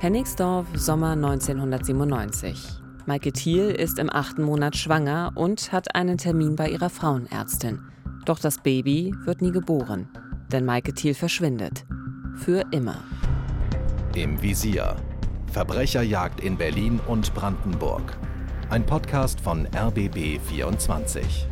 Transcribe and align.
Hennigsdorf, 0.00 0.66
Sommer 0.76 1.10
1997. 1.10 2.66
Maike 3.04 3.32
Thiel 3.32 3.68
ist 3.68 3.98
im 3.98 4.08
achten 4.08 4.42
Monat 4.42 4.74
schwanger 4.74 5.32
und 5.34 5.72
hat 5.72 5.94
einen 5.94 6.16
Termin 6.16 6.56
bei 6.56 6.70
ihrer 6.70 6.88
Frauenärztin. 6.88 7.80
Doch 8.24 8.38
das 8.38 8.62
Baby 8.62 9.14
wird 9.26 9.42
nie 9.42 9.50
geboren, 9.50 10.08
denn 10.50 10.64
Maike 10.64 10.94
Thiel 10.94 11.12
verschwindet. 11.12 11.84
Für 12.34 12.64
immer. 12.70 13.04
Im 14.14 14.40
Visier. 14.40 14.96
Verbrecherjagd 15.52 16.40
in 16.40 16.56
Berlin 16.56 16.98
und 17.06 17.34
Brandenburg. 17.34 18.16
Ein 18.70 18.86
Podcast 18.86 19.38
von 19.42 19.66
RBB 19.66 20.40
24. 20.48 21.46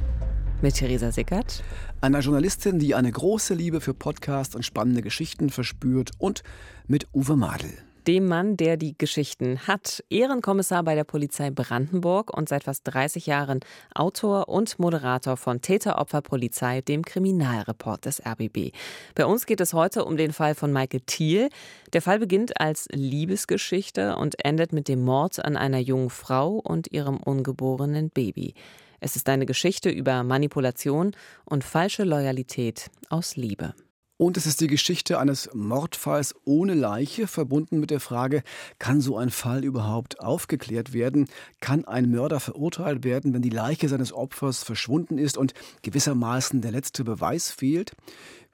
Mit 0.62 0.76
Theresa 0.76 1.12
Sickert. 1.12 1.62
Einer 2.00 2.20
Journalistin, 2.20 2.78
die 2.78 2.94
eine 2.94 3.12
große 3.12 3.52
Liebe 3.52 3.82
für 3.82 3.92
Podcasts 3.92 4.54
und 4.54 4.64
spannende 4.64 5.02
Geschichten 5.02 5.50
verspürt. 5.50 6.12
Und 6.16 6.42
mit 6.86 7.08
Uwe 7.12 7.36
Madel 7.36 7.74
dem 8.08 8.26
Mann, 8.26 8.56
der 8.56 8.78
die 8.78 8.96
Geschichten 8.96 9.60
hat. 9.66 10.02
Ehrenkommissar 10.08 10.82
bei 10.82 10.94
der 10.94 11.04
Polizei 11.04 11.50
Brandenburg 11.50 12.34
und 12.34 12.48
seit 12.48 12.64
fast 12.64 12.80
30 12.84 13.26
Jahren 13.26 13.60
Autor 13.94 14.48
und 14.48 14.78
Moderator 14.78 15.36
von 15.36 15.60
Täter-Opfer-Polizei, 15.60 16.80
dem 16.80 17.04
Kriminalreport 17.04 18.06
des 18.06 18.24
RBB. 18.24 18.72
Bei 19.14 19.26
uns 19.26 19.44
geht 19.44 19.60
es 19.60 19.74
heute 19.74 20.06
um 20.06 20.16
den 20.16 20.32
Fall 20.32 20.54
von 20.54 20.72
Maike 20.72 21.02
Thiel. 21.02 21.50
Der 21.92 22.00
Fall 22.00 22.18
beginnt 22.18 22.58
als 22.58 22.88
Liebesgeschichte 22.92 24.16
und 24.16 24.42
endet 24.42 24.72
mit 24.72 24.88
dem 24.88 25.04
Mord 25.04 25.44
an 25.44 25.58
einer 25.58 25.78
jungen 25.78 26.08
Frau 26.08 26.52
und 26.52 26.90
ihrem 26.90 27.18
ungeborenen 27.18 28.08
Baby. 28.08 28.54
Es 29.00 29.16
ist 29.16 29.28
eine 29.28 29.44
Geschichte 29.44 29.90
über 29.90 30.22
Manipulation 30.22 31.12
und 31.44 31.62
falsche 31.62 32.04
Loyalität 32.04 32.90
aus 33.10 33.36
Liebe. 33.36 33.74
Und 34.18 34.36
es 34.36 34.46
ist 34.46 34.60
die 34.60 34.66
Geschichte 34.66 35.20
eines 35.20 35.48
Mordfalls 35.54 36.34
ohne 36.44 36.74
Leiche, 36.74 37.28
verbunden 37.28 37.78
mit 37.78 37.92
der 37.92 38.00
Frage, 38.00 38.42
kann 38.80 39.00
so 39.00 39.16
ein 39.16 39.30
Fall 39.30 39.64
überhaupt 39.64 40.18
aufgeklärt 40.18 40.92
werden? 40.92 41.28
Kann 41.60 41.84
ein 41.84 42.10
Mörder 42.10 42.40
verurteilt 42.40 43.04
werden, 43.04 43.32
wenn 43.32 43.42
die 43.42 43.48
Leiche 43.48 43.88
seines 43.88 44.12
Opfers 44.12 44.64
verschwunden 44.64 45.18
ist 45.18 45.38
und 45.38 45.54
gewissermaßen 45.82 46.60
der 46.60 46.72
letzte 46.72 47.04
Beweis 47.04 47.52
fehlt? 47.52 47.94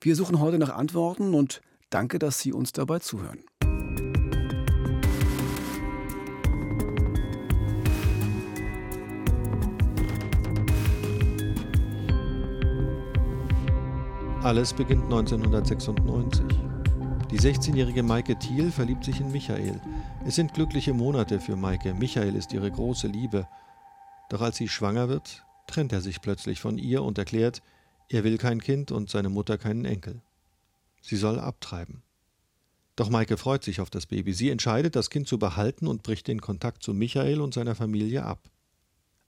Wir 0.02 0.16
suchen 0.16 0.38
heute 0.38 0.58
nach 0.58 0.76
Antworten 0.76 1.32
und 1.32 1.62
danke, 1.88 2.18
dass 2.18 2.40
Sie 2.40 2.52
uns 2.52 2.72
dabei 2.72 2.98
zuhören. 2.98 3.42
Alles 14.44 14.74
beginnt 14.74 15.04
1996. 15.04 16.44
Die 17.30 17.38
16-jährige 17.38 18.02
Maike 18.02 18.38
Thiel 18.38 18.70
verliebt 18.70 19.02
sich 19.02 19.18
in 19.18 19.32
Michael. 19.32 19.80
Es 20.26 20.34
sind 20.34 20.52
glückliche 20.52 20.92
Monate 20.92 21.40
für 21.40 21.56
Maike. 21.56 21.94
Michael 21.94 22.36
ist 22.36 22.52
ihre 22.52 22.70
große 22.70 23.08
Liebe. 23.08 23.48
Doch 24.28 24.42
als 24.42 24.58
sie 24.58 24.68
schwanger 24.68 25.08
wird, 25.08 25.46
trennt 25.66 25.94
er 25.94 26.02
sich 26.02 26.20
plötzlich 26.20 26.60
von 26.60 26.76
ihr 26.76 27.02
und 27.02 27.16
erklärt, 27.16 27.62
er 28.10 28.22
will 28.22 28.36
kein 28.36 28.60
Kind 28.60 28.92
und 28.92 29.08
seine 29.08 29.30
Mutter 29.30 29.56
keinen 29.56 29.86
Enkel. 29.86 30.20
Sie 31.00 31.16
soll 31.16 31.40
abtreiben. 31.40 32.02
Doch 32.96 33.08
Maike 33.08 33.38
freut 33.38 33.64
sich 33.64 33.80
auf 33.80 33.88
das 33.88 34.04
Baby. 34.04 34.34
Sie 34.34 34.50
entscheidet, 34.50 34.94
das 34.94 35.08
Kind 35.08 35.26
zu 35.26 35.38
behalten 35.38 35.86
und 35.86 36.02
bricht 36.02 36.28
den 36.28 36.42
Kontakt 36.42 36.82
zu 36.82 36.92
Michael 36.92 37.40
und 37.40 37.54
seiner 37.54 37.74
Familie 37.74 38.24
ab. 38.24 38.40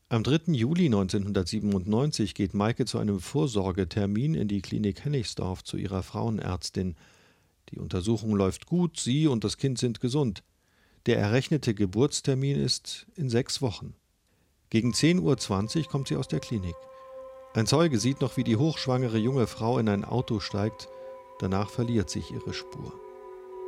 Am 0.09 0.23
3. 0.23 0.53
Juli 0.53 0.85
1997 0.85 2.37
geht 2.37 2.55
Maike 2.55 2.85
zu 2.85 2.99
einem 2.99 3.19
Vorsorgetermin 3.19 4.35
in 4.35 4.47
die 4.47 4.63
Klinik 4.63 5.05
Hennigsdorf 5.05 5.65
zu 5.65 5.77
ihrer 5.77 6.05
Frauenärztin. 6.05 6.95
Die 7.71 7.81
Untersuchung 7.81 8.37
läuft 8.37 8.67
gut, 8.67 9.01
sie 9.01 9.27
und 9.27 9.43
das 9.43 9.57
Kind 9.57 9.79
sind 9.79 9.99
gesund. 9.99 10.45
Der 11.07 11.19
errechnete 11.19 11.75
Geburtstermin 11.75 12.57
ist 12.57 13.09
in 13.17 13.29
sechs 13.29 13.61
Wochen. 13.61 13.95
Gegen 14.71 14.93
10.20 14.93 15.79
Uhr 15.79 15.85
kommt 15.89 16.07
sie 16.07 16.15
aus 16.15 16.29
der 16.29 16.39
Klinik. 16.39 16.77
Ein 17.55 17.67
Zeuge 17.67 17.99
sieht 17.99 18.21
noch, 18.21 18.37
wie 18.37 18.45
die 18.45 18.57
hochschwangere 18.57 19.19
junge 19.19 19.49
Frau 19.49 19.77
in 19.81 19.89
ein 19.89 20.05
Auto 20.05 20.39
steigt. 20.39 20.89
Danach 21.41 21.69
verliert 21.69 22.11
sich 22.11 22.31
ihre 22.31 22.55
Spur. 22.55 22.93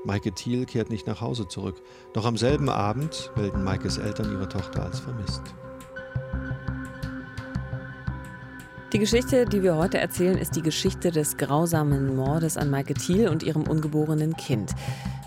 Maike 0.05 0.33
Thiel 0.33 0.67
kehrt 0.67 0.89
nicht 0.89 1.09
nach 1.09 1.21
Hause 1.21 1.49
zurück. 1.49 1.83
Noch 2.15 2.27
am 2.27 2.37
selben 2.37 2.69
Abend 2.69 3.33
melden 3.35 3.65
Maikes 3.65 3.99
Eltern 3.99 4.31
ihre 4.31 4.49
Tochter 4.49 4.85
als 4.85 5.01
vermisst. 5.01 5.43
Die 8.95 8.99
Geschichte, 8.99 9.45
die 9.45 9.63
wir 9.63 9.77
heute 9.77 9.99
erzählen, 9.99 10.39
ist 10.39 10.57
die 10.57 10.63
Geschichte 10.63 11.11
des 11.11 11.37
grausamen 11.37 12.17
Mordes 12.17 12.57
an 12.57 12.71
Maike 12.71 12.95
Thiel 12.95 13.29
und 13.29 13.43
ihrem 13.43 13.65
ungeborenen 13.65 14.35
Kind. 14.35 14.75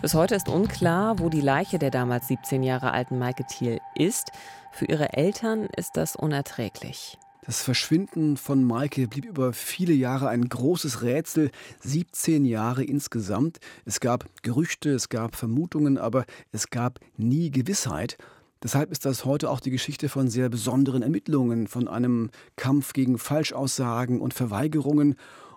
Bis 0.01 0.15
heute 0.15 0.33
ist 0.33 0.49
unklar, 0.49 1.19
wo 1.19 1.29
die 1.29 1.41
Leiche 1.41 1.77
der 1.77 1.91
damals 1.91 2.27
17 2.27 2.63
Jahre 2.63 2.91
alten 2.91 3.19
Maike 3.19 3.45
Thiel 3.45 3.77
ist. 3.93 4.31
Für 4.71 4.85
ihre 4.85 5.13
Eltern 5.13 5.67
ist 5.77 5.91
das 5.93 6.15
unerträglich. 6.15 7.19
Das 7.45 7.61
Verschwinden 7.61 8.35
von 8.35 8.63
Maike 8.63 9.07
blieb 9.07 9.25
über 9.25 9.53
viele 9.53 9.93
Jahre 9.93 10.29
ein 10.29 10.49
großes 10.49 11.03
Rätsel, 11.03 11.51
17 11.81 12.45
Jahre 12.45 12.83
insgesamt. 12.83 13.59
Es 13.85 13.99
gab 13.99 14.25
Gerüchte, 14.41 14.89
es 14.89 15.09
gab 15.09 15.35
Vermutungen, 15.35 15.99
aber 15.99 16.25
es 16.51 16.71
gab 16.71 16.99
nie 17.15 17.51
Gewissheit. 17.51 18.17
Deshalb 18.63 18.91
ist 18.91 19.05
das 19.05 19.25
heute 19.25 19.49
auch 19.49 19.59
die 19.59 19.71
Geschichte 19.71 20.07
von 20.07 20.29
sehr 20.29 20.47
besonderen 20.47 21.01
Ermittlungen, 21.01 21.65
von 21.65 21.87
einem 21.87 22.29
Kampf 22.57 22.93
gegen 22.93 23.17
Falschaussagen 23.17 24.21
und 24.21 24.35
Verweigerungen. 24.35 25.15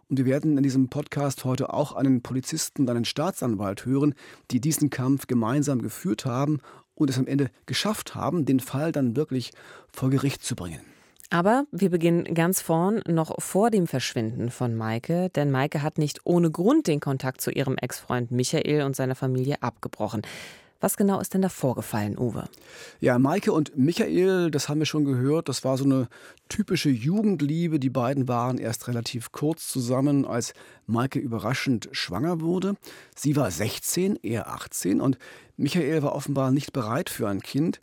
Und 0.09 0.17
wir 0.17 0.25
werden 0.25 0.57
in 0.57 0.63
diesem 0.63 0.89
Podcast 0.89 1.45
heute 1.45 1.75
auch 1.75 1.93
einen 1.93 2.23
Polizisten 2.23 2.83
und 2.83 2.91
einen 2.91 3.05
Staatsanwalt 3.05 3.85
hören, 3.85 4.15
die 4.51 4.61
diesen 4.61 4.89
Kampf 4.89 5.27
gemeinsam 5.27 5.83
geführt 5.83 6.25
haben 6.25 6.61
und 6.95 7.11
es 7.11 7.19
am 7.19 7.27
Ende 7.27 7.51
geschafft 7.67 8.15
haben, 8.15 8.47
den 8.47 8.61
Fall 8.61 8.91
dann 8.91 9.17
wirklich 9.17 9.53
vor 9.93 10.09
Gericht 10.09 10.43
zu 10.43 10.57
bringen. 10.57 10.81
Aber 11.29 11.67
wir 11.73 11.91
beginnen 11.91 12.33
ganz 12.35 12.63
vorn, 12.63 13.03
noch 13.07 13.35
vor 13.43 13.71
dem 13.71 13.87
Verschwinden 13.87 14.51
von 14.51 14.75
Maike, 14.77 15.29
denn 15.31 15.51
Maike 15.51 15.83
hat 15.83 15.99
nicht 15.99 16.21
ohne 16.25 16.51
Grund 16.51 16.87
den 16.87 17.01
Kontakt 17.01 17.41
zu 17.41 17.51
ihrem 17.51 17.77
Ex-Freund 17.77 18.31
Michael 18.31 18.83
und 18.83 18.97
seiner 18.97 19.15
Familie 19.15 19.63
abgebrochen. 19.63 20.23
Was 20.85 20.99
genau 20.99 21.19
ist 21.19 21.33
denn 21.33 21.41
da 21.41 21.49
vorgefallen, 21.49 22.19
Uwe? 22.19 22.45
Ja, 23.01 23.19
Maike 23.19 23.55
und 23.55 23.75
Michael, 23.75 24.51
das 24.51 24.69
haben 24.69 24.81
wir 24.81 24.85
schon 24.85 25.07
gehört, 25.07 25.49
das 25.49 25.65
war 25.65 25.79
so 25.79 25.85
eine 25.85 26.09
typische 26.51 26.91
Jugendliebe. 26.91 27.79
Die 27.79 27.89
beiden 27.89 28.29
waren 28.29 28.59
erst 28.59 28.87
relativ 28.87 29.33
kurz 29.33 29.67
zusammen, 29.67 30.27
als 30.27 30.53
Maike 30.87 31.19
überraschend 31.19 31.89
schwanger 31.93 32.43
wurde. 32.43 32.75
Sie 33.17 33.35
war 33.35 33.51
16, 33.51 34.19
er 34.23 34.49
18 34.49 35.01
und 35.01 35.17
Michael 35.57 36.03
war 36.03 36.15
offenbar 36.15 36.51
nicht 36.51 36.75
bereit 36.75 37.09
für 37.09 37.31
ein 37.31 37.41
Kind. 37.41 37.81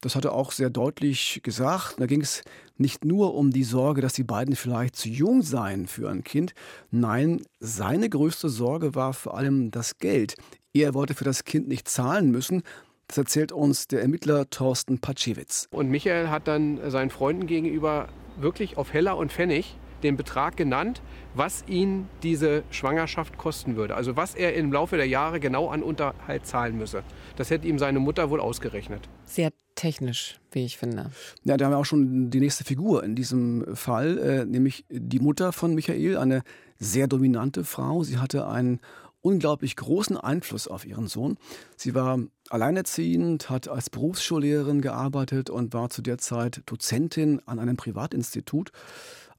Das 0.00 0.16
hat 0.16 0.24
er 0.24 0.32
auch 0.32 0.50
sehr 0.50 0.70
deutlich 0.70 1.40
gesagt. 1.44 2.00
Da 2.00 2.06
ging 2.06 2.22
es 2.22 2.42
nicht 2.78 3.04
nur 3.04 3.34
um 3.34 3.50
die 3.50 3.64
Sorge, 3.64 4.00
dass 4.00 4.14
die 4.14 4.24
beiden 4.24 4.56
vielleicht 4.56 4.96
zu 4.96 5.08
jung 5.08 5.42
seien 5.42 5.86
für 5.86 6.10
ein 6.10 6.24
Kind. 6.24 6.54
Nein, 6.90 7.42
seine 7.60 8.08
größte 8.08 8.48
Sorge 8.48 8.94
war 8.94 9.12
vor 9.12 9.36
allem 9.36 9.70
das 9.70 9.98
Geld. 9.98 10.36
Er 10.72 10.94
wollte 10.94 11.14
für 11.14 11.24
das 11.24 11.44
Kind 11.44 11.66
nicht 11.66 11.88
zahlen 11.88 12.30
müssen. 12.30 12.62
Das 13.08 13.18
erzählt 13.18 13.50
uns 13.50 13.88
der 13.88 14.02
Ermittler 14.02 14.48
Thorsten 14.50 15.00
Patschewitz. 15.00 15.66
Und 15.72 15.90
Michael 15.90 16.28
hat 16.28 16.46
dann 16.46 16.78
seinen 16.90 17.10
Freunden 17.10 17.46
gegenüber 17.46 18.08
wirklich 18.38 18.76
auf 18.76 18.92
Heller 18.92 19.16
und 19.16 19.32
Pfennig 19.32 19.76
den 20.04 20.16
Betrag 20.16 20.56
genannt, 20.56 21.02
was 21.34 21.64
ihn 21.66 22.08
diese 22.22 22.62
Schwangerschaft 22.70 23.36
kosten 23.36 23.74
würde. 23.74 23.96
Also 23.96 24.16
was 24.16 24.36
er 24.36 24.54
im 24.54 24.72
Laufe 24.72 24.96
der 24.96 25.08
Jahre 25.08 25.40
genau 25.40 25.68
an 25.68 25.82
Unterhalt 25.82 26.46
zahlen 26.46 26.78
müsse. 26.78 27.02
Das 27.36 27.50
hätte 27.50 27.66
ihm 27.66 27.80
seine 27.80 27.98
Mutter 27.98 28.30
wohl 28.30 28.40
ausgerechnet. 28.40 29.08
Sehr 29.24 29.50
technisch, 29.74 30.40
wie 30.52 30.64
ich 30.64 30.78
finde. 30.78 31.10
Ja, 31.42 31.56
da 31.56 31.64
haben 31.64 31.72
wir 31.72 31.78
auch 31.78 31.84
schon 31.84 32.30
die 32.30 32.40
nächste 32.40 32.62
Figur 32.64 33.02
in 33.02 33.16
diesem 33.16 33.74
Fall, 33.74 34.18
äh, 34.18 34.44
nämlich 34.44 34.84
die 34.88 35.18
Mutter 35.18 35.52
von 35.52 35.74
Michael, 35.74 36.16
eine 36.16 36.42
sehr 36.78 37.08
dominante 37.08 37.64
Frau. 37.64 38.04
Sie 38.04 38.18
hatte 38.18 38.46
einen 38.46 38.80
unglaublich 39.22 39.76
großen 39.76 40.16
Einfluss 40.16 40.68
auf 40.68 40.86
ihren 40.86 41.06
Sohn. 41.06 41.36
Sie 41.76 41.94
war 41.94 42.18
alleinerziehend, 42.48 43.50
hat 43.50 43.68
als 43.68 43.90
Berufsschullehrerin 43.90 44.80
gearbeitet 44.80 45.50
und 45.50 45.72
war 45.74 45.90
zu 45.90 46.02
der 46.02 46.18
Zeit 46.18 46.62
Dozentin 46.66 47.40
an 47.46 47.58
einem 47.58 47.76
Privatinstitut. 47.76 48.72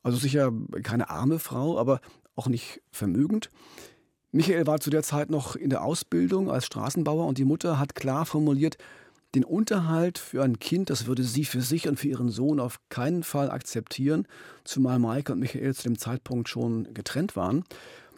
Also 0.04 0.18
sicher 0.18 0.51
keine 0.83 1.10
arme 1.10 1.39
Frau, 1.39 1.80
aber 1.80 2.01
auch 2.36 2.48
nicht 2.48 2.81
vermögend. 2.92 3.50
Michael 4.31 4.66
war 4.66 4.80
zu 4.80 4.89
der 4.89 5.04
Zeit 5.04 5.30
noch 5.30 5.56
in 5.56 5.69
der 5.69 5.84
Ausbildung 5.84 6.50
als 6.50 6.66
Straßenbauer 6.66 7.27
und 7.27 7.38
die 7.38 7.45
Mutter 7.45 7.80
hat 7.80 7.95
klar 7.95 8.25
formuliert, 8.25 8.77
den 9.36 9.44
Unterhalt 9.44 10.18
für 10.18 10.44
ein 10.44 10.60
Kind, 10.60 10.89
das 10.89 11.06
würde 11.06 11.24
sie 11.24 11.45
für 11.45 11.62
sich 11.62 11.88
und 11.88 12.00
für 12.00 12.10
ihren 12.10 12.30
Sohn 12.30 12.60
auf 12.60 12.80
keinen 12.89 13.24
Fall 13.24 13.50
akzeptieren, 13.50 14.27
zumal 14.63 15.00
Maike 15.00 15.31
und 15.31 15.39
Michael 15.39 15.74
zu 15.74 15.84
dem 15.84 15.98
Zeitpunkt 15.98 16.50
schon 16.50 16.94
getrennt 16.94 17.36
waren. 17.36 17.63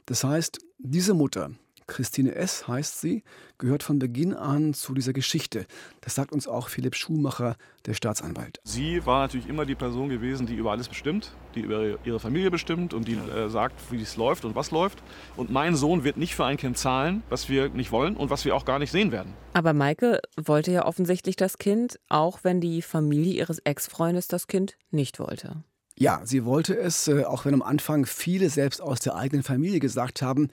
Das 0.06 0.24
heißt, 0.24 0.60
diese 0.80 1.14
Mutter 1.14 1.52
Christine 1.88 2.36
S. 2.36 2.68
heißt 2.68 3.02
sie, 3.02 3.24
gehört 3.58 3.84
von 3.84 4.00
Beginn 4.00 4.34
an 4.34 4.74
zu 4.74 4.94
dieser 4.94 5.14
Geschichte. 5.14 5.66
Das 6.02 6.16
sagt 6.16 6.32
uns 6.32 6.48
auch 6.48 6.70
Philipp 6.70 6.96
Schumacher, 6.96 7.56
der 7.86 7.94
Staatsanwalt. 7.94 8.60
Sie 8.64 9.06
war 9.06 9.22
natürlich 9.22 9.48
immer 9.48 9.66
die 9.66 9.76
Person 9.76 10.10
gewesen, 10.10 10.48
die 10.48 10.56
über 10.56 10.72
alles 10.72 10.88
bestimmt, 10.88 11.36
die 11.56 11.62
über 11.62 11.98
ihre 12.06 12.20
Familie 12.20 12.52
bestimmt 12.52 12.94
und 12.94 13.08
die 13.08 13.16
äh, 13.16 13.50
sagt, 13.50 13.76
wie 13.92 14.02
es 14.02 14.16
läuft 14.16 14.46
und 14.46 14.56
was 14.56 14.72
läuft. 14.72 15.04
Und 15.36 15.52
mein 15.52 15.76
Sohn 15.76 16.04
wird 16.04 16.18
nicht 16.18 16.36
für 16.36 16.46
ein 16.46 16.58
Kind 16.58 16.78
zahlen, 16.78 17.24
was 17.30 17.50
wir 17.50 17.70
nicht 17.70 17.92
wollen 17.92 18.16
und 18.16 18.30
was 18.30 18.46
wir 18.46 18.56
auch 18.56 18.66
gar 18.66 18.80
nicht 18.80 18.92
sehen 18.92 19.12
werden. 19.12 19.34
Aber 19.54 19.74
Maike 19.74 20.20
wollte 20.36 20.72
ja 20.72 20.86
offensichtlich 20.86 21.36
das 21.36 21.58
Kind, 21.58 22.00
auch 22.10 22.40
wenn 22.44 22.62
die 22.62 22.82
Familie 22.82 23.34
ihres 23.34 23.60
Ex-Freundes 23.60 24.28
das 24.28 24.48
Kind 24.48 24.78
nicht 24.90 25.20
wollte. 25.20 25.64
Ja, 25.98 26.22
sie 26.24 26.44
wollte 26.44 26.76
es, 26.76 27.08
äh, 27.08 27.24
auch 27.24 27.46
wenn 27.46 27.54
am 27.54 27.62
Anfang 27.62 28.06
viele 28.06 28.50
selbst 28.50 28.82
aus 28.82 29.00
der 29.00 29.16
eigenen 29.16 29.44
Familie 29.44 29.80
gesagt 29.80 30.22
haben, 30.22 30.50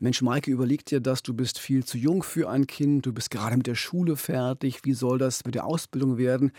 Mensch, 0.00 0.20
Maike, 0.20 0.50
überleg 0.50 0.84
dir 0.84 1.00
das, 1.00 1.22
du 1.22 1.32
bist 1.32 1.58
viel 1.58 1.84
zu 1.84 1.96
jung 1.96 2.22
für 2.22 2.50
ein 2.50 2.66
Kind, 2.66 3.06
du 3.06 3.12
bist 3.12 3.30
gerade 3.30 3.56
mit 3.56 3.66
der 3.66 3.76
Schule 3.76 4.16
fertig, 4.16 4.80
wie 4.84 4.94
soll 4.94 5.18
das 5.18 5.44
mit 5.44 5.54
der 5.54 5.64
Ausbildung 5.64 6.18
werden? 6.18 6.52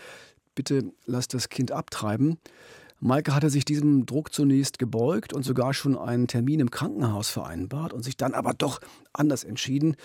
Bitte 0.54 0.92
lass 1.04 1.28
das 1.28 1.48
Kind 1.48 1.70
abtreiben. 1.70 2.38
Maike 3.00 3.34
hatte 3.34 3.50
sich 3.50 3.64
diesem 3.64 4.06
Druck 4.06 4.32
zunächst 4.32 4.78
gebeugt 4.78 5.32
und 5.32 5.42
sogar 5.42 5.74
schon 5.74 5.96
einen 5.96 6.26
Termin 6.26 6.60
im 6.60 6.70
Krankenhaus 6.70 7.28
vereinbart 7.28 7.92
und 7.92 8.02
sich 8.02 8.16
dann 8.16 8.34
aber 8.34 8.54
doch 8.54 8.80
anders 9.12 9.44
entschieden. 9.44 9.96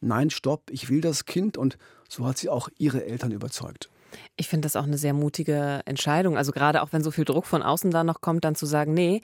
Nein, 0.00 0.30
stopp, 0.30 0.70
ich 0.70 0.88
will 0.88 1.00
das 1.00 1.24
Kind 1.24 1.58
und 1.58 1.76
so 2.08 2.24
hat 2.24 2.38
sie 2.38 2.48
auch 2.48 2.68
ihre 2.78 3.04
Eltern 3.04 3.32
überzeugt. 3.32 3.90
Ich 4.36 4.48
finde 4.48 4.66
das 4.66 4.76
auch 4.76 4.84
eine 4.84 4.98
sehr 4.98 5.14
mutige 5.14 5.80
Entscheidung. 5.84 6.36
Also 6.36 6.52
gerade 6.52 6.82
auch 6.82 6.92
wenn 6.92 7.02
so 7.02 7.10
viel 7.10 7.24
Druck 7.24 7.46
von 7.46 7.62
außen 7.62 7.90
da 7.90 8.04
noch 8.04 8.20
kommt, 8.20 8.44
dann 8.44 8.54
zu 8.54 8.66
sagen, 8.66 8.94
nee, 8.94 9.20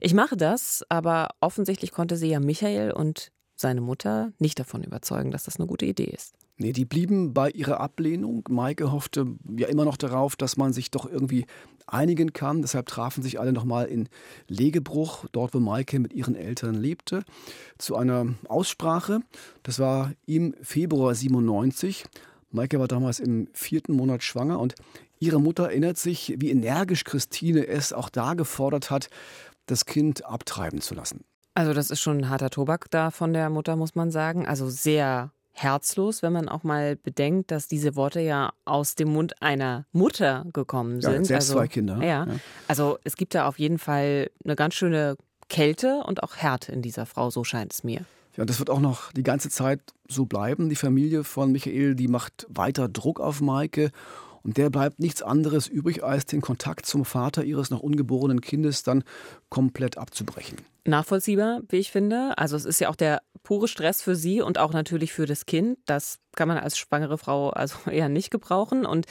ich 0.00 0.14
mache 0.14 0.36
das. 0.36 0.84
Aber 0.88 1.28
offensichtlich 1.40 1.92
konnte 1.92 2.16
sie 2.16 2.28
ja 2.28 2.40
Michael 2.40 2.92
und 2.92 3.30
seine 3.56 3.80
Mutter 3.80 4.32
nicht 4.38 4.58
davon 4.58 4.82
überzeugen, 4.82 5.30
dass 5.30 5.44
das 5.44 5.58
eine 5.58 5.66
gute 5.66 5.86
Idee 5.86 6.12
ist. 6.12 6.34
Nee, 6.56 6.72
die 6.72 6.84
blieben 6.84 7.34
bei 7.34 7.50
ihrer 7.50 7.80
Ablehnung. 7.80 8.44
Maike 8.48 8.92
hoffte 8.92 9.26
ja 9.56 9.66
immer 9.66 9.84
noch 9.84 9.96
darauf, 9.96 10.36
dass 10.36 10.56
man 10.56 10.72
sich 10.72 10.90
doch 10.90 11.10
irgendwie 11.10 11.46
einigen 11.86 12.32
kann. 12.32 12.62
Deshalb 12.62 12.86
trafen 12.86 13.22
sich 13.22 13.40
alle 13.40 13.52
nochmal 13.52 13.86
in 13.86 14.08
Legebruch, 14.46 15.26
dort 15.32 15.52
wo 15.54 15.58
Maike 15.58 15.98
mit 15.98 16.12
ihren 16.12 16.36
Eltern 16.36 16.74
lebte, 16.74 17.24
zu 17.78 17.96
einer 17.96 18.34
Aussprache. 18.48 19.20
Das 19.64 19.80
war 19.80 20.12
im 20.26 20.54
Februar 20.62 21.14
97. 21.14 22.04
Maike 22.54 22.78
war 22.78 22.88
damals 22.88 23.20
im 23.20 23.48
vierten 23.52 23.92
Monat 23.92 24.22
schwanger 24.22 24.58
und 24.60 24.74
ihre 25.18 25.40
Mutter 25.40 25.64
erinnert 25.64 25.98
sich, 25.98 26.34
wie 26.38 26.50
energisch 26.50 27.04
Christine 27.04 27.66
es 27.66 27.92
auch 27.92 28.08
da 28.08 28.34
gefordert 28.34 28.90
hat, 28.90 29.08
das 29.66 29.86
Kind 29.86 30.24
abtreiben 30.24 30.80
zu 30.80 30.94
lassen. 30.94 31.24
Also 31.54 31.72
das 31.72 31.90
ist 31.90 32.00
schon 32.00 32.18
ein 32.18 32.28
harter 32.30 32.50
Tobak 32.50 32.90
da 32.90 33.10
von 33.10 33.32
der 33.32 33.50
Mutter, 33.50 33.76
muss 33.76 33.94
man 33.94 34.10
sagen. 34.10 34.46
Also 34.46 34.68
sehr 34.68 35.30
herzlos, 35.52 36.22
wenn 36.22 36.32
man 36.32 36.48
auch 36.48 36.64
mal 36.64 36.96
bedenkt, 36.96 37.50
dass 37.50 37.68
diese 37.68 37.94
Worte 37.94 38.20
ja 38.20 38.52
aus 38.64 38.96
dem 38.96 39.12
Mund 39.12 39.40
einer 39.40 39.86
Mutter 39.92 40.44
gekommen 40.52 41.00
sind. 41.00 41.12
Ja, 41.12 41.24
selbst 41.24 41.50
also, 41.50 41.54
zwei 41.54 41.68
Kinder. 41.68 41.98
Ja, 42.00 42.26
ja, 42.26 42.26
also 42.66 42.98
es 43.04 43.16
gibt 43.16 43.34
da 43.34 43.46
auf 43.46 43.58
jeden 43.58 43.78
Fall 43.78 44.30
eine 44.44 44.56
ganz 44.56 44.74
schöne 44.74 45.16
Kälte 45.48 46.02
und 46.06 46.22
auch 46.22 46.36
Härte 46.36 46.72
in 46.72 46.82
dieser 46.82 47.06
Frau, 47.06 47.30
so 47.30 47.44
scheint 47.44 47.72
es 47.72 47.84
mir. 47.84 48.04
Ja, 48.36 48.44
das 48.44 48.58
wird 48.58 48.70
auch 48.70 48.80
noch 48.80 49.12
die 49.12 49.22
ganze 49.22 49.48
Zeit 49.48 49.80
so 50.08 50.26
bleiben. 50.26 50.68
Die 50.68 50.76
Familie 50.76 51.24
von 51.24 51.52
Michael, 51.52 51.94
die 51.94 52.08
macht 52.08 52.46
weiter 52.48 52.88
Druck 52.88 53.20
auf 53.20 53.40
Maike. 53.40 53.90
Und 54.42 54.58
der 54.58 54.70
bleibt 54.70 55.00
nichts 55.00 55.22
anderes 55.22 55.68
übrig, 55.68 56.04
als 56.04 56.26
den 56.26 56.40
Kontakt 56.40 56.84
zum 56.84 57.04
Vater 57.04 57.44
ihres 57.44 57.70
noch 57.70 57.80
ungeborenen 57.80 58.40
Kindes 58.40 58.82
dann 58.82 59.04
komplett 59.48 59.96
abzubrechen. 59.96 60.58
Nachvollziehbar, 60.86 61.62
wie 61.68 61.76
ich 61.76 61.90
finde. 61.90 62.36
Also 62.36 62.56
es 62.56 62.64
ist 62.64 62.80
ja 62.80 62.90
auch 62.90 62.96
der 62.96 63.22
pure 63.42 63.68
Stress 63.68 64.02
für 64.02 64.14
sie 64.16 64.40
und 64.42 64.58
auch 64.58 64.72
natürlich 64.72 65.12
für 65.12 65.26
das 65.26 65.46
Kind. 65.46 65.78
Das 65.86 66.18
kann 66.36 66.48
man 66.48 66.58
als 66.58 66.76
schwangere 66.76 67.16
Frau 67.16 67.50
also 67.50 67.76
eher 67.90 68.08
nicht 68.08 68.30
gebrauchen. 68.30 68.84
Und 68.84 69.06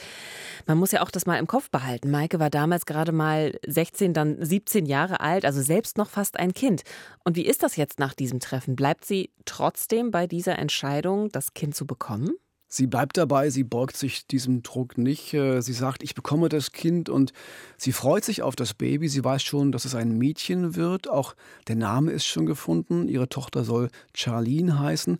man 0.66 0.78
muss 0.78 0.92
ja 0.92 1.02
auch 1.02 1.10
das 1.10 1.26
mal 1.26 1.38
im 1.38 1.46
Kopf 1.46 1.70
behalten. 1.70 2.10
Maike 2.10 2.38
war 2.38 2.50
damals 2.50 2.86
gerade 2.86 3.12
mal 3.12 3.58
16, 3.66 4.12
dann 4.12 4.44
17 4.44 4.86
Jahre 4.86 5.20
alt, 5.20 5.44
also 5.44 5.62
selbst 5.62 5.98
noch 5.98 6.10
fast 6.10 6.38
ein 6.38 6.52
Kind. 6.52 6.82
Und 7.24 7.36
wie 7.36 7.46
ist 7.46 7.62
das 7.62 7.76
jetzt 7.76 7.98
nach 7.98 8.14
diesem 8.14 8.40
Treffen? 8.40 8.76
Bleibt 8.76 9.04
sie 9.04 9.30
trotzdem 9.44 10.10
bei 10.10 10.26
dieser 10.26 10.58
Entscheidung, 10.58 11.30
das 11.30 11.54
Kind 11.54 11.74
zu 11.74 11.86
bekommen? 11.86 12.36
Sie 12.76 12.88
bleibt 12.88 13.16
dabei, 13.16 13.50
sie 13.50 13.62
beugt 13.62 13.96
sich 13.96 14.26
diesem 14.26 14.64
Druck 14.64 14.98
nicht. 14.98 15.32
Äh, 15.32 15.60
sie 15.60 15.72
sagt, 15.72 16.02
ich 16.02 16.16
bekomme 16.16 16.48
das 16.48 16.72
Kind 16.72 17.08
und 17.08 17.32
sie 17.76 17.92
freut 17.92 18.24
sich 18.24 18.42
auf 18.42 18.56
das 18.56 18.74
Baby. 18.74 19.08
Sie 19.08 19.22
weiß 19.22 19.44
schon, 19.44 19.70
dass 19.70 19.84
es 19.84 19.94
ein 19.94 20.18
Mädchen 20.18 20.74
wird. 20.74 21.08
Auch 21.08 21.36
der 21.68 21.76
Name 21.76 22.10
ist 22.10 22.26
schon 22.26 22.46
gefunden. 22.46 23.06
Ihre 23.06 23.28
Tochter 23.28 23.62
soll 23.62 23.90
Charlene 24.12 24.80
heißen. 24.80 25.18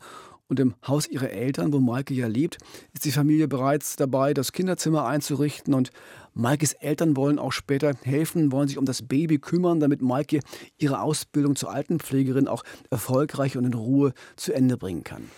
Und 0.49 0.59
im 0.59 0.75
Haus 0.85 1.07
ihrer 1.07 1.31
Eltern, 1.31 1.73
wo 1.73 1.79
Maike 1.79 2.13
ja 2.13 2.27
lebt, 2.27 2.59
ist 2.93 3.05
die 3.05 3.13
Familie 3.13 3.47
bereits 3.47 3.95
dabei, 3.95 4.35
das 4.35 4.51
Kinderzimmer 4.51 5.07
einzurichten. 5.07 5.75
Und 5.75 5.93
Maikes 6.35 6.73
Eltern 6.73 7.17
wollen 7.17 7.39
auch 7.39 7.53
später 7.53 7.95
helfen, 8.03 8.51
wollen 8.51 8.67
sich 8.67 8.79
um 8.79 8.85
das 8.85 9.03
Baby 9.03 9.39
kümmern, 9.39 9.79
damit 9.79 10.03
Maike 10.03 10.41
ihre 10.77 11.01
Ausbildung 11.01 11.55
zur 11.55 11.71
Altenpflegerin 11.71 12.49
auch 12.49 12.65
erfolgreich 12.91 13.57
und 13.57 13.65
in 13.65 13.75
Ruhe 13.75 14.13
zu 14.35 14.53
Ende 14.53 14.77
bringen 14.77 15.05
kann. 15.05 15.31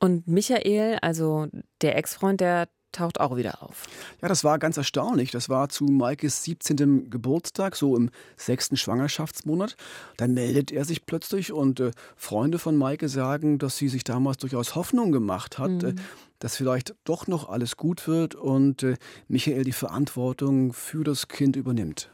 Und 0.00 0.26
Michael, 0.26 0.98
also 1.02 1.46
der 1.82 1.96
Ex-Freund, 1.96 2.40
der 2.40 2.68
taucht 2.92 3.20
auch 3.20 3.36
wieder 3.36 3.62
auf. 3.62 3.84
Ja, 4.20 4.28
das 4.28 4.44
war 4.44 4.58
ganz 4.58 4.76
erstaunlich. 4.76 5.30
Das 5.30 5.48
war 5.48 5.68
zu 5.68 5.84
Maikes 5.84 6.42
17. 6.44 7.10
Geburtstag, 7.10 7.76
so 7.76 7.96
im 7.96 8.10
sechsten 8.36 8.76
Schwangerschaftsmonat. 8.76 9.76
Dann 10.16 10.34
meldet 10.34 10.72
er 10.72 10.84
sich 10.84 11.06
plötzlich 11.06 11.52
und 11.52 11.80
äh, 11.80 11.92
Freunde 12.16 12.58
von 12.58 12.76
Maike 12.76 13.08
sagen, 13.08 13.58
dass 13.58 13.76
sie 13.76 13.88
sich 13.88 14.04
damals 14.04 14.38
durchaus 14.38 14.74
Hoffnung 14.74 15.12
gemacht 15.12 15.58
hat, 15.58 15.82
mhm. 15.82 15.88
äh, 15.88 15.94
dass 16.38 16.56
vielleicht 16.56 16.94
doch 17.04 17.26
noch 17.26 17.48
alles 17.48 17.76
gut 17.76 18.08
wird 18.08 18.34
und 18.34 18.82
äh, 18.82 18.96
Michael 19.28 19.64
die 19.64 19.72
Verantwortung 19.72 20.72
für 20.72 21.04
das 21.04 21.28
Kind 21.28 21.56
übernimmt. 21.56 22.10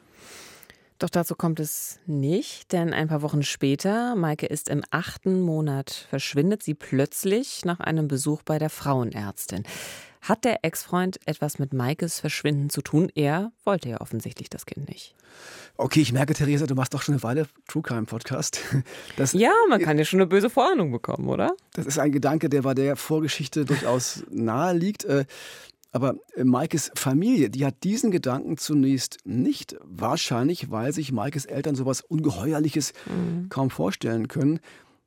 Doch 0.99 1.11
dazu 1.11 1.35
kommt 1.35 1.61
es 1.61 2.01
nicht, 2.07 2.73
denn 2.73 2.95
ein 2.95 3.09
paar 3.09 3.21
Wochen 3.21 3.43
später, 3.43 4.17
Maike 4.17 4.47
ist 4.47 4.71
im 4.71 4.83
achten 4.91 5.43
Monat, 5.43 6.07
verschwindet 6.09 6.63
sie 6.63 6.75
plötzlich 6.75 7.65
nach 7.67 7.81
einem 7.81 8.09
Besuch 8.09 8.43
bei 8.43 8.59
der 8.59 8.71
Frauenärztin. 8.71 9.65
Hat 10.23 10.45
der 10.45 10.65
Ex-Freund 10.65 11.21
etwas 11.27 11.59
mit 11.59 11.73
Maikes 11.73 12.19
Verschwinden 12.19 12.71
zu 12.71 12.81
tun? 12.81 13.13
Er 13.15 13.53
wollte 13.65 13.91
ja 13.91 14.01
offensichtlich 14.01 14.49
das 14.49 14.65
Kind 14.67 14.89
nicht. 14.89 15.15
Okay, 15.77 16.01
ich 16.01 16.13
merke, 16.13 16.33
Theresa, 16.33 16.67
du 16.67 16.75
machst 16.75 16.95
doch 16.95 17.03
schon 17.03 17.15
eine 17.15 17.23
Weile 17.23 17.47
True 17.69 17.83
Crime 17.83 18.07
Podcast. 18.07 18.61
Das, 19.17 19.33
ja, 19.35 19.53
man 19.69 19.81
kann 19.81 19.99
ja 19.99 20.05
schon 20.05 20.21
eine 20.21 20.27
böse 20.27 20.51
Vorahnung 20.51 20.91
bekommen, 20.91 21.29
oder? 21.29 21.55
Das 21.75 21.87
ist 21.87 21.99
ein 21.99 22.13
Gedanke, 22.13 22.49
der 22.49 22.63
bei 22.63 22.75
der 22.75 22.97
Vorgeschichte 22.97 23.65
durchaus 23.65 24.25
nahe 24.31 24.75
liegt. 24.75 25.07
Aber 25.97 26.17
äh, 26.35 26.45
Maikes 26.45 26.91
Familie, 26.95 27.49
die 27.49 27.65
hat 27.65 27.83
diesen 27.83 28.11
Gedanken 28.11 28.59
zunächst 28.59 29.17
nicht, 29.25 29.77
wahrscheinlich, 29.83 30.71
weil 30.71 30.93
sich 30.93 31.11
Maikes 31.11 31.47
Eltern 31.47 31.75
sowas 31.75 32.03
Ungeheuerliches 32.03 32.93
mhm. 33.07 33.49
kaum 33.49 33.71
vorstellen 33.71 34.29
können. 34.29 34.61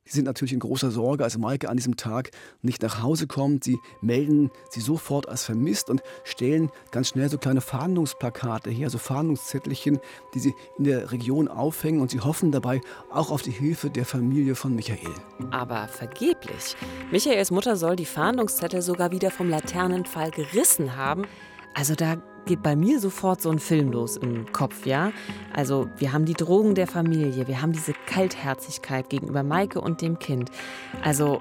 Sie 0.04 0.16
sind 0.16 0.24
natürlich 0.24 0.52
in 0.52 0.60
großer 0.60 0.90
Sorge, 0.90 1.22
als 1.22 1.38
Maike 1.38 1.68
an 1.68 1.76
diesem 1.76 1.96
Tag 1.96 2.30
nicht 2.62 2.82
nach 2.82 3.02
Hause 3.02 3.26
kommt. 3.26 3.62
Sie 3.62 3.78
melden 4.00 4.50
sie 4.70 4.80
sofort 4.80 5.28
als 5.28 5.44
vermisst 5.44 5.88
und 5.88 6.02
stellen 6.24 6.70
ganz 6.90 7.08
schnell 7.08 7.28
so 7.28 7.38
kleine 7.38 7.60
Fahndungsplakate 7.60 8.70
her, 8.70 8.90
so 8.90 8.98
Fahndungszettelchen, 8.98 10.00
die 10.34 10.40
sie 10.40 10.54
in 10.78 10.84
der 10.84 11.12
Region 11.12 11.48
aufhängen 11.48 12.00
und 12.00 12.10
sie 12.10 12.20
hoffen 12.20 12.50
dabei 12.50 12.80
auch 13.10 13.30
auf 13.30 13.42
die 13.42 13.52
Hilfe 13.52 13.90
der 13.90 14.04
Familie 14.04 14.54
von 14.54 14.74
Michael. 14.74 15.14
Aber 15.50 15.86
vergeblich. 15.86 16.76
Michaels 17.12 17.50
Mutter 17.50 17.76
soll 17.76 17.96
die 17.96 18.06
Fahndungszettel 18.06 18.82
sogar 18.82 19.12
wieder 19.12 19.30
vom 19.30 19.48
Laternenpfahl 19.48 20.30
gerissen 20.30 20.96
haben. 20.96 21.24
Also 21.74 21.94
da 21.94 22.20
geht 22.46 22.62
bei 22.62 22.76
mir 22.76 23.00
sofort 23.00 23.40
so 23.40 23.50
ein 23.50 23.58
Film 23.58 23.92
los 23.92 24.16
im 24.16 24.50
Kopf, 24.52 24.86
ja? 24.86 25.12
Also, 25.54 25.88
wir 25.98 26.12
haben 26.12 26.24
die 26.24 26.34
Drogen 26.34 26.74
der 26.74 26.86
Familie, 26.86 27.46
wir 27.46 27.62
haben 27.62 27.72
diese 27.72 27.92
Kaltherzigkeit 28.06 29.08
gegenüber 29.10 29.42
Maike 29.42 29.80
und 29.80 30.02
dem 30.02 30.18
Kind. 30.18 30.50
Also, 31.02 31.40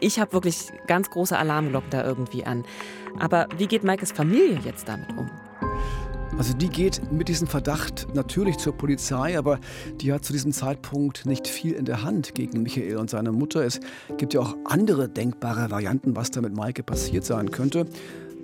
ich 0.00 0.20
habe 0.20 0.32
wirklich 0.32 0.72
ganz 0.86 1.10
große 1.10 1.36
Alarmglocken 1.36 1.90
da 1.90 2.04
irgendwie 2.04 2.44
an. 2.44 2.64
Aber 3.18 3.48
wie 3.56 3.66
geht 3.66 3.84
Maikes 3.84 4.12
Familie 4.12 4.60
jetzt 4.64 4.88
damit 4.88 5.10
um? 5.16 5.28
Also 6.38 6.54
die 6.54 6.68
geht 6.68 7.10
mit 7.10 7.26
diesem 7.26 7.48
Verdacht 7.48 8.06
natürlich 8.14 8.58
zur 8.58 8.72
Polizei, 8.72 9.36
aber 9.36 9.58
die 10.00 10.12
hat 10.12 10.24
zu 10.24 10.32
diesem 10.32 10.52
Zeitpunkt 10.52 11.26
nicht 11.26 11.48
viel 11.48 11.72
in 11.72 11.84
der 11.84 12.04
Hand 12.04 12.36
gegen 12.36 12.62
Michael 12.62 12.98
und 12.98 13.10
seine 13.10 13.32
Mutter. 13.32 13.64
Es 13.64 13.80
gibt 14.18 14.34
ja 14.34 14.40
auch 14.40 14.56
andere 14.64 15.08
denkbare 15.08 15.68
Varianten, 15.72 16.14
was 16.14 16.30
da 16.30 16.40
mit 16.40 16.54
Maike 16.54 16.84
passiert 16.84 17.24
sein 17.24 17.50
könnte. 17.50 17.86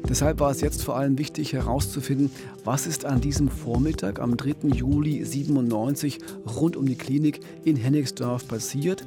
Deshalb 0.06 0.38
war 0.38 0.50
es 0.50 0.60
jetzt 0.60 0.84
vor 0.84 0.96
allem 0.96 1.16
wichtig 1.16 1.54
herauszufinden, 1.54 2.30
was 2.62 2.86
ist 2.86 3.06
an 3.06 3.22
diesem 3.22 3.48
Vormittag 3.48 4.20
am 4.20 4.36
3. 4.36 4.68
Juli 4.68 5.24
97 5.24 6.18
rund 6.58 6.76
um 6.76 6.84
die 6.84 6.96
Klinik 6.96 7.40
in 7.64 7.76
Hennigsdorf 7.76 8.46
passiert. 8.46 9.06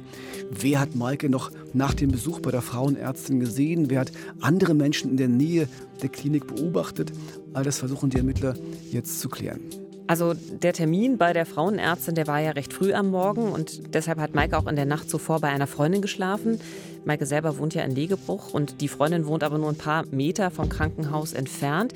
Wer 0.50 0.80
hat 0.80 0.96
Maike 0.96 1.28
noch 1.28 1.52
nach 1.72 1.94
dem 1.94 2.10
Besuch 2.10 2.40
bei 2.40 2.50
der 2.50 2.62
Frauenärztin 2.62 3.38
gesehen? 3.38 3.90
Wer 3.90 4.00
hat 4.00 4.12
andere 4.40 4.74
Menschen 4.74 5.12
in 5.12 5.16
der 5.16 5.28
Nähe 5.28 5.68
der 6.02 6.08
Klinik 6.08 6.48
beobachtet? 6.48 7.12
All 7.54 7.62
das 7.62 7.78
versuchen 7.78 8.10
die 8.10 8.18
Ermittler 8.18 8.54
jetzt 8.90 9.20
zu 9.20 9.28
klären. 9.28 9.60
Also 10.08 10.32
der 10.34 10.72
Termin 10.72 11.18
bei 11.18 11.34
der 11.34 11.44
Frauenärztin, 11.44 12.14
der 12.14 12.26
war 12.26 12.40
ja 12.40 12.52
recht 12.52 12.72
früh 12.72 12.94
am 12.94 13.10
Morgen 13.10 13.52
und 13.52 13.94
deshalb 13.94 14.18
hat 14.18 14.34
Maike 14.34 14.56
auch 14.56 14.66
in 14.66 14.74
der 14.74 14.86
Nacht 14.86 15.10
zuvor 15.10 15.40
bei 15.40 15.48
einer 15.48 15.66
Freundin 15.66 16.00
geschlafen. 16.00 16.58
Maike 17.08 17.26
selber 17.26 17.58
wohnt 17.58 17.74
ja 17.74 17.82
in 17.82 17.94
Legebruch 17.94 18.52
und 18.52 18.80
die 18.80 18.86
Freundin 18.86 19.26
wohnt 19.26 19.42
aber 19.42 19.58
nur 19.58 19.70
ein 19.70 19.76
paar 19.76 20.04
Meter 20.10 20.50
vom 20.50 20.68
Krankenhaus 20.68 21.32
entfernt. 21.32 21.94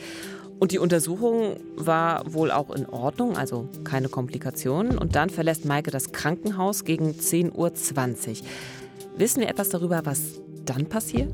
Und 0.58 0.72
die 0.72 0.78
Untersuchung 0.78 1.56
war 1.76 2.32
wohl 2.32 2.50
auch 2.50 2.70
in 2.70 2.86
Ordnung, 2.86 3.36
also 3.36 3.68
keine 3.84 4.08
Komplikationen. 4.08 4.96
Und 4.96 5.14
dann 5.14 5.28
verlässt 5.28 5.64
Maike 5.64 5.90
das 5.90 6.12
Krankenhaus 6.12 6.84
gegen 6.84 7.10
10.20 7.10 7.52
Uhr. 8.30 8.36
Wissen 9.18 9.40
wir 9.40 9.48
etwas 9.48 9.68
darüber, 9.68 10.00
was 10.04 10.40
dann 10.64 10.86
passiert? 10.86 11.32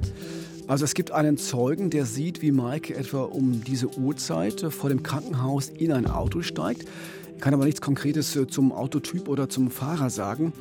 Also 0.67 0.85
es 0.85 0.95
gibt 0.95 1.13
einen 1.13 1.39
Zeugen, 1.39 1.89
der 1.89 2.05
sieht, 2.05 2.43
wie 2.43 2.51
Maike 2.51 2.95
etwa 2.95 3.23
um 3.23 3.63
diese 3.65 3.97
Uhrzeit 3.97 4.61
vor 4.71 4.91
dem 4.91 5.03
Krankenhaus 5.03 5.69
in 5.69 5.93
ein 5.93 6.07
Auto 6.07 6.43
steigt. 6.43 6.87
Kann 7.41 7.55
aber 7.55 7.65
nichts 7.65 7.81
Konkretes 7.81 8.35
äh, 8.37 8.47
zum 8.47 8.73
Autotyp 8.73 9.29
oder 9.29 9.49
zum 9.49 9.71
Fahrer 9.71 10.11
sagen. 10.11 10.53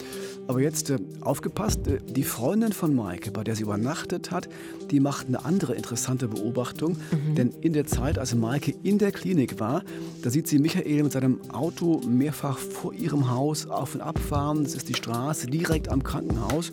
Aber 0.47 0.61
jetzt 0.61 0.89
äh, 0.89 0.99
aufgepasst, 1.21 1.87
äh, 1.87 1.99
die 2.07 2.23
Freundin 2.23 2.71
von 2.71 2.95
Maike, 2.95 3.31
bei 3.31 3.43
der 3.43 3.55
sie 3.55 3.63
übernachtet 3.63 4.31
hat, 4.31 4.47
die 4.91 4.99
macht 4.99 5.27
eine 5.27 5.43
andere 5.43 5.75
interessante 5.75 6.27
Beobachtung. 6.27 6.97
Mhm. 7.11 7.35
Denn 7.35 7.49
in 7.61 7.73
der 7.73 7.85
Zeit, 7.85 8.19
als 8.19 8.35
Maike 8.35 8.73
in 8.83 8.97
der 8.97 9.11
Klinik 9.11 9.59
war, 9.59 9.83
da 10.21 10.29
sieht 10.29 10.47
sie 10.47 10.59
Michael 10.59 11.03
mit 11.03 11.11
seinem 11.11 11.39
Auto 11.51 12.01
mehrfach 12.07 12.57
vor 12.57 12.93
ihrem 12.93 13.29
Haus 13.29 13.67
auf 13.67 13.95
und 13.95 14.01
ab 14.01 14.19
fahren. 14.19 14.63
Das 14.63 14.75
ist 14.75 14.89
die 14.89 14.95
Straße 14.95 15.47
direkt 15.47 15.89
am 15.89 16.03
Krankenhaus. 16.03 16.71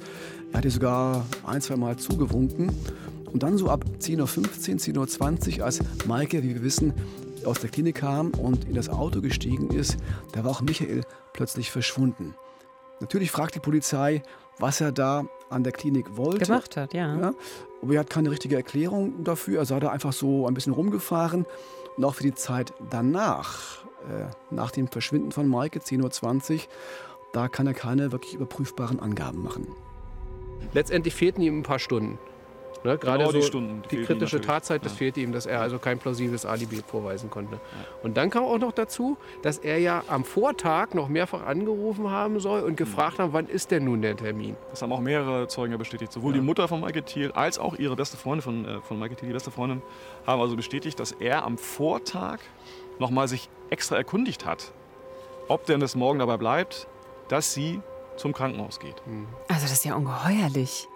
Er 0.53 0.59
hat 0.59 0.65
ihr 0.65 0.71
sogar 0.71 1.27
ein, 1.47 1.61
zwei 1.61 1.77
Mal 1.77 1.97
zugewunken. 1.97 2.71
Und 3.33 3.43
dann 3.43 3.59
so 3.59 3.69
ab 3.69 3.85
10.15 4.01 4.97
Uhr, 4.97 5.07
10.20 5.07 5.59
Uhr, 5.59 5.65
als 5.65 5.81
Maike, 6.07 6.45
wie 6.45 6.55
wir 6.55 6.63
wissen, 6.63 6.93
aus 7.47 7.61
der 7.61 7.71
Klinik 7.71 7.97
kam 7.97 8.31
und 8.31 8.65
in 8.65 8.75
das 8.75 8.89
Auto 8.89 9.21
gestiegen 9.21 9.71
ist, 9.71 9.97
da 10.33 10.45
war 10.45 10.51
auch 10.51 10.61
Michael 10.63 11.03
plötzlich 11.33 11.71
verschwunden. 11.71 12.35
Natürlich 13.01 13.31
fragt 13.31 13.55
die 13.55 13.61
Polizei, 13.61 14.23
was 14.59 14.81
er 14.81 14.93
da 14.93 15.25
an 15.51 15.65
der 15.65 15.73
Klinik 15.73 16.17
wollte. 16.17 16.47
Gemacht 16.47 16.77
hat, 16.77 16.95
ja. 16.95 17.17
ja. 17.17 17.35
Aber 17.83 17.95
er 17.95 18.01
hat 18.01 18.11
keine 18.11 18.31
richtige 18.31 18.57
Erklärung 18.57 19.25
dafür. 19.25 19.59
Er 19.59 19.65
sei 19.67 19.81
da 19.81 19.91
einfach 19.91 20.13
so 20.13 20.47
ein 20.47 20.55
bisschen 20.55 20.73
rumgefahren. 20.73 21.47
Und 21.97 22.05
auch 22.05 22.15
für 22.15 22.23
die 22.23 22.35
Zeit 22.35 22.73
danach, 22.91 23.85
äh, 24.09 24.27
nach 24.51 24.71
dem 24.71 24.89
Verschwinden 24.89 25.33
von 25.33 25.49
Maike, 25.49 25.81
10.20 25.81 26.55
Uhr, 26.55 26.61
da 27.33 27.49
kann 27.49 27.67
er 27.67 27.75
keine 27.75 28.13
wirklich 28.13 28.35
überprüfbaren 28.35 29.01
Angaben 29.01 29.43
machen. 29.43 29.67
Letztendlich 30.73 31.15
fehlten 31.15 31.43
ihm 31.43 31.59
ein 31.59 31.63
paar 31.63 31.79
Stunden. 31.79 32.19
Ne? 32.85 32.99
Gerade 32.99 33.19
genau 33.19 33.33
so 33.33 33.39
die, 33.39 33.45
Stunden, 33.45 33.83
die 33.91 34.03
kritische 34.03 34.43
Tatzeit, 34.43 34.85
das 34.85 34.93
ja. 34.93 34.99
fehlte 34.99 35.21
ihm, 35.21 35.33
dass 35.33 35.47
er 35.47 35.61
also 35.61 35.79
kein 35.79 35.99
plausibles 35.99 36.45
Alibi 36.45 36.83
vorweisen 36.87 37.31
konnte. 37.31 37.55
Ja. 37.55 37.61
Und 38.03 38.19
dann 38.19 38.29
kam 38.29 38.45
auch 38.45 38.59
noch 38.59 38.73
dazu, 38.73 39.17
dass 39.41 39.57
er 39.57 39.79
ja 39.79 40.05
am 40.07 40.25
Vortag 40.25 40.93
noch 40.93 41.09
mehrfach 41.09 41.47
angerufen 41.47 42.11
haben 42.11 42.41
soll 42.41 42.61
und 42.61 42.77
gefragt 42.77 43.19
haben, 43.19 43.33
wann 43.33 43.49
ist 43.49 43.71
denn 43.71 43.85
nun 43.85 44.03
der 44.03 44.17
Termin? 44.17 44.55
Das 44.69 44.83
haben 44.83 44.93
auch 44.93 45.01
mehrere 45.01 45.49
Zeugen 45.49 45.73
ja 45.73 45.79
bestätigt. 45.79 46.13
Sowohl 46.13 46.35
ja. 46.35 46.41
die 46.41 46.47
Mutter 46.47 46.69
von 46.69 46.83
Michael 46.83 47.03
Thiel 47.03 47.33
als 47.33 47.59
auch 47.59 47.79
ihre 47.79 47.97
beste 47.97 48.19
Freundin 48.19 48.43
von, 48.43 48.65
äh, 48.67 48.81
von 48.83 48.99
Michael 48.99 49.17
Thiel, 49.17 49.29
die 49.29 49.33
beste 49.33 49.51
Freundin, 49.51 49.81
haben 50.27 50.43
also 50.43 50.55
bestätigt, 50.55 51.01
dass 51.01 51.13
er 51.13 51.45
am 51.45 51.57
Vortag 51.57 52.41
nochmal 52.99 53.29
sich 53.29 53.49
extra 53.71 53.97
erkundigt 53.97 54.45
hat, 54.45 54.73
ob 55.49 55.65
denn 55.65 55.81
das 55.81 55.95
morgen 55.95 56.19
dabei 56.19 56.37
bleibt, 56.37 56.87
dass 57.29 57.55
sie 57.55 57.81
zum 58.17 58.35
Krankenhaus 58.35 58.79
geht. 58.79 58.97
Also 59.49 59.63
das 59.63 59.73
ist 59.73 59.85
ja 59.85 59.95
ungeheuerlich. 59.95 60.87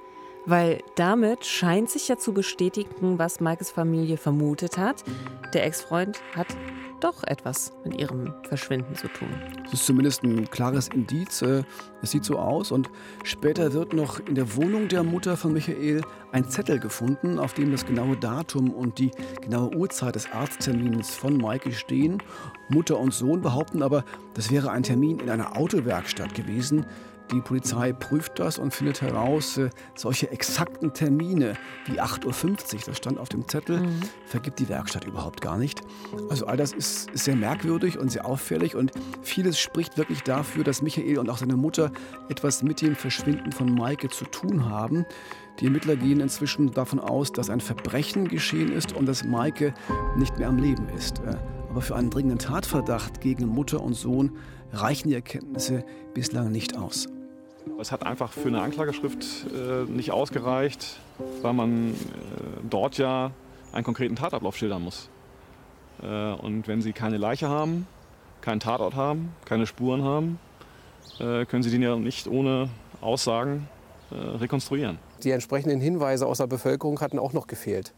Weil 0.48 0.82
damit 0.94 1.44
scheint 1.44 1.90
sich 1.90 2.08
ja 2.08 2.16
zu 2.16 2.32
bestätigen, 2.32 3.18
was 3.18 3.38
Maikes 3.38 3.70
Familie 3.70 4.16
vermutet 4.16 4.78
hat. 4.78 5.04
Der 5.52 5.66
Ex-Freund 5.66 6.22
hat 6.34 6.46
doch 7.00 7.22
etwas 7.24 7.72
mit 7.84 8.00
ihrem 8.00 8.32
Verschwinden 8.48 8.94
zu 8.94 9.08
tun. 9.08 9.28
Das 9.64 9.74
ist 9.74 9.84
zumindest 9.84 10.22
ein 10.22 10.48
klares 10.50 10.88
Indiz. 10.88 11.42
Äh, 11.42 11.64
es 12.00 12.12
sieht 12.12 12.24
so 12.24 12.38
aus. 12.38 12.72
Und 12.72 12.88
später 13.24 13.74
wird 13.74 13.92
noch 13.92 14.20
in 14.20 14.36
der 14.36 14.56
Wohnung 14.56 14.88
der 14.88 15.02
Mutter 15.02 15.36
von 15.36 15.52
Michael 15.52 16.00
ein 16.32 16.48
Zettel 16.48 16.78
gefunden, 16.78 17.38
auf 17.38 17.52
dem 17.52 17.70
das 17.70 17.84
genaue 17.84 18.16
Datum 18.16 18.70
und 18.70 18.98
die 18.98 19.10
genaue 19.42 19.76
Uhrzeit 19.76 20.14
des 20.14 20.32
Arzttermins 20.32 21.14
von 21.14 21.36
Maike 21.36 21.72
stehen. 21.72 22.22
Mutter 22.70 22.98
und 22.98 23.12
Sohn 23.12 23.42
behaupten 23.42 23.82
aber, 23.82 24.02
das 24.32 24.50
wäre 24.50 24.70
ein 24.70 24.82
Termin 24.82 25.20
in 25.20 25.28
einer 25.28 25.58
Autowerkstatt 25.58 26.32
gewesen. 26.32 26.86
Die 27.30 27.40
Polizei 27.40 27.92
prüft 27.92 28.38
das 28.38 28.58
und 28.58 28.72
findet 28.72 29.02
heraus, 29.02 29.58
äh, 29.58 29.68
solche 29.94 30.30
exakten 30.30 30.94
Termine 30.94 31.54
wie 31.86 32.00
8.50 32.00 32.74
Uhr, 32.74 32.80
das 32.86 32.96
stand 32.96 33.18
auf 33.18 33.28
dem 33.28 33.46
Zettel, 33.46 33.80
mhm. 33.80 34.00
vergibt 34.24 34.58
die 34.58 34.68
Werkstatt 34.68 35.04
überhaupt 35.04 35.42
gar 35.42 35.58
nicht. 35.58 35.82
Also 36.30 36.46
all 36.46 36.56
das 36.56 36.72
ist, 36.72 37.10
ist 37.10 37.24
sehr 37.24 37.36
merkwürdig 37.36 37.98
und 37.98 38.10
sehr 38.10 38.24
auffällig 38.24 38.74
und 38.74 38.92
vieles 39.22 39.58
spricht 39.58 39.98
wirklich 39.98 40.22
dafür, 40.22 40.64
dass 40.64 40.80
Michael 40.80 41.18
und 41.18 41.28
auch 41.28 41.38
seine 41.38 41.56
Mutter 41.56 41.92
etwas 42.30 42.62
mit 42.62 42.80
dem 42.80 42.96
Verschwinden 42.96 43.52
von 43.52 43.74
Maike 43.74 44.08
zu 44.08 44.24
tun 44.24 44.64
haben. 44.68 45.04
Die 45.60 45.66
Ermittler 45.66 45.96
gehen 45.96 46.20
inzwischen 46.20 46.70
davon 46.70 47.00
aus, 47.00 47.32
dass 47.32 47.50
ein 47.50 47.60
Verbrechen 47.60 48.28
geschehen 48.28 48.72
ist 48.72 48.92
und 48.92 49.06
dass 49.06 49.24
Maike 49.24 49.74
nicht 50.16 50.38
mehr 50.38 50.48
am 50.48 50.56
Leben 50.56 50.88
ist. 50.90 51.18
Äh, 51.20 51.36
aber 51.68 51.82
für 51.82 51.96
einen 51.96 52.08
dringenden 52.10 52.38
Tatverdacht 52.38 53.20
gegen 53.20 53.46
Mutter 53.46 53.82
und 53.82 53.94
Sohn 53.94 54.38
reichen 54.72 55.08
die 55.08 55.14
Erkenntnisse 55.14 55.84
bislang 56.14 56.50
nicht 56.50 56.76
aus. 56.76 57.08
Es 57.80 57.92
hat 57.92 58.04
einfach 58.04 58.32
für 58.32 58.48
eine 58.48 58.60
Anklageschrift 58.60 59.24
äh, 59.52 59.90
nicht 59.90 60.10
ausgereicht, 60.10 60.98
weil 61.42 61.52
man 61.52 61.90
äh, 61.90 61.94
dort 62.68 62.98
ja 62.98 63.30
einen 63.72 63.84
konkreten 63.84 64.16
Tatablauf 64.16 64.56
schildern 64.56 64.82
muss. 64.82 65.08
Äh, 66.02 66.06
und 66.06 66.68
wenn 66.68 66.82
Sie 66.82 66.92
keine 66.92 67.16
Leiche 67.16 67.48
haben, 67.48 67.86
keinen 68.40 68.60
Tatort 68.60 68.94
haben, 68.94 69.32
keine 69.44 69.66
Spuren 69.66 70.02
haben, 70.02 70.38
äh, 71.20 71.44
können 71.46 71.62
Sie 71.62 71.70
den 71.70 71.82
ja 71.82 71.96
nicht 71.96 72.28
ohne 72.28 72.68
Aussagen 73.00 73.68
äh, 74.10 74.14
rekonstruieren. 74.14 74.98
Die 75.22 75.30
entsprechenden 75.30 75.80
Hinweise 75.80 76.26
aus 76.26 76.38
der 76.38 76.46
Bevölkerung 76.46 77.00
hatten 77.00 77.18
auch 77.18 77.32
noch 77.32 77.46
gefehlt 77.46 77.92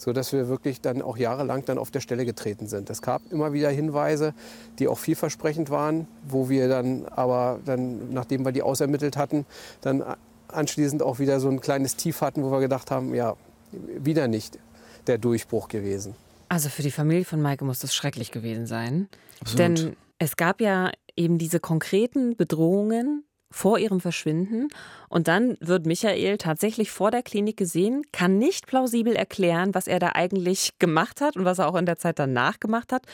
sodass 0.00 0.32
wir 0.32 0.48
wirklich 0.48 0.80
dann 0.80 1.02
auch 1.02 1.18
jahrelang 1.18 1.64
dann 1.66 1.76
auf 1.76 1.90
der 1.90 2.00
Stelle 2.00 2.24
getreten 2.24 2.66
sind. 2.68 2.88
Es 2.88 3.02
gab 3.02 3.20
immer 3.30 3.52
wieder 3.52 3.68
Hinweise, 3.68 4.32
die 4.78 4.88
auch 4.88 4.98
vielversprechend 4.98 5.68
waren, 5.68 6.08
wo 6.26 6.48
wir 6.48 6.68
dann 6.68 7.04
aber 7.04 7.60
dann, 7.66 8.10
nachdem 8.10 8.46
wir 8.46 8.52
die 8.52 8.62
ausermittelt 8.62 9.18
hatten, 9.18 9.44
dann 9.82 10.02
anschließend 10.48 11.02
auch 11.02 11.18
wieder 11.18 11.38
so 11.38 11.48
ein 11.48 11.60
kleines 11.60 11.96
Tief 11.96 12.22
hatten, 12.22 12.42
wo 12.42 12.50
wir 12.50 12.60
gedacht 12.60 12.90
haben, 12.90 13.14
ja, 13.14 13.36
wieder 13.72 14.26
nicht 14.26 14.58
der 15.06 15.18
Durchbruch 15.18 15.68
gewesen. 15.68 16.14
Also 16.48 16.70
für 16.70 16.82
die 16.82 16.90
Familie 16.90 17.26
von 17.26 17.42
Maike 17.42 17.66
muss 17.66 17.80
das 17.80 17.94
schrecklich 17.94 18.32
gewesen 18.32 18.66
sein. 18.66 19.06
Absolut. 19.42 19.58
Denn 19.58 19.96
es 20.18 20.36
gab 20.36 20.62
ja 20.62 20.92
eben 21.14 21.36
diese 21.36 21.60
konkreten 21.60 22.36
Bedrohungen 22.36 23.24
vor 23.50 23.78
ihrem 23.78 24.00
Verschwinden. 24.00 24.68
Und 25.08 25.28
dann 25.28 25.56
wird 25.60 25.86
Michael 25.86 26.38
tatsächlich 26.38 26.90
vor 26.90 27.10
der 27.10 27.22
Klinik 27.22 27.56
gesehen, 27.56 28.02
kann 28.12 28.38
nicht 28.38 28.66
plausibel 28.66 29.14
erklären, 29.14 29.74
was 29.74 29.86
er 29.86 29.98
da 29.98 30.10
eigentlich 30.14 30.78
gemacht 30.78 31.20
hat 31.20 31.36
und 31.36 31.44
was 31.44 31.58
er 31.58 31.68
auch 31.68 31.76
in 31.76 31.86
der 31.86 31.98
Zeit 31.98 32.18
danach 32.18 32.60
gemacht 32.60 32.92
hat. 32.92 33.06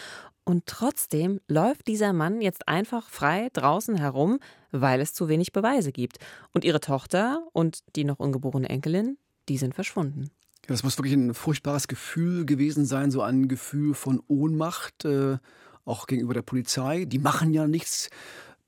Und 0.45 0.67
trotzdem 0.67 1.41
läuft 1.49 1.89
dieser 1.89 2.13
Mann 2.13 2.41
jetzt 2.41 2.69
einfach 2.69 3.09
frei 3.09 3.49
draußen 3.53 3.97
herum, 3.97 4.39
weil 4.71 5.01
es 5.01 5.13
zu 5.13 5.29
wenig 5.29 5.53
Beweise 5.53 5.91
gibt. 5.91 6.19
Und 6.53 6.65
ihre 6.65 6.81
Tochter 6.81 7.43
und 7.53 7.81
die 7.97 8.05
noch 8.05 8.21
ungeborene 8.21 8.69
Enkelin, 8.69 9.19
die 9.49 9.59
sind 9.59 9.75
verschwunden. 9.75 10.31
Das 10.69 10.83
muss 10.83 10.99
wirklich 10.99 11.15
ein 11.15 11.35
furchtbares 11.35 11.89
Gefühl 11.89 12.45
gewesen 12.45 12.87
sein, 12.87 13.11
so 13.11 13.23
ein 13.23 13.49
Gefühl 13.49 13.95
von 13.95 14.21
Ohnmacht, 14.29 15.05
äh, 15.05 15.39
auch 15.85 16.07
gegenüber 16.07 16.35
der 16.35 16.43
Polizei. 16.43 17.05
Die 17.07 17.19
machen 17.19 17.53
ja 17.53 17.67
nichts 17.67 18.11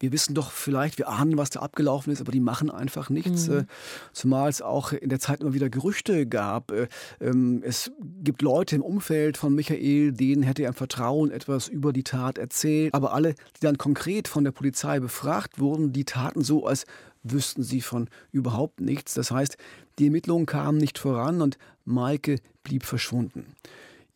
wir 0.00 0.12
wissen 0.12 0.34
doch 0.34 0.50
vielleicht, 0.50 0.98
wir 0.98 1.08
ahnen, 1.08 1.36
was 1.36 1.50
da 1.50 1.60
abgelaufen 1.60 2.12
ist, 2.12 2.20
aber 2.20 2.32
die 2.32 2.40
machen 2.40 2.70
einfach 2.70 3.10
nichts. 3.10 3.48
Mhm. 3.48 3.58
Äh, 3.58 3.64
zumal 4.12 4.48
es 4.48 4.62
auch 4.62 4.92
in 4.92 5.08
der 5.08 5.18
Zeit 5.18 5.40
immer 5.40 5.54
wieder 5.54 5.68
Gerüchte 5.70 6.26
gab. 6.26 6.70
Äh, 6.70 6.88
ähm, 7.20 7.62
es 7.64 7.90
gibt 8.22 8.42
Leute 8.42 8.76
im 8.76 8.82
Umfeld 8.82 9.36
von 9.36 9.54
Michael, 9.54 10.12
denen 10.12 10.42
hätte 10.42 10.62
er 10.62 10.68
im 10.68 10.74
Vertrauen 10.74 11.30
etwas 11.30 11.68
über 11.68 11.92
die 11.92 12.04
Tat 12.04 12.38
erzählt. 12.38 12.94
Aber 12.94 13.12
alle, 13.12 13.34
die 13.56 13.60
dann 13.60 13.78
konkret 13.78 14.28
von 14.28 14.44
der 14.44 14.52
Polizei 14.52 15.00
befragt 15.00 15.58
wurden, 15.58 15.92
die 15.92 16.04
taten 16.04 16.42
so, 16.42 16.66
als 16.66 16.84
wüssten 17.22 17.62
sie 17.62 17.80
von 17.80 18.08
überhaupt 18.30 18.80
nichts. 18.80 19.14
Das 19.14 19.30
heißt, 19.30 19.56
die 19.98 20.06
Ermittlungen 20.06 20.46
kamen 20.46 20.78
nicht 20.78 20.98
voran 20.98 21.42
und 21.42 21.58
Maike 21.84 22.36
blieb 22.62 22.84
verschwunden. 22.84 23.56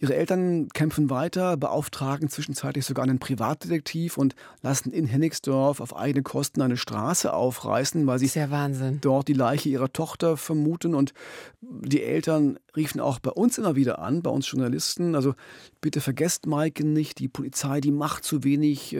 Ihre 0.03 0.17
Eltern 0.17 0.67
kämpfen 0.71 1.11
weiter, 1.11 1.57
beauftragen 1.57 2.29
zwischenzeitlich 2.29 2.85
sogar 2.85 3.05
einen 3.05 3.21
Privatdetektiv 3.21 4.19
und 4.19 4.35
lassen 4.61 4.91
in 4.91 5.07
Hennigsdorf 5.07 5.79
auf 5.79 5.95
eigene 5.97 6.25
Kosten 6.25 6.61
eine 6.61 6.77
Straße 6.77 7.33
aufreißen, 7.33 8.05
weil 8.05 8.19
sie 8.19 8.27
ja 8.35 8.51
dort 9.01 9.29
die 9.29 9.33
Leiche 9.33 9.69
ihrer 9.69 9.93
Tochter 9.93 10.37
vermuten. 10.37 10.97
Und 10.97 11.15
die 11.61 12.03
Eltern 12.03 12.59
riefen 12.75 13.01
auch 13.01 13.21
bei 13.21 13.31
uns 13.31 13.59
immer 13.59 13.77
wieder 13.77 14.01
an, 14.01 14.23
bei 14.23 14.31
uns 14.31 14.51
Journalisten. 14.51 15.15
Also 15.15 15.37
bitte 15.81 16.01
vergesst 16.01 16.49
Maike 16.49 16.85
nicht, 16.85 17.21
die 17.21 17.29
Polizei, 17.29 17.81
die 17.81 17.93
macht 17.93 18.25
zu 18.25 18.43
wenig. 18.43 18.97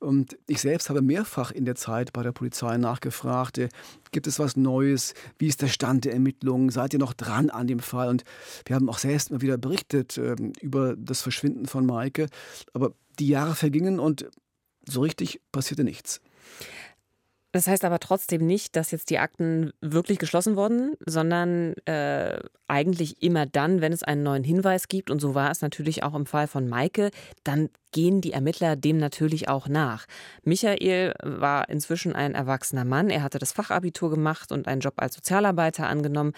Und 0.00 0.38
ich 0.46 0.60
selbst 0.60 0.88
habe 0.88 1.02
mehrfach 1.02 1.50
in 1.50 1.64
der 1.64 1.74
Zeit 1.74 2.12
bei 2.12 2.22
der 2.22 2.32
Polizei 2.32 2.76
nachgefragt, 2.76 3.58
äh, 3.58 3.68
gibt 4.10 4.26
es 4.26 4.38
was 4.38 4.56
Neues? 4.56 5.14
Wie 5.38 5.46
ist 5.46 5.62
der 5.62 5.68
Stand 5.68 6.04
der 6.04 6.12
Ermittlungen? 6.12 6.70
Seid 6.70 6.92
ihr 6.92 6.98
noch 6.98 7.14
dran 7.14 7.50
an 7.50 7.66
dem 7.66 7.80
Fall? 7.80 8.08
Und 8.08 8.24
wir 8.66 8.76
haben 8.76 8.88
auch 8.88 8.98
selbst 8.98 9.30
immer 9.30 9.40
wieder 9.40 9.58
berichtet 9.58 10.18
äh, 10.18 10.36
über 10.60 10.96
das 10.96 11.22
Verschwinden 11.22 11.66
von 11.66 11.86
Maike. 11.86 12.26
Aber 12.72 12.92
die 13.18 13.28
Jahre 13.28 13.54
vergingen 13.54 13.98
und 13.98 14.28
so 14.86 15.00
richtig 15.02 15.40
passierte 15.52 15.84
nichts. 15.84 16.20
Das 17.58 17.66
heißt 17.66 17.84
aber 17.84 17.98
trotzdem 17.98 18.46
nicht, 18.46 18.76
dass 18.76 18.92
jetzt 18.92 19.10
die 19.10 19.18
Akten 19.18 19.72
wirklich 19.80 20.20
geschlossen 20.20 20.54
wurden, 20.54 20.94
sondern 21.04 21.74
äh, 21.86 22.38
eigentlich 22.68 23.20
immer 23.20 23.46
dann, 23.46 23.80
wenn 23.80 23.92
es 23.92 24.04
einen 24.04 24.22
neuen 24.22 24.44
Hinweis 24.44 24.86
gibt, 24.86 25.10
und 25.10 25.18
so 25.18 25.34
war 25.34 25.50
es 25.50 25.60
natürlich 25.60 26.04
auch 26.04 26.14
im 26.14 26.24
Fall 26.24 26.46
von 26.46 26.68
Maike, 26.68 27.10
dann 27.42 27.68
gehen 27.90 28.20
die 28.20 28.32
Ermittler 28.32 28.76
dem 28.76 28.98
natürlich 28.98 29.48
auch 29.48 29.66
nach. 29.66 30.06
Michael 30.44 31.14
war 31.24 31.68
inzwischen 31.68 32.14
ein 32.14 32.36
erwachsener 32.36 32.84
Mann, 32.84 33.10
er 33.10 33.24
hatte 33.24 33.40
das 33.40 33.50
Fachabitur 33.50 34.10
gemacht 34.10 34.52
und 34.52 34.68
einen 34.68 34.80
Job 34.80 34.94
als 34.98 35.16
Sozialarbeiter 35.16 35.88
angenommen. 35.88 36.34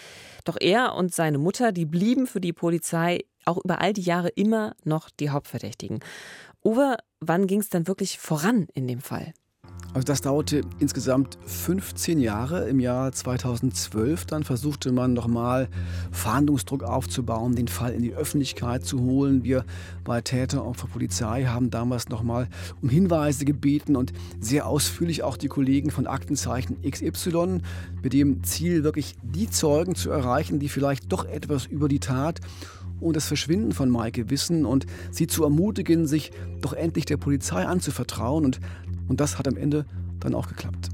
Doch 0.46 0.56
er 0.58 0.94
und 0.94 1.14
seine 1.14 1.36
Mutter, 1.36 1.70
die 1.70 1.84
blieben 1.84 2.28
für 2.28 2.40
die 2.40 2.54
Polizei 2.54 3.26
auch 3.44 3.62
über 3.62 3.82
all 3.82 3.92
die 3.92 4.00
Jahre 4.00 4.30
immer 4.30 4.74
noch 4.84 5.10
die 5.10 5.28
Hauptverdächtigen. 5.28 6.00
Uwe, 6.64 6.96
wann 7.20 7.46
ging 7.46 7.60
es 7.60 7.68
dann 7.68 7.86
wirklich 7.86 8.18
voran 8.18 8.68
in 8.72 8.86
dem 8.86 9.02
Fall? 9.02 9.34
Also 9.92 10.04
das 10.04 10.20
dauerte 10.20 10.60
insgesamt 10.78 11.36
15 11.46 12.20
Jahre. 12.20 12.68
Im 12.68 12.78
Jahr 12.78 13.10
2012 13.10 14.24
dann 14.24 14.44
versuchte 14.44 14.92
man 14.92 15.14
nochmal 15.14 15.68
Fahndungsdruck 16.12 16.84
aufzubauen, 16.84 17.56
den 17.56 17.66
Fall 17.66 17.92
in 17.92 18.02
die 18.02 18.14
Öffentlichkeit 18.14 18.84
zu 18.84 19.00
holen. 19.00 19.42
Wir 19.42 19.64
bei 20.04 20.20
Täter 20.20 20.64
und 20.64 20.76
Polizei 20.92 21.46
haben 21.46 21.70
damals 21.70 22.08
nochmal 22.08 22.48
um 22.80 22.88
Hinweise 22.88 23.44
gebeten 23.44 23.96
und 23.96 24.12
sehr 24.38 24.68
ausführlich 24.68 25.24
auch 25.24 25.36
die 25.36 25.48
Kollegen 25.48 25.90
von 25.90 26.06
Aktenzeichen 26.06 26.76
XY 26.88 27.58
mit 28.00 28.12
dem 28.12 28.44
Ziel, 28.44 28.84
wirklich 28.84 29.16
die 29.22 29.50
Zeugen 29.50 29.96
zu 29.96 30.10
erreichen, 30.10 30.60
die 30.60 30.68
vielleicht 30.68 31.10
doch 31.10 31.24
etwas 31.24 31.66
über 31.66 31.88
die 31.88 32.00
Tat 32.00 32.40
und 33.00 33.16
das 33.16 33.26
Verschwinden 33.26 33.72
von 33.72 33.90
Maike 33.90 34.30
wissen 34.30 34.64
und 34.64 34.86
sie 35.10 35.26
zu 35.26 35.42
ermutigen, 35.42 36.06
sich 36.06 36.30
doch 36.60 36.72
endlich 36.72 37.06
der 37.06 37.16
Polizei 37.16 37.66
anzuvertrauen. 37.66 38.44
Und 38.44 38.60
und 39.10 39.20
das 39.20 39.38
hat 39.38 39.48
am 39.48 39.56
Ende 39.56 39.84
dann 40.20 40.34
auch 40.34 40.48
geklappt. 40.48 40.88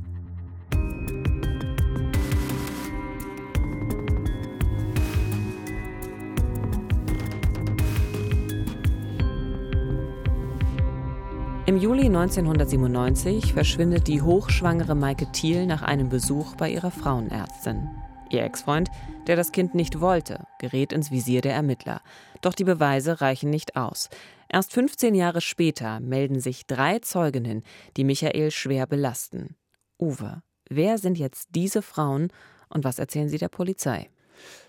Im 11.66 11.76
Juli 11.76 12.06
1997 12.06 13.52
verschwindet 13.52 14.06
die 14.06 14.23
hochschwangere 14.23 14.94
Maike 14.94 15.30
Thiel 15.32 15.66
nach 15.66 15.82
einem 15.82 16.08
Besuch 16.08 16.54
bei 16.54 16.70
ihrer 16.70 16.92
Frauenärztin. 16.92 17.88
Ihr 18.30 18.42
Ex-Freund, 18.42 18.88
der 19.26 19.37
das 19.37 19.52
Kind 19.52 19.75
nicht 19.75 20.00
wollte, 20.00 20.47
gerät 20.59 20.92
ins 20.92 21.11
Visier 21.11 21.40
der 21.40 21.54
Ermittler. 21.54 22.00
Doch 22.40 22.54
die 22.54 22.64
Beweise 22.64 23.21
reichen 23.21 23.50
nicht 23.50 23.76
aus. 23.76 24.09
Erst 24.49 24.73
15 24.73 25.14
Jahre 25.14 25.40
später 25.40 26.00
melden 26.00 26.40
sich 26.40 26.66
drei 26.66 26.99
Zeuginnen, 26.99 27.62
die 27.97 28.04
Michael 28.04 28.50
schwer 28.50 28.87
belasten. 28.87 29.56
Uwe, 29.99 30.42
wer 30.68 30.99
sind 30.99 31.18
jetzt 31.18 31.49
diese 31.54 31.83
Frauen 31.83 32.28
und 32.68 32.85
was 32.85 32.99
erzählen 32.99 33.28
sie 33.28 33.38
der 33.38 33.49
Polizei? 33.49 34.11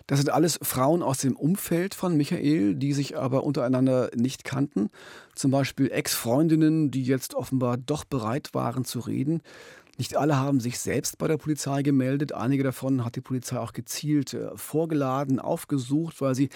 Das 0.06 0.18
sind 0.18 0.30
alles 0.30 0.58
Frauen 0.62 1.02
aus 1.02 1.18
dem 1.18 1.36
Umfeld 1.36 1.94
von 1.94 2.16
Michael, 2.16 2.74
die 2.74 2.92
sich 2.94 3.18
aber 3.18 3.44
untereinander 3.44 4.10
nicht 4.14 4.44
kannten. 4.44 4.88
Zum 5.34 5.50
Beispiel 5.50 5.90
Ex-Freundinnen, 5.90 6.90
die 6.90 7.04
jetzt 7.04 7.34
offenbar 7.34 7.76
doch 7.76 8.04
bereit 8.04 8.54
waren 8.54 8.84
zu 8.84 9.00
reden. 9.00 9.42
Nicht 9.98 10.16
alle 10.16 10.36
haben 10.36 10.60
sich 10.60 10.78
selbst 10.78 11.18
bei 11.18 11.26
der 11.26 11.36
Polizei 11.36 11.82
gemeldet. 11.82 12.32
Einige 12.32 12.62
davon 12.62 13.04
hat 13.04 13.16
die 13.16 13.20
Polizei 13.20 13.58
auch 13.58 13.72
gezielt 13.72 14.32
äh, 14.32 14.56
vorgeladen, 14.56 15.40
aufgesucht, 15.40 16.20
weil 16.20 16.34
sie 16.36 16.48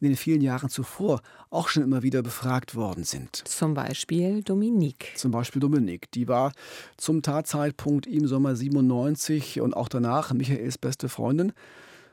in 0.00 0.08
den 0.08 0.16
vielen 0.16 0.42
Jahren 0.42 0.68
zuvor 0.68 1.22
auch 1.48 1.68
schon 1.68 1.82
immer 1.84 2.02
wieder 2.02 2.22
befragt 2.22 2.74
worden 2.74 3.04
sind. 3.04 3.36
Zum 3.48 3.72
Beispiel 3.72 4.42
Dominique. 4.42 5.12
Zum 5.16 5.30
Beispiel 5.30 5.60
Dominique. 5.60 6.10
Die 6.10 6.28
war 6.28 6.52
zum 6.96 7.22
Tatzeitpunkt 7.22 8.06
im 8.06 8.26
Sommer 8.26 8.56
97 8.56 9.60
und 9.60 9.74
auch 9.74 9.88
danach 9.88 10.32
Michaels 10.32 10.76
beste 10.76 11.08
Freundin. 11.08 11.52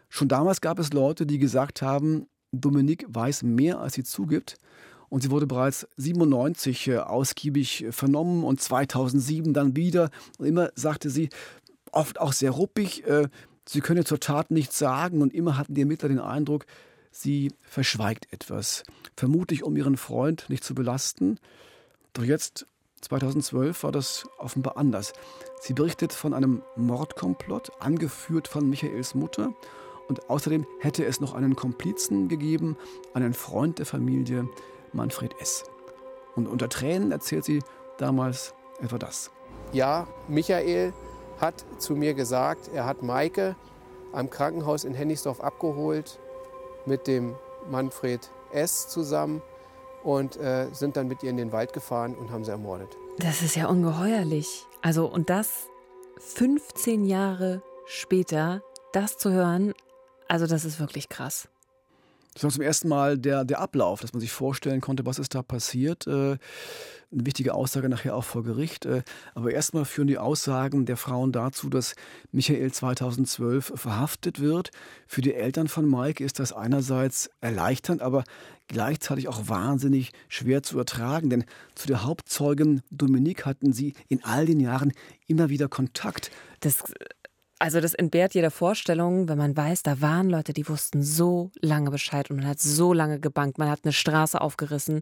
Schon 0.08 0.28
damals 0.28 0.62
gab 0.62 0.80
es 0.80 0.94
Leute, 0.94 1.26
die 1.26 1.40
gesagt 1.40 1.82
haben, 1.82 2.28
Dominique 2.52 3.06
weiß 3.10 3.44
mehr, 3.44 3.80
als 3.80 3.96
sie 3.96 4.04
zugibt. 4.04 4.58
Und 5.10 5.22
sie 5.22 5.32
wurde 5.32 5.48
bereits 5.48 5.88
97 5.98 6.88
äh, 6.88 6.98
ausgiebig 6.98 7.86
vernommen 7.92 8.44
und 8.44 8.62
2007 8.62 9.54
dann 9.54 9.76
wieder. 9.76 10.10
Und 10.38 10.46
immer 10.46 10.70
sagte 10.76 11.10
sie, 11.10 11.30
oft 11.92 12.20
auch 12.20 12.34
sehr 12.34 12.52
ruppig, 12.52 13.06
äh, 13.08 13.28
sie 13.68 13.82
könne 13.82 14.04
zur 14.04 14.20
Tat 14.20 14.52
nichts 14.52 14.78
sagen. 14.78 15.22
Und 15.22 15.34
immer 15.34 15.58
hatten 15.58 15.74
die 15.74 15.82
Ermittler 15.82 16.10
den 16.10 16.20
Eindruck, 16.20 16.66
sie 17.12 17.52
verschweigt 17.62 18.32
etwas. 18.32 18.84
Vermutlich, 19.16 19.64
um 19.64 19.76
ihren 19.76 19.98
Freund 19.98 20.46
nicht 20.50 20.64
zu 20.64 20.76
belasten. 20.76 21.40
Doch 22.14 22.24
jetzt, 22.24 22.66
2012, 23.02 23.84
war 23.84 23.92
das 23.92 24.28
offenbar 24.38 24.78
anders. 24.78 25.14
Sie 25.62 25.74
berichtet 25.74 26.14
von 26.14 26.34
einem 26.34 26.62
Mordkomplott, 26.76 27.72
angeführt 27.80 28.48
von 28.48 28.70
Michaels 28.70 29.16
Mutter. 29.16 29.54
Und 30.08 30.30
außerdem 30.30 30.66
hätte 30.80 31.06
es 31.06 31.20
noch 31.20 31.34
einen 31.34 31.56
Komplizen 31.56 32.28
gegeben, 32.30 32.76
einen 33.14 33.34
Freund 33.34 33.78
der 33.78 33.86
Familie, 33.86 34.50
Manfred 34.94 35.36
S. 35.40 35.64
Und 36.36 36.48
unter 36.48 36.70
Tränen 36.70 37.12
erzählt 37.12 37.46
sie 37.46 37.62
damals 37.98 38.54
etwa 38.82 38.98
das. 38.98 39.32
Ja, 39.72 40.08
Michael 40.28 40.94
hat 41.40 41.66
zu 41.78 41.96
mir 41.96 42.14
gesagt, 42.14 42.70
er 42.74 42.86
hat 42.86 43.04
Maike 43.04 43.56
am 44.14 44.30
Krankenhaus 44.30 44.84
in 44.84 44.94
Hennigsdorf 44.94 45.42
abgeholt 45.42 46.20
mit 46.86 47.08
dem 47.08 47.36
Manfred 47.70 48.32
S. 48.52 48.88
zusammen 48.88 49.42
und 50.04 50.38
äh, 50.38 50.68
sind 50.72 50.98
dann 50.98 51.08
mit 51.08 51.24
ihr 51.24 51.30
in 51.30 51.38
den 51.38 51.52
Wald 51.52 51.74
gefahren 51.74 52.16
und 52.16 52.32
haben 52.32 52.44
sie 52.44 52.52
ermordet. 52.52 52.98
Das 53.18 53.42
ist 53.42 53.56
ja 53.56 53.68
ungeheuerlich. 53.68 54.66
Also 54.82 55.06
und 55.06 55.30
das 55.30 55.68
15 56.20 57.06
Jahre 57.06 57.62
später, 57.86 58.62
das 58.94 59.18
zu 59.18 59.32
hören, 59.32 59.74
also 60.28 60.48
das 60.48 60.66
ist 60.66 60.80
wirklich 60.80 61.10
krass. 61.10 61.50
Das 62.34 62.44
war 62.44 62.52
zum 62.52 62.62
ersten 62.62 62.88
Mal 62.88 63.18
der, 63.18 63.44
der 63.44 63.60
Ablauf, 63.60 64.02
dass 64.02 64.14
man 64.14 64.22
sich 64.22 64.32
vorstellen 64.32 64.82
konnte, 64.82 65.06
was 65.06 65.20
ist 65.20 65.36
da 65.36 65.42
passiert. 65.42 66.08
Äh, 66.08 66.38
eine 67.12 67.26
wichtige 67.26 67.56
Aussage 67.56 67.90
nachher 67.90 68.16
auch 68.16 68.24
vor 68.24 68.44
Gericht. 68.44 68.86
Äh, 68.86 69.02
aber 69.34 69.52
erstmal 69.52 69.86
führen 69.86 70.08
die 70.08 70.20
Aussagen 70.20 70.86
der 70.86 70.98
Frauen 70.98 71.32
dazu, 71.32 71.70
dass 71.70 71.96
Michael 72.32 72.72
2012 72.72 73.74
verhaftet 73.76 74.40
wird. 74.40 74.70
Für 75.08 75.22
die 75.22 75.34
Eltern 75.34 75.68
von 75.68 75.90
Mike 75.90 76.24
ist 76.24 76.40
das 76.40 76.54
einerseits 76.54 77.32
erleichternd, 77.42 78.02
aber 78.02 78.24
gleichzeitig 78.68 79.28
auch 79.28 79.48
wahnsinnig 79.48 80.12
schwer 80.28 80.62
zu 80.62 80.78
ertragen. 80.78 81.32
Denn 81.32 81.46
zu 81.74 81.88
der 81.88 82.04
Hauptzeugin 82.04 82.82
Dominique 82.92 83.46
hatten 83.46 83.74
sie 83.74 83.96
in 84.08 84.24
all 84.24 84.46
den 84.46 84.60
Jahren 84.60 84.94
immer 85.28 85.50
wieder 85.50 85.68
Kontakt. 85.68 86.30
Das 86.60 86.84
also 87.60 87.82
das 87.82 87.94
entbehrt 87.94 88.34
jeder 88.34 88.52
Vorstellung, 88.52 89.28
wenn 89.28 89.38
man 89.38 89.56
weiß, 89.56 89.84
da 89.84 90.00
waren 90.00 90.30
Leute, 90.30 90.54
die 90.54 90.68
wussten 90.68 91.04
so 91.04 91.52
lange 91.62 91.92
Bescheid 91.92 92.32
und 92.32 92.38
man 92.38 92.48
hat 92.48 92.60
so 92.60 92.94
lange 92.94 93.20
gebankt, 93.20 93.58
man 93.58 93.70
hat 93.70 93.82
eine 93.84 93.92
Straße 93.92 94.40
aufgerissen 94.40 95.02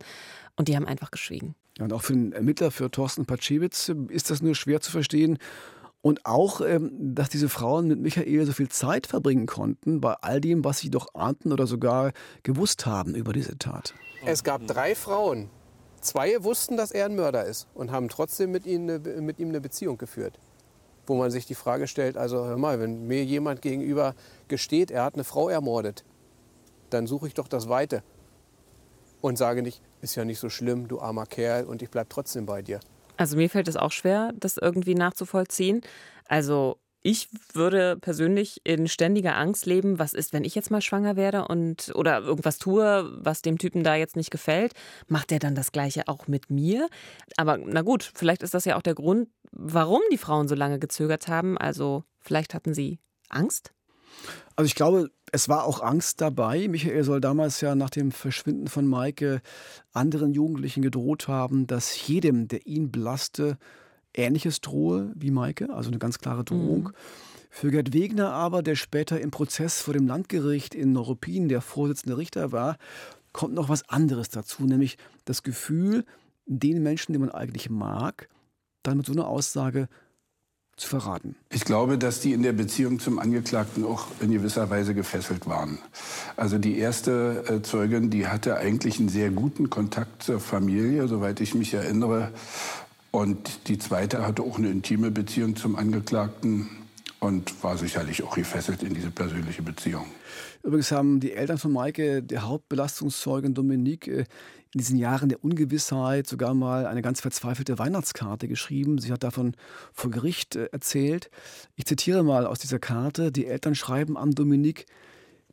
und 0.55 0.67
die 0.67 0.75
haben 0.75 0.87
einfach 0.87 1.11
geschwiegen. 1.11 1.55
Ja, 1.77 1.85
und 1.85 1.93
auch 1.93 2.01
für 2.01 2.13
den 2.13 2.33
Ermittler, 2.33 2.71
für 2.71 2.89
Thorsten 2.89 3.27
Patschewitz, 3.27 3.91
ist 4.09 4.31
das 4.31 4.41
nur 4.41 4.55
schwer 4.55 4.81
zu 4.81 4.91
verstehen. 4.91 5.37
Und 6.01 6.25
auch, 6.25 6.61
ähm, 6.61 6.91
dass 7.15 7.29
diese 7.29 7.49
Frauen 7.49 7.87
mit 7.87 7.99
Michael 7.99 8.45
so 8.45 8.53
viel 8.53 8.69
Zeit 8.69 9.07
verbringen 9.07 9.45
konnten, 9.45 10.01
bei 10.01 10.13
all 10.13 10.41
dem, 10.41 10.63
was 10.63 10.79
sie 10.79 10.89
doch 10.89 11.13
ahnten 11.13 11.51
oder 11.51 11.67
sogar 11.67 12.11
gewusst 12.43 12.85
haben 12.85 13.13
über 13.13 13.33
diese 13.33 13.57
Tat. 13.57 13.93
Es 14.25 14.43
gab 14.43 14.65
drei 14.65 14.95
Frauen. 14.95 15.49
Zwei 16.01 16.43
wussten, 16.43 16.77
dass 16.77 16.91
er 16.91 17.05
ein 17.05 17.15
Mörder 17.15 17.45
ist 17.45 17.67
und 17.73 17.91
haben 17.91 18.09
trotzdem 18.09 18.51
mit 18.51 18.65
ihm 18.65 18.83
eine, 18.83 18.99
mit 19.21 19.39
ihm 19.39 19.49
eine 19.49 19.61
Beziehung 19.61 19.97
geführt 19.97 20.39
wo 21.07 21.15
man 21.15 21.31
sich 21.31 21.45
die 21.45 21.55
Frage 21.55 21.87
stellt, 21.87 22.17
also 22.17 22.45
hör 22.45 22.57
mal, 22.57 22.79
wenn 22.79 23.07
mir 23.07 23.23
jemand 23.23 23.61
gegenüber 23.61 24.13
gesteht, 24.47 24.91
er 24.91 25.03
hat 25.03 25.15
eine 25.15 25.23
Frau 25.23 25.49
ermordet, 25.49 26.03
dann 26.89 27.07
suche 27.07 27.27
ich 27.27 27.33
doch 27.33 27.47
das 27.47 27.69
Weite 27.69 28.03
und 29.21 29.37
sage 29.37 29.61
nicht, 29.61 29.81
ist 30.01 30.15
ja 30.15 30.25
nicht 30.25 30.39
so 30.39 30.49
schlimm, 30.49 30.87
du 30.87 30.99
armer 30.99 31.25
Kerl 31.25 31.65
und 31.65 31.81
ich 31.81 31.89
bleibe 31.89 32.09
trotzdem 32.09 32.45
bei 32.45 32.61
dir. 32.61 32.79
Also 33.17 33.35
mir 33.35 33.49
fällt 33.49 33.67
es 33.67 33.77
auch 33.77 33.91
schwer, 33.91 34.31
das 34.35 34.57
irgendwie 34.57 34.93
nachzuvollziehen. 34.93 35.81
Also 36.27 36.77
ich 37.07 37.29
würde 37.53 37.95
persönlich 37.95 38.59
in 38.65 38.89
ständiger 38.89 39.37
Angst 39.37 39.65
leben, 39.65 39.97
was 39.97 40.13
ist, 40.13 40.33
wenn 40.33 40.43
ich 40.43 40.55
jetzt 40.55 40.71
mal 40.71 40.81
schwanger 40.81 41.15
werde 41.15 41.47
und 41.47 41.93
oder 41.95 42.19
irgendwas 42.19 42.57
tue, 42.57 43.09
was 43.23 43.41
dem 43.41 43.57
Typen 43.57 43.85
da 43.85 43.95
jetzt 43.95 44.17
nicht 44.17 44.29
gefällt, 44.29 44.73
macht 45.07 45.31
er 45.31 45.39
dann 45.39 45.55
das 45.55 45.71
gleiche 45.71 46.09
auch 46.09 46.27
mit 46.27 46.49
mir? 46.49 46.89
Aber 47.37 47.57
na 47.59 47.81
gut, 47.81 48.11
vielleicht 48.13 48.43
ist 48.43 48.53
das 48.53 48.65
ja 48.65 48.75
auch 48.75 48.81
der 48.81 48.93
Grund, 48.93 49.29
warum 49.53 50.01
die 50.11 50.17
Frauen 50.17 50.49
so 50.49 50.55
lange 50.55 50.79
gezögert 50.79 51.29
haben. 51.29 51.57
Also 51.57 52.03
vielleicht 52.19 52.53
hatten 52.53 52.73
sie 52.73 52.99
Angst? 53.29 53.71
Also 54.57 54.67
ich 54.67 54.75
glaube, 54.75 55.09
es 55.31 55.47
war 55.47 55.63
auch 55.63 55.79
Angst 55.79 56.19
dabei. 56.19 56.67
Michael 56.67 57.05
soll 57.05 57.21
damals 57.21 57.61
ja 57.61 57.73
nach 57.73 57.89
dem 57.89 58.11
Verschwinden 58.11 58.67
von 58.67 58.85
Maike 58.85 59.41
anderen 59.93 60.33
Jugendlichen 60.33 60.81
gedroht 60.81 61.29
haben, 61.29 61.67
dass 61.67 62.05
jedem, 62.05 62.49
der 62.49 62.67
ihn 62.67 62.91
belasste, 62.91 63.57
Ähnliches 64.17 64.61
drohe 64.61 65.11
wie 65.15 65.31
Maike, 65.31 65.69
also 65.73 65.89
eine 65.89 65.99
ganz 65.99 66.19
klare 66.19 66.43
Drohung. 66.43 66.83
Mhm. 66.83 66.93
Für 67.49 67.71
Gerd 67.71 67.93
Wegner 67.93 68.33
aber, 68.33 68.61
der 68.61 68.75
später 68.75 69.21
im 69.21 69.31
Prozess 69.31 69.81
vor 69.81 69.93
dem 69.93 70.07
Landgericht 70.07 70.75
in 70.75 70.91
Neuruppin 70.91 71.47
der 71.47 71.61
Vorsitzende 71.61 72.17
Richter 72.17 72.51
war, 72.51 72.77
kommt 73.31 73.53
noch 73.53 73.69
was 73.69 73.87
anderes 73.89 74.29
dazu, 74.29 74.63
nämlich 74.63 74.97
das 75.25 75.43
Gefühl, 75.43 76.05
den 76.45 76.83
Menschen, 76.83 77.13
den 77.13 77.21
man 77.21 77.31
eigentlich 77.31 77.69
mag, 77.69 78.29
dann 78.83 78.97
mit 78.97 79.05
so 79.05 79.13
einer 79.13 79.27
Aussage 79.27 79.87
zu 80.77 80.87
verraten. 80.87 81.35
Ich 81.49 81.65
glaube, 81.65 81.97
dass 81.97 82.19
die 82.19 82.33
in 82.33 82.43
der 82.43 82.53
Beziehung 82.53 82.99
zum 82.99 83.17
Angeklagten 83.17 83.83
auch 83.83 84.07
in 84.21 84.31
gewisser 84.31 84.69
Weise 84.69 84.93
gefesselt 84.93 85.47
waren. 85.47 85.79
Also 86.35 86.59
die 86.59 86.77
erste 86.77 87.43
äh, 87.47 87.61
Zeugin, 87.63 88.11
die 88.11 88.27
hatte 88.27 88.57
eigentlich 88.57 88.99
einen 88.99 89.09
sehr 89.09 89.31
guten 89.31 89.71
Kontakt 89.71 90.21
zur 90.21 90.39
Familie, 90.39 91.07
soweit 91.07 91.41
ich 91.41 91.55
mich 91.55 91.73
erinnere. 91.73 92.31
Und 93.17 93.67
die 93.67 93.79
zweite 93.79 94.27
hatte 94.27 94.43
auch 94.43 94.59
eine 94.59 94.69
intime 94.69 95.09
Beziehung 95.09 95.55
zum 95.55 95.75
Angeklagten 95.75 96.69
und 97.19 97.63
war 97.63 97.75
sicherlich 97.75 98.21
auch 98.21 98.35
gefesselt 98.35 98.83
in 98.83 98.93
diese 98.93 99.09
persönliche 99.09 99.63
Beziehung. 99.63 100.05
Übrigens 100.61 100.91
haben 100.91 101.19
die 101.19 101.33
Eltern 101.33 101.57
von 101.57 101.71
Maike, 101.71 102.21
der 102.21 102.47
Hauptbelastungszeugin 102.47 103.55
Dominique, 103.55 104.07
äh, 104.07 104.19
in 104.19 104.77
diesen 104.77 104.97
Jahren 104.99 105.29
der 105.29 105.43
Ungewissheit 105.43 106.27
sogar 106.27 106.53
mal 106.53 106.85
eine 106.85 107.01
ganz 107.01 107.19
verzweifelte 107.19 107.79
Weihnachtskarte 107.79 108.47
geschrieben. 108.47 108.99
Sie 108.99 109.11
hat 109.11 109.23
davon 109.23 109.55
vor 109.93 110.11
Gericht 110.11 110.55
äh, 110.55 110.65
erzählt. 110.65 111.31
Ich 111.75 111.85
zitiere 111.85 112.21
mal 112.21 112.45
aus 112.45 112.59
dieser 112.59 112.77
Karte. 112.77 113.31
Die 113.31 113.47
Eltern 113.47 113.73
schreiben 113.73 114.15
an 114.15 114.33
Dominique, 114.33 114.85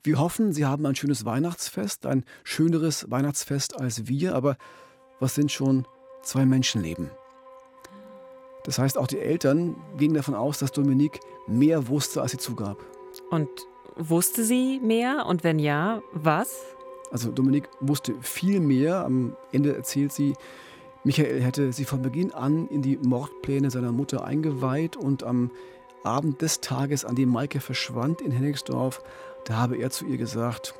wir 0.02 0.18
hoffen, 0.18 0.52
Sie 0.52 0.66
haben 0.66 0.84
ein 0.84 0.96
schönes 0.96 1.24
Weihnachtsfest, 1.24 2.04
ein 2.04 2.26
schöneres 2.42 3.10
Weihnachtsfest 3.10 3.80
als 3.80 4.06
wir, 4.06 4.34
aber 4.34 4.58
was 5.18 5.34
sind 5.34 5.50
schon 5.50 5.86
zwei 6.22 6.44
Menschenleben? 6.44 7.08
Das 8.64 8.78
heißt, 8.78 8.98
auch 8.98 9.06
die 9.06 9.18
Eltern 9.18 9.76
gingen 9.96 10.14
davon 10.14 10.34
aus, 10.34 10.58
dass 10.58 10.72
Dominique 10.72 11.20
mehr 11.46 11.88
wusste, 11.88 12.22
als 12.22 12.32
sie 12.32 12.38
zugab. 12.38 12.78
Und 13.30 13.48
wusste 13.96 14.44
sie 14.44 14.80
mehr? 14.80 15.26
Und 15.26 15.44
wenn 15.44 15.58
ja, 15.58 16.02
was? 16.12 16.62
Also 17.10 17.30
Dominique 17.30 17.68
wusste 17.80 18.14
viel 18.20 18.60
mehr. 18.60 19.04
Am 19.04 19.36
Ende 19.52 19.76
erzählt 19.76 20.12
sie, 20.12 20.34
Michael 21.04 21.42
hätte 21.42 21.72
sie 21.72 21.84
von 21.84 22.00
Beginn 22.00 22.32
an 22.32 22.66
in 22.68 22.80
die 22.80 22.96
Mordpläne 22.96 23.70
seiner 23.70 23.92
Mutter 23.92 24.24
eingeweiht 24.24 24.96
und 24.96 25.22
am 25.22 25.50
Abend 26.02 26.42
des 26.42 26.60
Tages, 26.60 27.04
an 27.04 27.14
dem 27.14 27.30
Maike 27.30 27.60
verschwand 27.60 28.20
in 28.20 28.30
Hennigsdorf, 28.30 29.02
da 29.44 29.56
habe 29.56 29.76
er 29.76 29.90
zu 29.90 30.06
ihr 30.06 30.16
gesagt, 30.16 30.74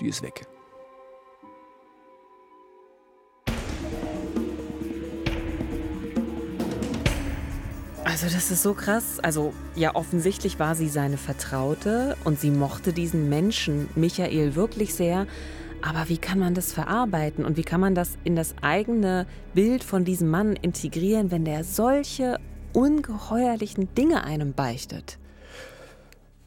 die 0.00 0.08
ist 0.08 0.22
weg. 0.22 0.46
Also 8.16 8.34
das 8.34 8.50
ist 8.50 8.62
so 8.62 8.72
krass. 8.72 9.20
Also 9.20 9.52
ja, 9.74 9.94
offensichtlich 9.94 10.58
war 10.58 10.74
sie 10.74 10.88
seine 10.88 11.18
Vertraute 11.18 12.16
und 12.24 12.40
sie 12.40 12.50
mochte 12.50 12.94
diesen 12.94 13.28
Menschen, 13.28 13.90
Michael, 13.94 14.54
wirklich 14.54 14.94
sehr. 14.94 15.26
Aber 15.82 16.08
wie 16.08 16.16
kann 16.16 16.38
man 16.38 16.54
das 16.54 16.72
verarbeiten 16.72 17.44
und 17.44 17.58
wie 17.58 17.62
kann 17.62 17.78
man 17.78 17.94
das 17.94 18.16
in 18.24 18.34
das 18.34 18.54
eigene 18.62 19.26
Bild 19.52 19.84
von 19.84 20.06
diesem 20.06 20.30
Mann 20.30 20.56
integrieren, 20.56 21.30
wenn 21.30 21.44
der 21.44 21.62
solche 21.62 22.38
ungeheuerlichen 22.72 23.94
Dinge 23.94 24.24
einem 24.24 24.54
beichtet? 24.54 25.18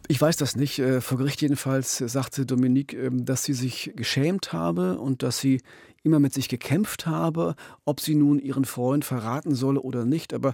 Ich 0.07 0.19
weiß 0.19 0.37
das 0.37 0.55
nicht. 0.55 0.79
Äh, 0.79 1.01
vor 1.01 1.19
Gericht 1.19 1.39
jedenfalls 1.43 1.99
sagte 1.99 2.47
Dominique, 2.47 2.95
ähm, 2.95 3.25
dass 3.25 3.43
sie 3.43 3.53
sich 3.53 3.93
geschämt 3.95 4.53
habe 4.53 4.97
und 4.97 5.21
dass 5.21 5.37
sie 5.37 5.61
immer 6.03 6.19
mit 6.19 6.33
sich 6.33 6.49
gekämpft 6.49 7.05
habe, 7.05 7.55
ob 7.85 7.99
sie 7.99 8.15
nun 8.15 8.39
ihren 8.39 8.65
Freund 8.65 9.05
verraten 9.05 9.55
solle 9.55 9.81
oder 9.81 10.05
nicht. 10.05 10.33
Aber 10.33 10.53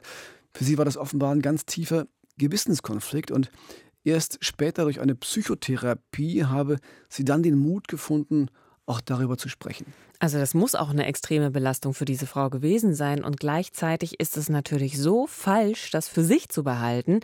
für 0.53 0.63
sie 0.63 0.77
war 0.77 0.85
das 0.85 0.97
offenbar 0.97 1.33
ein 1.33 1.41
ganz 1.41 1.65
tiefer 1.65 2.07
Gewissenskonflikt 2.37 3.31
und 3.31 3.51
erst 4.03 4.37
später 4.41 4.83
durch 4.83 4.99
eine 4.99 5.15
Psychotherapie 5.15 6.45
habe 6.45 6.77
sie 7.09 7.25
dann 7.25 7.43
den 7.43 7.57
Mut 7.57 7.87
gefunden, 7.87 8.49
auch 8.85 9.01
darüber 9.01 9.37
zu 9.37 9.49
sprechen. 9.49 9.93
Also 10.19 10.37
das 10.37 10.53
muss 10.53 10.75
auch 10.75 10.89
eine 10.89 11.05
extreme 11.05 11.51
Belastung 11.51 11.93
für 11.93 12.05
diese 12.05 12.27
Frau 12.27 12.49
gewesen 12.49 12.93
sein 12.93 13.23
und 13.23 13.39
gleichzeitig 13.39 14.19
ist 14.19 14.37
es 14.37 14.49
natürlich 14.49 14.99
so 14.99 15.27
falsch, 15.27 15.91
das 15.91 16.07
für 16.07 16.23
sich 16.23 16.49
zu 16.49 16.63
behalten. 16.63 17.19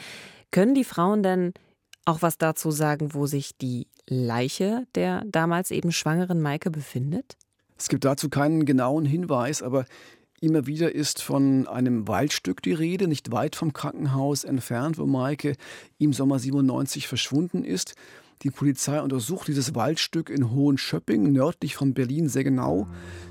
Können 0.51 0.75
die 0.75 0.83
Frauen 0.83 1.23
denn 1.23 1.53
auch 2.05 2.21
was 2.21 2.37
dazu 2.37 2.71
sagen, 2.71 3.13
wo 3.13 3.27
sich 3.27 3.57
die 3.57 3.87
Leiche 4.07 4.87
der 4.95 5.23
damals 5.25 5.71
eben 5.71 5.91
schwangeren 5.91 6.41
Maike 6.41 6.71
befindet? 6.71 7.37
Es 7.81 7.89
gibt 7.89 8.05
dazu 8.05 8.29
keinen 8.29 8.65
genauen 8.65 9.05
Hinweis, 9.05 9.63
aber 9.63 9.85
Immer 10.43 10.65
wieder 10.65 10.95
ist 10.95 11.21
von 11.21 11.67
einem 11.67 12.07
Waldstück 12.07 12.63
die 12.63 12.73
Rede, 12.73 13.07
nicht 13.07 13.31
weit 13.31 13.55
vom 13.55 13.73
Krankenhaus 13.73 14.43
entfernt, 14.43 14.97
wo 14.97 15.05
Maike 15.05 15.55
im 15.99 16.13
Sommer 16.13 16.39
97 16.39 17.07
verschwunden 17.07 17.63
ist. 17.63 17.93
Die 18.43 18.49
Polizei 18.49 18.99
untersucht 18.99 19.47
dieses 19.47 19.75
Waldstück 19.75 20.31
in 20.31 20.49
Hohenschöpping, 20.49 21.31
nördlich 21.31 21.75
von 21.75 21.93
Berlin, 21.93 22.27
sehr 22.27 22.43
genau. 22.43 22.87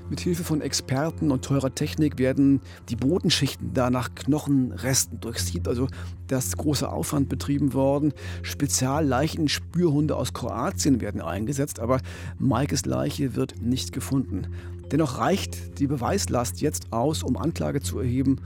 Mit 0.09 0.21
Hilfe 0.21 0.45
von 0.45 0.61
Experten 0.61 1.31
und 1.31 1.43
teurer 1.43 1.75
Technik 1.75 2.17
werden 2.17 2.61
die 2.87 2.95
Bodenschichten 2.95 3.73
da 3.73 3.89
nach 3.89 4.15
Knochenresten 4.15 5.19
durchsieht. 5.19 5.67
Also 5.67 5.87
da 6.27 6.37
ist 6.37 6.55
großer 6.55 6.93
Aufwand 6.93 7.27
betrieben 7.27 7.73
worden. 7.73 8.13
Spezialleichenspürhunde 8.41 10.15
aus 10.15 10.31
Kroatien 10.31 11.01
werden 11.01 11.19
eingesetzt, 11.19 11.81
aber 11.81 11.99
Maikes 12.39 12.85
Leiche 12.85 13.35
wird 13.35 13.61
nicht 13.61 13.91
gefunden. 13.91 14.47
Dennoch 14.93 15.17
reicht 15.17 15.79
die 15.79 15.87
Beweislast 15.87 16.61
jetzt 16.61 16.93
aus, 16.93 17.21
um 17.21 17.35
Anklage 17.35 17.81
zu 17.81 17.99
erheben, 17.99 18.39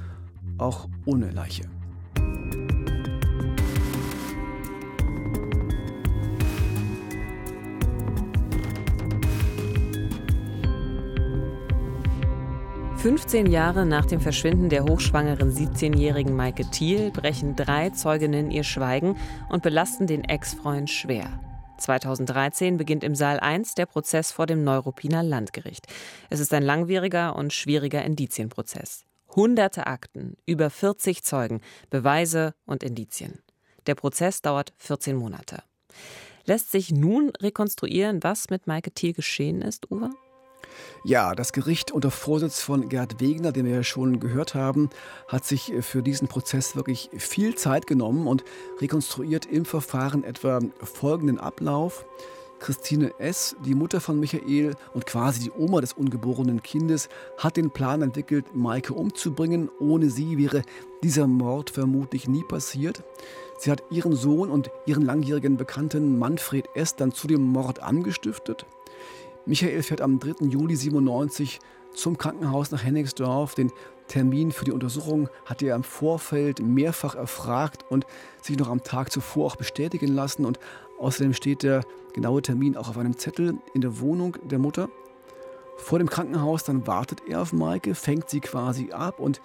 auch 0.57 0.89
ohne 1.05 1.29
Leiche. 1.29 1.74
Fünfzehn 13.05 13.45
Jahre 13.45 13.85
nach 13.85 14.07
dem 14.07 14.19
Verschwinden 14.19 14.69
der 14.69 14.83
hochschwangeren 14.85 15.51
17-jährigen 15.51 16.35
Maike 16.35 16.67
Thiel 16.71 17.11
brechen 17.11 17.55
drei 17.55 17.91
Zeuginnen 17.91 18.49
ihr 18.49 18.63
Schweigen 18.63 19.15
und 19.47 19.61
belasten 19.61 20.07
den 20.07 20.23
Ex-Freund 20.23 20.89
schwer. 20.89 21.39
2013 21.77 22.77
beginnt 22.77 23.03
im 23.03 23.13
Saal 23.13 23.39
1 23.39 23.75
der 23.75 23.85
Prozess 23.85 24.31
vor 24.31 24.47
dem 24.47 24.63
Neuruppiner 24.63 25.21
Landgericht. 25.21 25.85
Es 26.31 26.39
ist 26.39 26.51
ein 26.51 26.63
langwieriger 26.63 27.35
und 27.35 27.53
schwieriger 27.53 28.03
Indizienprozess. 28.03 29.05
Hunderte 29.35 29.85
Akten, 29.85 30.35
über 30.47 30.71
40 30.71 31.23
Zeugen, 31.23 31.61
Beweise 31.91 32.55
und 32.65 32.81
Indizien. 32.81 33.37
Der 33.85 33.93
Prozess 33.93 34.41
dauert 34.41 34.73
14 34.77 35.15
Monate. 35.15 35.61
Lässt 36.45 36.71
sich 36.71 36.89
nun 36.89 37.29
rekonstruieren, 37.39 38.23
was 38.23 38.49
mit 38.49 38.65
Maike 38.65 38.89
Thiel 38.89 39.13
geschehen 39.13 39.61
ist, 39.61 39.91
Uwe? 39.91 40.09
Ja, 41.03 41.35
das 41.35 41.53
Gericht 41.53 41.91
unter 41.91 42.11
Vorsitz 42.11 42.61
von 42.61 42.89
Gerd 42.89 43.19
Wegner, 43.19 43.51
den 43.51 43.65
wir 43.65 43.73
ja 43.73 43.83
schon 43.83 44.19
gehört 44.19 44.55
haben, 44.55 44.89
hat 45.27 45.45
sich 45.45 45.73
für 45.81 46.01
diesen 46.01 46.27
Prozess 46.27 46.75
wirklich 46.75 47.09
viel 47.17 47.55
Zeit 47.55 47.87
genommen 47.87 48.27
und 48.27 48.43
rekonstruiert 48.81 49.45
im 49.45 49.65
Verfahren 49.65 50.23
etwa 50.23 50.59
folgenden 50.81 51.39
Ablauf. 51.39 52.05
Christine 52.59 53.11
S., 53.19 53.55
die 53.65 53.75
Mutter 53.75 54.01
von 54.01 54.19
Michael 54.19 54.75
und 54.93 55.05
quasi 55.05 55.41
die 55.41 55.51
Oma 55.51 55.81
des 55.81 55.93
ungeborenen 55.93 56.63
Kindes, 56.63 57.09
hat 57.37 57.57
den 57.57 57.69
Plan 57.69 58.01
entwickelt, 58.01 58.55
Maike 58.55 58.93
umzubringen. 58.93 59.69
Ohne 59.79 60.09
sie 60.09 60.37
wäre 60.37 60.63
dieser 61.03 61.27
Mord 61.27 61.69
vermutlich 61.69 62.27
nie 62.27 62.43
passiert. 62.43 63.03
Sie 63.59 63.71
hat 63.71 63.83
ihren 63.89 64.15
Sohn 64.15 64.49
und 64.49 64.71
ihren 64.85 65.03
langjährigen 65.03 65.57
Bekannten 65.57 66.17
Manfred 66.17 66.67
S. 66.73 66.95
dann 66.95 67.11
zu 67.11 67.27
dem 67.27 67.41
Mord 67.41 67.83
angestiftet. 67.83 68.65
Michael 69.47 69.83
fährt 69.83 70.01
am 70.01 70.19
3. 70.19 70.47
Juli 70.47 70.75
97 70.75 71.59
zum 71.93 72.17
Krankenhaus 72.17 72.71
nach 72.71 72.83
Hennigsdorf. 72.83 73.53
Den 73.53 73.71
Termin 74.07 74.51
für 74.51 74.65
die 74.65 74.71
Untersuchung 74.71 75.29
hatte 75.45 75.67
er 75.67 75.75
im 75.75 75.83
Vorfeld 75.83 76.59
mehrfach 76.59 77.15
erfragt 77.15 77.85
und 77.89 78.05
sich 78.41 78.57
noch 78.57 78.69
am 78.69 78.83
Tag 78.83 79.11
zuvor 79.11 79.45
auch 79.45 79.55
bestätigen 79.55 80.07
lassen. 80.07 80.45
Und 80.45 80.59
außerdem 80.99 81.33
steht 81.33 81.61
der 81.61 81.83
genaue 82.13 82.41
Termin 82.41 82.75
auch 82.75 82.89
auf 82.89 82.97
einem 82.97 83.17
Zettel 83.17 83.57
in 83.75 83.81
der 83.81 83.99
Wohnung 83.99 84.35
der 84.43 84.57
Mutter. 84.59 84.89
Vor 85.77 85.99
dem 85.99 86.09
Krankenhaus 86.09 86.63
dann 86.63 86.87
wartet 86.87 87.21
er 87.27 87.41
auf 87.41 87.53
Maike, 87.53 87.93
fängt 87.93 88.29
sie 88.29 88.39
quasi 88.39 88.91
ab 88.91 89.19
und 89.19 89.41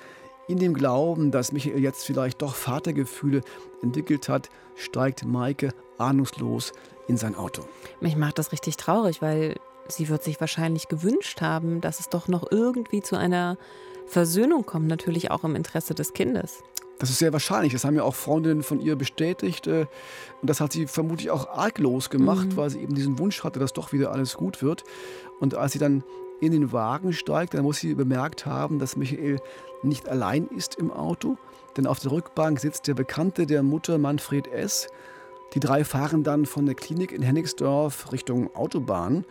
in 0.48 0.58
dem 0.58 0.74
Glauben, 0.74 1.30
dass 1.30 1.52
Michael 1.52 1.80
jetzt 1.80 2.04
vielleicht 2.04 2.40
doch 2.42 2.54
Vatergefühle 2.54 3.42
entwickelt 3.82 4.28
hat, 4.28 4.48
steigt 4.74 5.24
Maike 5.24 5.72
ahnungslos 5.98 6.72
in 7.06 7.16
sein 7.16 7.36
Auto. 7.36 7.62
Mich 8.00 8.16
macht 8.16 8.38
das 8.38 8.52
richtig 8.52 8.76
traurig, 8.76 9.22
weil 9.22 9.56
Sie 9.90 10.08
wird 10.08 10.22
sich 10.22 10.40
wahrscheinlich 10.40 10.88
gewünscht 10.88 11.40
haben, 11.40 11.80
dass 11.80 12.00
es 12.00 12.08
doch 12.08 12.28
noch 12.28 12.50
irgendwie 12.50 13.02
zu 13.02 13.16
einer 13.16 13.58
Versöhnung 14.06 14.66
kommt, 14.66 14.86
natürlich 14.86 15.30
auch 15.30 15.44
im 15.44 15.54
Interesse 15.54 15.94
des 15.94 16.12
Kindes. 16.12 16.62
Das 16.98 17.08
ist 17.08 17.18
sehr 17.18 17.32
wahrscheinlich. 17.32 17.72
Das 17.72 17.84
haben 17.84 17.96
ja 17.96 18.02
auch 18.02 18.14
Freundinnen 18.14 18.62
von 18.62 18.78
ihr 18.78 18.94
bestätigt. 18.94 19.66
Äh, 19.66 19.86
und 20.42 20.50
das 20.50 20.60
hat 20.60 20.72
sie 20.72 20.86
vermutlich 20.86 21.30
auch 21.30 21.48
arglos 21.48 22.10
gemacht, 22.10 22.48
mhm. 22.48 22.56
weil 22.56 22.70
sie 22.70 22.80
eben 22.80 22.94
diesen 22.94 23.18
Wunsch 23.18 23.42
hatte, 23.42 23.58
dass 23.58 23.72
doch 23.72 23.92
wieder 23.92 24.12
alles 24.12 24.34
gut 24.34 24.62
wird. 24.62 24.84
Und 25.40 25.54
als 25.54 25.72
sie 25.72 25.78
dann 25.78 26.04
in 26.40 26.52
den 26.52 26.72
Wagen 26.72 27.12
steigt, 27.14 27.54
dann 27.54 27.62
muss 27.62 27.78
sie 27.78 27.94
bemerkt 27.94 28.44
haben, 28.44 28.78
dass 28.78 28.96
Michael 28.96 29.40
nicht 29.82 30.08
allein 30.08 30.46
ist 30.48 30.74
im 30.74 30.90
Auto. 30.90 31.38
Denn 31.76 31.86
auf 31.86 32.00
der 32.00 32.12
Rückbank 32.12 32.60
sitzt 32.60 32.86
der 32.86 32.94
Bekannte 32.94 33.46
der 33.46 33.62
Mutter 33.62 33.96
Manfred 33.96 34.46
S. 34.48 34.88
Die 35.54 35.60
drei 35.60 35.84
fahren 35.84 36.22
dann 36.22 36.44
von 36.44 36.66
der 36.66 36.74
Klinik 36.74 37.12
in 37.12 37.22
Hennigsdorf 37.22 38.12
Richtung 38.12 38.54
Autobahn. 38.54 39.24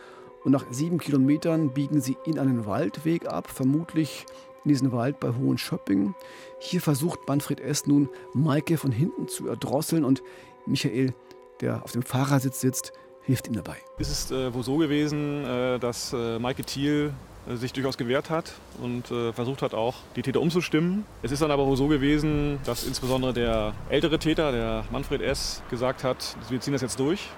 Und 0.43 0.51
nach 0.51 0.65
sieben 0.71 0.99
Kilometern 0.99 1.71
biegen 1.71 2.01
sie 2.01 2.17
in 2.25 2.39
einen 2.39 2.65
Waldweg 2.65 3.27
ab, 3.27 3.49
vermutlich 3.49 4.25
in 4.63 4.69
diesen 4.69 4.91
Wald 4.91 5.19
bei 5.19 5.29
Hohenschöpping. 5.29 6.15
Hier 6.59 6.81
versucht 6.81 7.27
Manfred 7.27 7.59
S. 7.59 7.87
nun, 7.87 8.09
Maike 8.33 8.77
von 8.77 8.91
hinten 8.91 9.27
zu 9.27 9.47
erdrosseln 9.47 10.03
und 10.03 10.21
Michael, 10.65 11.13
der 11.61 11.83
auf 11.83 11.91
dem 11.91 12.03
Fahrersitz 12.03 12.61
sitzt, 12.61 12.93
hilft 13.23 13.47
ihm 13.47 13.53
dabei. 13.53 13.77
Es 13.97 14.09
ist 14.09 14.31
äh, 14.31 14.53
wohl 14.53 14.63
so 14.63 14.77
gewesen, 14.77 15.45
äh, 15.45 15.79
dass 15.79 16.13
äh, 16.13 16.39
Maike 16.39 16.63
Thiel 16.63 17.13
äh, 17.47 17.55
sich 17.55 17.73
durchaus 17.73 17.97
gewehrt 17.97 18.29
hat 18.29 18.53
und 18.81 19.11
äh, 19.11 19.33
versucht 19.33 19.61
hat, 19.61 19.73
auch 19.73 19.95
die 20.15 20.21
Täter 20.21 20.41
umzustimmen. 20.41 21.05
Es 21.21 21.31
ist 21.31 21.41
dann 21.41 21.51
aber 21.51 21.65
wohl 21.65 21.77
so 21.77 21.87
gewesen, 21.87 22.59
dass 22.65 22.85
insbesondere 22.85 23.33
der 23.33 23.73
ältere 23.89 24.19
Täter, 24.19 24.51
der 24.51 24.85
Manfred 24.91 25.21
S., 25.21 25.61
gesagt 25.69 26.03
hat, 26.03 26.35
wir 26.49 26.59
ziehen 26.59 26.73
das 26.73 26.81
jetzt 26.81 26.99
durch. 26.99 27.29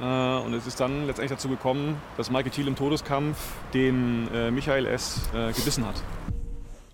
Äh, 0.00 0.44
und 0.44 0.54
es 0.54 0.66
ist 0.66 0.80
dann 0.80 1.06
letztendlich 1.06 1.38
dazu 1.38 1.48
gekommen, 1.48 1.96
dass 2.16 2.30
Maike 2.30 2.50
Thiel 2.50 2.68
im 2.68 2.76
Todeskampf 2.76 3.38
den 3.74 4.54
Michael 4.54 4.86
S. 4.86 5.20
gebissen 5.32 5.86
hat. 5.86 6.02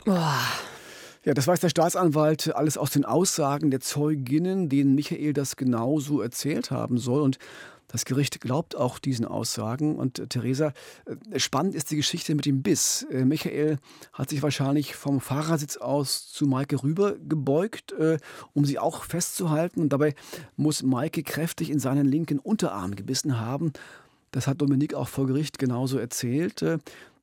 Boah. 0.05 0.35
Ja, 1.25 1.35
das 1.35 1.47
weiß 1.47 1.61
der 1.61 1.69
Staatsanwalt 1.69 2.55
alles 2.55 2.79
aus 2.79 2.91
den 2.91 3.05
Aussagen 3.05 3.71
der 3.71 3.81
Zeuginnen, 3.81 4.69
denen 4.71 4.95
Michael 4.95 5.35
das 5.35 5.57
genauso 5.57 6.23
erzählt 6.23 6.71
haben 6.71 6.97
soll. 6.97 7.21
Und 7.21 7.39
das 7.89 8.05
Gericht 8.05 8.41
glaubt 8.41 8.77
auch 8.77 8.99
diesen 8.99 9.25
Aussagen. 9.25 9.97
Und 9.97 10.19
äh, 10.19 10.27
Theresa, 10.27 10.73
äh, 11.07 11.39
spannend 11.39 11.75
ist 11.75 11.91
die 11.91 11.97
Geschichte 11.97 12.35
mit 12.35 12.45
dem 12.47 12.63
Biss. 12.63 13.07
Äh, 13.11 13.25
Michael 13.25 13.79
hat 14.13 14.29
sich 14.29 14.43
wahrscheinlich 14.43 14.95
vom 14.95 15.21
Fahrersitz 15.21 15.79
aus 15.79 16.31
zu 16.31 16.47
Maike 16.47 16.83
rüber 16.83 17.17
gebeugt, 17.17 17.95
um 18.53 18.65
sie 18.65 18.79
auch 18.79 19.05
festzuhalten. 19.05 19.81
Und 19.81 19.93
dabei 19.93 20.15
muss 20.57 20.83
Maike 20.83 21.23
kräftig 21.23 21.71
in 21.71 21.79
seinen 21.79 22.07
linken 22.07 22.39
Unterarm 22.39 22.95
gebissen 22.95 23.41
haben. 23.41 23.73
Das 24.31 24.47
hat 24.47 24.61
Dominik 24.61 24.95
auch 24.95 25.09
vor 25.09 25.27
Gericht 25.27 25.59
genauso 25.59 25.99
erzählt. 25.99 26.63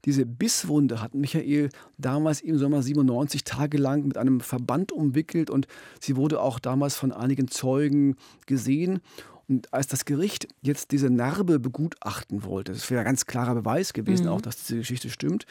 Diese 0.06 0.26
Bisswunde 0.26 1.02
hat 1.02 1.14
Michael 1.14 1.70
damals 1.98 2.42
im 2.42 2.58
Sommer 2.58 2.82
97 2.82 3.44
tagelang 3.44 4.08
mit 4.08 4.18
einem 4.18 4.40
Verband 4.40 4.92
umwickelt 4.92 5.50
und 5.50 5.68
sie 6.00 6.16
wurde 6.16 6.42
auch 6.42 6.60
damals 6.60 6.96
von 6.96 7.12
einigen 7.12 7.48
Zeugen 7.48 8.16
gesehen. 8.46 9.02
Und 9.48 9.74
als 9.74 9.88
das 9.88 10.06
Gericht 10.06 10.48
jetzt 10.62 10.92
diese 10.92 11.10
Narbe 11.10 11.60
begutachten 11.60 12.44
wollte, 12.44 12.72
das 12.72 12.90
wäre 12.90 13.02
ein 13.02 13.06
ganz 13.06 13.26
klarer 13.26 13.56
Beweis 13.56 13.94
gewesen, 13.94 14.26
mhm. 14.26 14.32
auch 14.32 14.42
dass 14.42 14.58
diese 14.58 14.78
Geschichte 14.78 15.10
stimmt, 15.10 15.46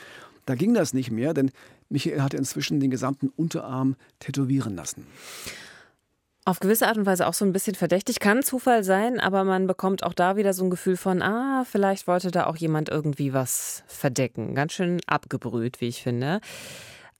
da 0.46 0.54
ging 0.54 0.74
das 0.74 0.92
nicht 0.92 1.10
mehr, 1.10 1.32
denn 1.32 1.50
Michael 1.88 2.22
hatte 2.22 2.36
inzwischen 2.36 2.80
den 2.80 2.90
gesamten 2.90 3.28
Unterarm 3.28 3.96
tätowieren 4.18 4.74
lassen. 4.74 5.06
Auf 6.46 6.60
gewisse 6.60 6.86
Art 6.86 6.98
und 6.98 7.06
Weise 7.06 7.26
auch 7.26 7.32
so 7.32 7.46
ein 7.46 7.52
bisschen 7.52 7.74
verdächtig. 7.74 8.20
Kann 8.20 8.42
Zufall 8.42 8.84
sein, 8.84 9.18
aber 9.18 9.44
man 9.44 9.66
bekommt 9.66 10.02
auch 10.02 10.12
da 10.12 10.36
wieder 10.36 10.52
so 10.52 10.64
ein 10.64 10.70
Gefühl 10.70 10.98
von, 10.98 11.22
ah, 11.22 11.64
vielleicht 11.64 12.06
wollte 12.06 12.30
da 12.30 12.46
auch 12.46 12.56
jemand 12.56 12.90
irgendwie 12.90 13.32
was 13.32 13.82
verdecken. 13.86 14.54
Ganz 14.54 14.74
schön 14.74 15.00
abgebrüht, 15.06 15.80
wie 15.80 15.88
ich 15.88 16.02
finde. 16.02 16.40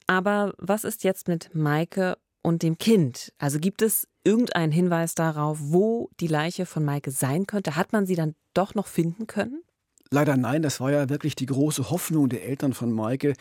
Aber 0.07 0.53
was 0.59 0.85
ist 0.85 1.05
jetzt 1.05 1.27
mit 1.27 1.55
Maike 1.55 2.19
und 2.43 2.63
dem 2.63 2.77
Kind? 2.77 3.33
Also 3.39 3.59
gibt 3.59 3.81
es 3.81 4.07
irgendeinen 4.25 4.73
Hinweis 4.73 5.15
darauf, 5.15 5.59
wo 5.61 6.11
die 6.21 6.27
Leiche 6.27 6.67
von 6.67 6.85
Maike 6.85 7.11
sein 7.11 7.47
könnte? 7.47 7.77
Hat 7.77 7.93
man 7.93 8.07
sie 8.07 8.17
dann 8.17 8.35
doch 8.55 8.75
noch 8.75 8.87
finden 8.87 9.27
können? 9.27 9.63
Leider 10.11 10.37
nein, 10.37 10.63
das 10.63 10.81
war 10.81 10.91
ja 10.91 11.09
wirklich 11.09 11.37
die 11.37 11.47
große 11.47 11.91
Hoffnung 11.91 12.29
der 12.29 12.45
Eltern 12.45 12.73
von 12.73 12.93
Maike, 12.93 13.35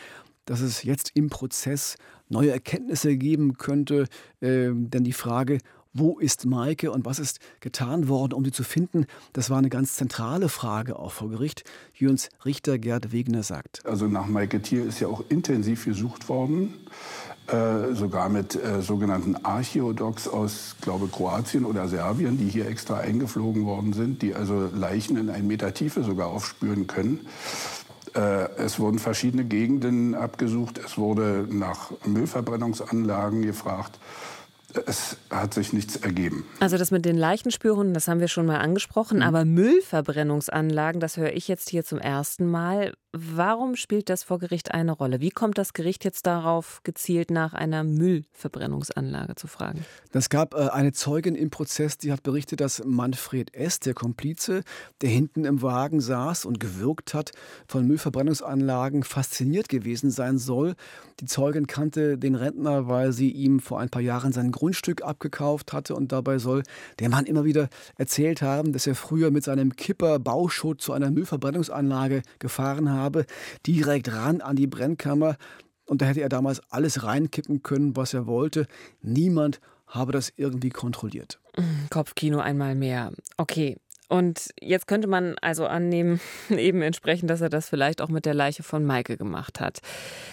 dass 0.46 0.62
es 0.62 0.84
jetzt 0.84 1.12
im 1.16 1.30
Prozess 1.30 1.98
neue 2.30 2.52
Erkenntnisse 2.52 3.16
geben 3.16 3.58
könnte. 3.58 4.08
Äh, 4.42 4.72
denn 4.74 5.04
die 5.04 5.14
Frage, 5.14 5.60
wo 5.94 6.18
ist 6.18 6.46
Maike 6.46 6.92
und 6.92 7.06
was 7.06 7.20
ist 7.20 7.40
getan 7.60 8.08
worden, 8.08 8.34
um 8.34 8.44
sie 8.44 8.52
zu 8.52 8.64
finden, 8.64 9.06
das 9.32 9.50
war 9.50 9.60
eine 9.60 9.70
ganz 9.70 9.96
zentrale 9.96 10.50
Frage 10.50 10.98
auch 10.98 11.12
vor 11.12 11.30
Gericht, 11.30 11.64
wie 11.94 12.08
uns 12.08 12.30
Richter 12.46 12.80
Gerd 12.80 13.12
Wegner 13.12 13.44
sagt. 13.44 13.86
Also 13.86 14.08
nach 14.08 14.26
Maike 14.26 14.62
Thiel 14.62 14.86
ist 14.86 15.00
ja 15.00 15.08
auch 15.08 15.24
intensiv 15.30 15.86
gesucht 15.86 16.30
worden. 16.30 16.74
Äh, 17.48 17.94
sogar 17.94 18.30
mit 18.30 18.56
äh, 18.56 18.82
sogenannten 18.82 19.36
Archäodocs 19.44 20.30
aus, 20.30 20.78
glaube 20.80 21.10
Kroatien 21.10 21.66
oder 21.66 21.90
Serbien, 21.90 22.38
die 22.38 22.48
hier 22.48 22.68
extra 22.68 23.00
eingeflogen 23.00 23.66
worden 23.66 23.92
sind, 23.92 24.22
die 24.22 24.34
also 24.34 24.70
Leichen 24.74 25.18
in 25.18 25.30
einen 25.30 25.48
Meter 25.48 25.74
Tiefe 25.74 26.04
sogar 26.04 26.28
aufspüren 26.28 26.88
können. 26.88 27.28
Äh, 28.16 28.48
es 28.58 28.80
wurden 28.80 28.98
verschiedene 28.98 29.44
Gegenden 29.44 30.16
abgesucht. 30.16 30.80
Es 30.86 30.98
wurde 30.98 31.46
nach 31.50 31.92
Müllverbrennungsanlagen 32.06 33.42
gefragt. 33.42 34.00
Es 34.88 35.18
hat 35.30 35.54
sich 35.54 35.74
nichts 35.74 35.98
ergeben. 35.98 36.46
Also 36.62 36.78
das 36.78 36.92
mit 36.92 37.04
den 37.04 37.18
Leichenspüren, 37.18 37.94
das 37.94 38.08
haben 38.08 38.22
wir 38.22 38.30
schon 38.30 38.46
mal 38.46 38.60
angesprochen, 38.60 39.18
mhm. 39.18 39.24
aber 39.24 39.44
Müllverbrennungsanlagen, 39.44 41.02
das 41.02 41.18
höre 41.18 41.34
ich 41.34 41.50
jetzt 41.50 41.70
hier 41.70 41.84
zum 41.84 42.00
ersten 42.00 42.50
Mal. 42.50 42.94
Warum 43.16 43.76
spielt 43.76 44.10
das 44.10 44.24
vor 44.24 44.40
Gericht 44.40 44.74
eine 44.74 44.92
Rolle? 44.92 45.22
Wie 45.22 45.30
kommt 45.30 45.60
das 45.60 45.74
Gericht 45.74 46.04
jetzt 46.04 46.26
darauf, 46.26 46.82
gezielt 46.84 47.30
nach 47.30 47.54
einer 47.54 47.84
Müllverbrennungsanlage 47.84 49.36
zu 49.36 49.46
fragen? 49.46 49.86
Es 50.12 50.30
gab 50.30 50.56
äh, 50.56 50.70
eine 50.70 50.94
Zeugin 50.94 51.36
im 51.36 51.52
Prozess, 51.52 52.00
die 52.00 52.12
hat 52.12 52.24
berichtet, 52.24 52.60
dass 52.60 52.84
Manfred 52.84 53.54
S., 53.54 53.80
der 53.80 53.94
Komplize, 53.94 54.64
der 55.02 55.12
hinten 55.12 55.46
im 55.46 55.62
Wagen 55.62 56.02
saß 56.02 56.46
und 56.46 56.60
gewirkt 56.60 57.14
hat, 57.14 57.34
von 57.68 57.86
Müllverbrennungsanlagen 57.86 59.04
fasziniert 59.04 59.70
gewesen 59.70 60.10
sein 60.10 60.40
soll. 60.40 60.74
Die 61.20 61.26
Zeugin 61.26 61.68
kannte 61.68 62.18
den 62.18 62.34
Rentner, 62.34 62.88
weil 62.88 63.12
sie 63.12 63.30
ihm 63.30 63.60
vor 63.60 63.80
ein 63.80 63.90
paar 63.90 64.02
Jahren 64.02 64.32
sein 64.32 64.52
Grundstück 64.52 65.04
abgekauft 65.04 65.72
hatte 65.72 65.94
und 65.94 66.12
dabei 66.12 66.40
soll 66.40 66.64
der 66.98 67.10
Mann 67.10 67.28
immer 67.28 67.46
wieder 67.46 67.70
erzählt 67.96 68.42
haben, 68.42 68.74
dass 68.74 68.88
er 68.88 68.96
früher 68.96 69.30
mit 69.30 69.44
seinem 69.44 69.76
Kipper 69.76 70.18
Bauschutt 70.18 70.82
zu 70.82 70.94
einer 70.94 71.12
Müllverbrennungsanlage 71.12 72.24
gefahren 72.40 72.90
habe 72.90 73.03
habe, 73.04 73.26
direkt 73.68 74.12
ran 74.12 74.42
an 74.42 74.56
die 74.56 74.68
Brennkammer. 74.68 75.38
Und 75.86 76.02
da 76.02 76.06
hätte 76.06 76.22
er 76.22 76.30
damals 76.30 76.62
alles 76.72 77.04
reinkippen 77.04 77.62
können, 77.62 77.96
was 77.96 78.14
er 78.14 78.26
wollte. 78.26 78.68
Niemand 79.02 79.60
habe 79.88 80.12
das 80.12 80.32
irgendwie 80.38 80.70
kontrolliert. 80.70 81.40
Kopfkino 81.90 82.40
einmal 82.40 82.76
mehr. 82.76 83.12
Okay. 83.38 83.78
Und 84.10 84.50
jetzt 84.60 84.88
könnte 84.88 85.08
man 85.08 85.36
also 85.42 85.66
annehmen, 85.66 86.20
eben 86.50 86.82
entsprechend, 86.82 87.30
dass 87.30 87.42
er 87.42 87.50
das 87.50 87.70
vielleicht 87.70 88.02
auch 88.02 88.10
mit 88.10 88.26
der 88.26 88.34
Leiche 88.34 88.64
von 88.64 88.86
Maike 88.86 89.18
gemacht 89.18 89.60
hat. 89.60 89.80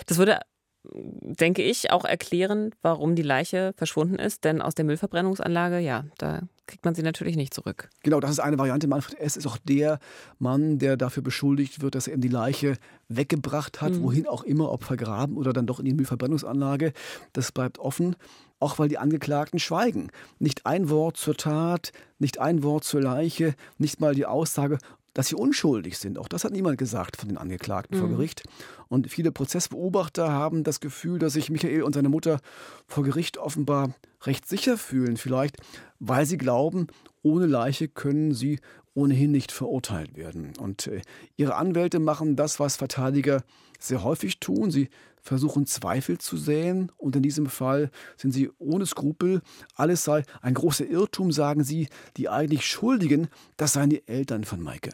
Das 0.06 0.18
würde 0.18 0.40
denke 0.84 1.62
ich, 1.62 1.90
auch 1.90 2.04
erklären, 2.04 2.70
warum 2.82 3.14
die 3.14 3.22
Leiche 3.22 3.72
verschwunden 3.76 4.16
ist. 4.16 4.44
Denn 4.44 4.62
aus 4.62 4.74
der 4.74 4.84
Müllverbrennungsanlage, 4.84 5.78
ja, 5.78 6.04
da 6.18 6.40
kriegt 6.70 6.84
man 6.84 6.94
sie 6.94 7.02
natürlich 7.02 7.36
nicht 7.36 7.52
zurück. 7.52 7.90
Genau, 8.02 8.20
das 8.20 8.30
ist 8.30 8.38
eine 8.38 8.56
Variante. 8.56 8.86
Manfred 8.86 9.18
S. 9.18 9.36
ist 9.36 9.46
auch 9.46 9.58
der 9.58 9.98
Mann, 10.38 10.78
der 10.78 10.96
dafür 10.96 11.22
beschuldigt 11.22 11.82
wird, 11.82 11.96
dass 11.96 12.06
er 12.06 12.12
eben 12.12 12.22
die 12.22 12.28
Leiche 12.28 12.76
weggebracht 13.08 13.82
hat, 13.82 13.92
mhm. 13.92 14.02
wohin 14.02 14.28
auch 14.28 14.44
immer, 14.44 14.70
ob 14.70 14.84
vergraben 14.84 15.36
oder 15.36 15.52
dann 15.52 15.66
doch 15.66 15.80
in 15.80 15.84
die 15.84 15.94
Müllverbrennungsanlage. 15.94 16.92
Das 17.32 17.50
bleibt 17.50 17.80
offen, 17.80 18.14
auch 18.60 18.78
weil 18.78 18.88
die 18.88 18.98
Angeklagten 18.98 19.58
schweigen. 19.58 20.10
Nicht 20.38 20.64
ein 20.64 20.88
Wort 20.88 21.16
zur 21.16 21.36
Tat, 21.36 21.92
nicht 22.20 22.38
ein 22.38 22.62
Wort 22.62 22.84
zur 22.84 23.02
Leiche, 23.02 23.54
nicht 23.78 24.00
mal 24.00 24.14
die 24.14 24.26
Aussage, 24.26 24.78
dass 25.14 25.28
sie 25.28 25.34
unschuldig 25.34 25.98
sind. 25.98 26.18
Auch 26.18 26.28
das 26.28 26.44
hat 26.44 26.52
niemand 26.52 26.78
gesagt 26.78 27.16
von 27.16 27.28
den 27.28 27.38
Angeklagten 27.38 27.96
mhm. 27.96 28.00
vor 28.00 28.08
Gericht. 28.10 28.42
Und 28.88 29.10
viele 29.10 29.32
Prozessbeobachter 29.32 30.30
haben 30.30 30.64
das 30.64 30.80
Gefühl, 30.80 31.18
dass 31.18 31.34
sich 31.34 31.50
Michael 31.50 31.82
und 31.82 31.94
seine 31.94 32.08
Mutter 32.08 32.40
vor 32.86 33.04
Gericht 33.04 33.38
offenbar 33.38 33.94
recht 34.22 34.48
sicher 34.48 34.76
fühlen. 34.76 35.16
Vielleicht, 35.16 35.56
weil 35.98 36.26
sie 36.26 36.38
glauben, 36.38 36.88
ohne 37.22 37.46
Leiche 37.46 37.88
können 37.88 38.32
sie 38.32 38.60
ohnehin 38.94 39.30
nicht 39.30 39.52
verurteilt 39.52 40.16
werden. 40.16 40.52
Und 40.58 40.86
äh, 40.86 41.02
ihre 41.36 41.56
Anwälte 41.56 41.98
machen 41.98 42.36
das, 42.36 42.60
was 42.60 42.76
Verteidiger 42.76 43.42
sehr 43.78 44.02
häufig 44.02 44.40
tun. 44.40 44.70
Sie 44.70 44.88
versuchen 45.22 45.66
Zweifel 45.66 46.18
zu 46.18 46.36
säen 46.36 46.90
und 46.96 47.16
in 47.16 47.22
diesem 47.22 47.46
Fall 47.46 47.90
sind 48.16 48.32
sie 48.32 48.50
ohne 48.58 48.86
Skrupel. 48.86 49.42
Alles 49.74 50.04
sei 50.04 50.24
ein 50.42 50.54
großer 50.54 50.86
Irrtum, 50.86 51.32
sagen 51.32 51.64
sie. 51.64 51.88
Die 52.16 52.28
eigentlich 52.28 52.66
Schuldigen, 52.66 53.28
das 53.56 53.74
seien 53.74 53.90
die 53.90 54.06
Eltern 54.08 54.44
von 54.44 54.60
Maike. 54.60 54.90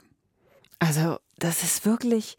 Also, 0.78 1.18
das 1.38 1.62
ist 1.62 1.86
wirklich 1.86 2.36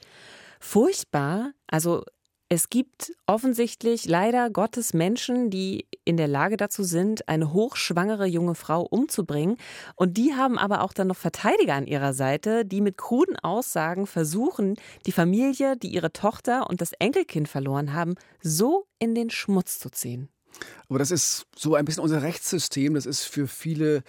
furchtbar. 0.60 1.54
Also, 1.68 2.04
es 2.50 2.70
gibt 2.70 3.12
offensichtlich 3.26 4.06
leider 4.06 4.50
Gottes 4.50 4.94
Menschen, 4.94 5.50
die 5.50 5.86
in 6.06 6.16
der 6.16 6.30
Lage 6.30 6.56
dazu 6.56 6.84
sind, 6.84 7.28
eine 7.28 7.52
hochschwangere 7.52 8.26
junge 8.26 8.56
Frau 8.56 8.84
umzubringen. 8.84 9.58
Und 9.96 10.16
die 10.16 10.34
haben 10.34 10.58
aber 10.58 10.82
auch 10.82 10.94
dann 10.94 11.08
noch 11.08 11.18
Verteidiger 11.18 11.74
an 11.74 11.88
ihrer 11.88 12.14
Seite, 12.14 12.64
die 12.64 12.80
mit 12.80 12.98
kruden 12.98 13.38
Aussagen 13.38 14.08
versuchen, 14.08 14.76
die 15.06 15.12
Familie, 15.12 15.76
die 15.76 15.90
ihre 15.90 16.14
Tochter 16.14 16.70
und 16.70 16.80
das 16.80 16.94
Enkelkind 16.94 17.50
verloren 17.50 17.92
haben, 17.94 18.16
so 18.42 18.88
in 18.98 19.14
den 19.14 19.30
Schmutz 19.30 19.80
zu 19.80 19.90
ziehen. 19.90 20.30
Aber 20.88 21.00
das 21.00 21.12
ist 21.12 21.46
so 21.54 21.76
ein 21.76 21.84
bisschen 21.84 22.04
unser 22.04 22.22
Rechtssystem. 22.22 22.94
Das 22.94 23.06
ist 23.06 23.24
für 23.26 23.48
viele 23.48 24.04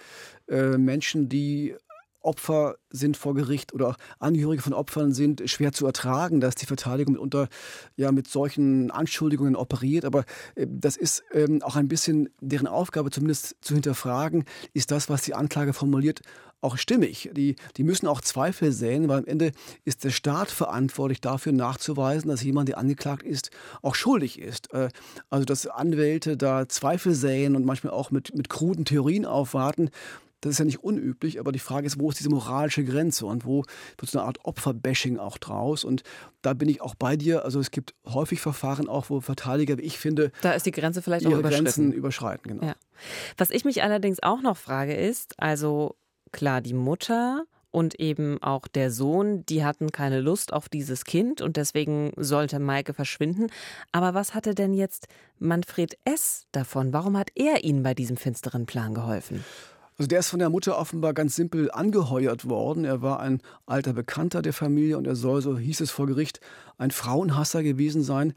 äh, 0.47 0.77
Menschen, 0.77 1.27
die 1.27 1.75
Opfer 2.21 2.75
sind 2.89 3.17
vor 3.17 3.33
Gericht 3.33 3.73
oder 3.73 3.95
Angehörige 4.19 4.61
von 4.61 4.73
Opfern 4.73 5.13
sind 5.13 5.49
schwer 5.49 5.71
zu 5.71 5.85
ertragen, 5.85 6.41
dass 6.41 6.55
die 6.55 6.65
Verteidigung 6.65 7.13
mitunter 7.13 7.47
ja 7.95 8.11
mit 8.11 8.27
solchen 8.27 8.91
Anschuldigungen 8.91 9.55
operiert. 9.55 10.05
Aber 10.05 10.25
äh, 10.55 10.67
das 10.69 10.97
ist 10.97 11.23
ähm, 11.33 11.61
auch 11.61 11.75
ein 11.75 11.87
bisschen 11.87 12.29
deren 12.41 12.67
Aufgabe, 12.67 13.11
zumindest 13.11 13.55
zu 13.61 13.73
hinterfragen, 13.73 14.45
ist 14.73 14.91
das, 14.91 15.09
was 15.09 15.21
die 15.21 15.33
Anklage 15.33 15.73
formuliert, 15.73 16.21
auch 16.61 16.77
stimmig. 16.77 17.29
Die, 17.33 17.55
die 17.77 17.83
müssen 17.83 18.07
auch 18.07 18.21
Zweifel 18.21 18.71
säen, 18.71 19.07
weil 19.07 19.19
am 19.19 19.25
Ende 19.25 19.51
ist 19.85 20.03
der 20.03 20.09
Staat 20.09 20.51
verantwortlich 20.51 21.21
dafür 21.21 21.53
nachzuweisen, 21.53 22.29
dass 22.29 22.43
jemand, 22.43 22.69
der 22.69 22.77
angeklagt 22.77 23.23
ist, 23.23 23.51
auch 23.81 23.95
schuldig 23.95 24.39
ist. 24.39 24.73
Äh, 24.73 24.89
also 25.29 25.45
dass 25.45 25.67
Anwälte 25.67 26.37
da 26.37 26.67
Zweifel 26.67 27.13
säen 27.13 27.55
und 27.55 27.65
manchmal 27.65 27.93
auch 27.93 28.11
mit, 28.11 28.35
mit 28.35 28.49
kruden 28.49 28.85
Theorien 28.85 29.25
aufwarten, 29.25 29.89
das 30.41 30.51
ist 30.51 30.59
ja 30.59 30.65
nicht 30.65 30.83
unüblich, 30.83 31.39
aber 31.39 31.51
die 31.51 31.59
Frage 31.59 31.85
ist, 31.85 31.99
wo 31.99 32.09
ist 32.09 32.19
diese 32.19 32.29
moralische 32.29 32.83
Grenze 32.83 33.25
und 33.25 33.45
wo 33.45 33.63
wird 33.97 34.09
so 34.09 34.19
eine 34.19 34.27
Art 34.27 34.45
Opferbashing 34.45 35.17
auch 35.17 35.37
draus? 35.37 35.83
Und 35.83 36.03
da 36.41 36.53
bin 36.53 36.69
ich 36.69 36.81
auch 36.81 36.95
bei 36.95 37.17
dir. 37.17 37.43
Also 37.43 37.59
es 37.59 37.71
gibt 37.71 37.93
häufig 38.05 38.39
Verfahren 38.39 38.87
auch, 38.87 39.09
wo 39.09 39.21
Verteidiger, 39.21 39.77
wie 39.77 39.83
ich 39.83 39.99
finde, 39.99 40.31
da 40.41 40.53
ist 40.53 40.65
die 40.65 40.71
Grenze 40.71 41.01
vielleicht 41.01 41.25
auch 41.25 41.31
überschritten. 41.31 41.63
Grenzen 41.65 41.91
überschreiten. 41.91 42.51
Genau. 42.51 42.65
Ja. 42.67 42.75
Was 43.37 43.49
ich 43.49 43.65
mich 43.65 43.83
allerdings 43.83 44.21
auch 44.23 44.41
noch 44.41 44.57
frage 44.57 44.95
ist, 44.95 45.33
also 45.37 45.95
klar, 46.31 46.61
die 46.61 46.73
Mutter 46.73 47.45
und 47.71 47.99
eben 47.99 48.41
auch 48.41 48.67
der 48.67 48.91
Sohn, 48.91 49.45
die 49.45 49.63
hatten 49.63 49.91
keine 49.91 50.21
Lust 50.21 50.53
auf 50.53 50.69
dieses 50.69 51.05
Kind 51.05 51.41
und 51.41 51.57
deswegen 51.57 52.11
sollte 52.17 52.59
Maike 52.59 52.93
verschwinden. 52.93 53.47
Aber 53.91 54.13
was 54.13 54.33
hatte 54.33 54.55
denn 54.55 54.73
jetzt 54.73 55.07
Manfred 55.37 55.97
S. 56.03 56.47
davon? 56.51 56.93
Warum 56.93 57.17
hat 57.17 57.29
er 57.35 57.63
ihnen 57.63 57.83
bei 57.83 57.93
diesem 57.93 58.17
finsteren 58.17 58.65
Plan 58.65 58.93
geholfen? 58.93 59.43
Also 59.99 60.07
der 60.07 60.19
ist 60.19 60.29
von 60.29 60.39
der 60.39 60.49
Mutter 60.49 60.77
offenbar 60.77 61.13
ganz 61.13 61.35
simpel 61.35 61.69
angeheuert 61.71 62.47
worden. 62.47 62.85
Er 62.85 63.01
war 63.01 63.19
ein 63.19 63.41
alter 63.65 63.91
Bekannter 63.91 64.41
der 64.41 64.53
Familie 64.53 64.97
und 64.97 65.05
er 65.05 65.17
soll, 65.17 65.41
so 65.41 65.57
hieß 65.57 65.81
es 65.81 65.91
vor 65.91 66.07
Gericht, 66.07 66.39
ein 66.77 66.91
Frauenhasser 66.91 67.63
gewesen 67.63 68.01
sein. 68.01 68.33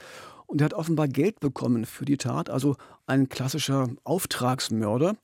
Und 0.46 0.60
er 0.60 0.64
hat 0.64 0.74
offenbar 0.74 1.06
Geld 1.06 1.38
bekommen 1.38 1.84
für 1.86 2.04
die 2.04 2.16
Tat, 2.16 2.50
also 2.50 2.74
ein 3.06 3.28
klassischer 3.28 3.90
Auftragsmörder. 4.02 5.14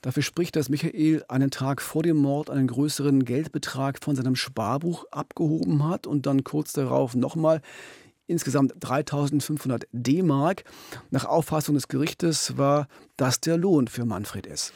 Dafür 0.00 0.22
spricht, 0.22 0.56
dass 0.56 0.70
Michael 0.70 1.24
einen 1.28 1.50
Tag 1.50 1.82
vor 1.82 2.02
dem 2.02 2.16
Mord 2.16 2.48
einen 2.48 2.68
größeren 2.68 3.26
Geldbetrag 3.26 4.02
von 4.02 4.16
seinem 4.16 4.34
Sparbuch 4.34 5.04
abgehoben 5.10 5.86
hat 5.86 6.06
und 6.06 6.24
dann 6.24 6.42
kurz 6.42 6.72
darauf 6.72 7.14
nochmal 7.14 7.60
insgesamt 8.26 8.72
3500 8.80 9.86
D-Mark. 9.92 10.64
Nach 11.10 11.26
Auffassung 11.26 11.74
des 11.74 11.88
Gerichtes 11.88 12.56
war 12.56 12.88
das 13.18 13.40
der 13.40 13.58
Lohn 13.58 13.88
für 13.88 14.06
Manfred 14.06 14.46
S. 14.46 14.72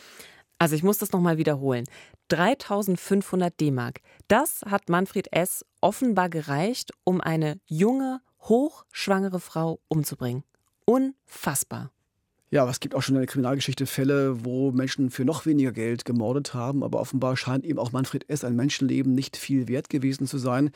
Also 0.58 0.74
ich 0.74 0.82
muss 0.82 0.98
das 0.98 1.12
nochmal 1.12 1.38
wiederholen. 1.38 1.84
3500 2.28 3.58
D-Mark. 3.60 4.00
Das 4.28 4.62
hat 4.66 4.88
Manfred 4.88 5.32
S. 5.32 5.64
offenbar 5.80 6.28
gereicht, 6.28 6.92
um 7.04 7.20
eine 7.20 7.60
junge, 7.66 8.20
hochschwangere 8.40 9.40
Frau 9.40 9.80
umzubringen. 9.88 10.44
Unfassbar. 10.84 11.90
Ja, 12.50 12.62
aber 12.62 12.70
es 12.70 12.78
gibt 12.78 12.94
auch 12.94 13.02
schon 13.02 13.16
in 13.16 13.22
der 13.22 13.26
Kriminalgeschichte 13.26 13.86
Fälle, 13.86 14.44
wo 14.44 14.70
Menschen 14.70 15.10
für 15.10 15.24
noch 15.24 15.46
weniger 15.46 15.72
Geld 15.72 16.04
gemordet 16.04 16.54
haben. 16.54 16.84
Aber 16.84 17.00
offenbar 17.00 17.36
scheint 17.36 17.64
eben 17.64 17.78
auch 17.80 17.90
Manfred 17.90 18.28
S. 18.30 18.44
ein 18.44 18.54
Menschenleben 18.54 19.14
nicht 19.14 19.36
viel 19.36 19.66
wert 19.66 19.90
gewesen 19.90 20.28
zu 20.28 20.38
sein. 20.38 20.70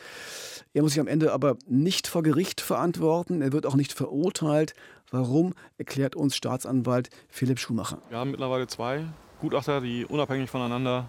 Er 0.74 0.82
muss 0.82 0.92
sich 0.92 1.00
am 1.00 1.06
Ende 1.06 1.32
aber 1.32 1.56
nicht 1.68 2.08
vor 2.08 2.24
Gericht 2.24 2.60
verantworten. 2.60 3.40
Er 3.40 3.52
wird 3.52 3.66
auch 3.66 3.76
nicht 3.76 3.92
verurteilt. 3.92 4.74
Warum, 5.12 5.54
erklärt 5.78 6.16
uns 6.16 6.36
Staatsanwalt 6.36 7.08
Philipp 7.28 7.60
Schumacher. 7.60 7.98
Wir 8.08 8.18
haben 8.18 8.32
mittlerweile 8.32 8.66
zwei 8.66 9.04
Gutachter, 9.40 9.80
die 9.80 10.04
unabhängig 10.04 10.50
voneinander 10.50 11.08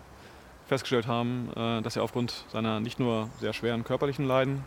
festgestellt 0.67 1.07
haben, 1.07 1.49
äh, 1.55 1.81
dass 1.81 1.95
er 1.95 2.03
aufgrund 2.03 2.45
seiner 2.51 2.79
nicht 2.79 2.99
nur 2.99 3.29
sehr 3.39 3.53
schweren 3.53 3.83
körperlichen 3.83 4.25
Leiden, 4.25 4.63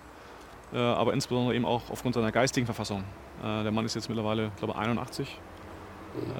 äh, 0.73 0.77
aber 0.77 1.15
insbesondere 1.15 1.55
eben 1.57 1.65
auch 1.65 1.89
aufgrund 1.91 2.15
seiner 2.15 2.31
geistigen 2.31 2.67
Verfassung, 2.67 3.05
äh, 3.43 3.63
der 3.63 3.73
Mann 3.73 3.87
ist 3.87 3.95
jetzt 3.95 4.09
mittlerweile, 4.09 4.51
glaube 4.59 4.75
ich, 4.75 4.79
81, 4.79 5.39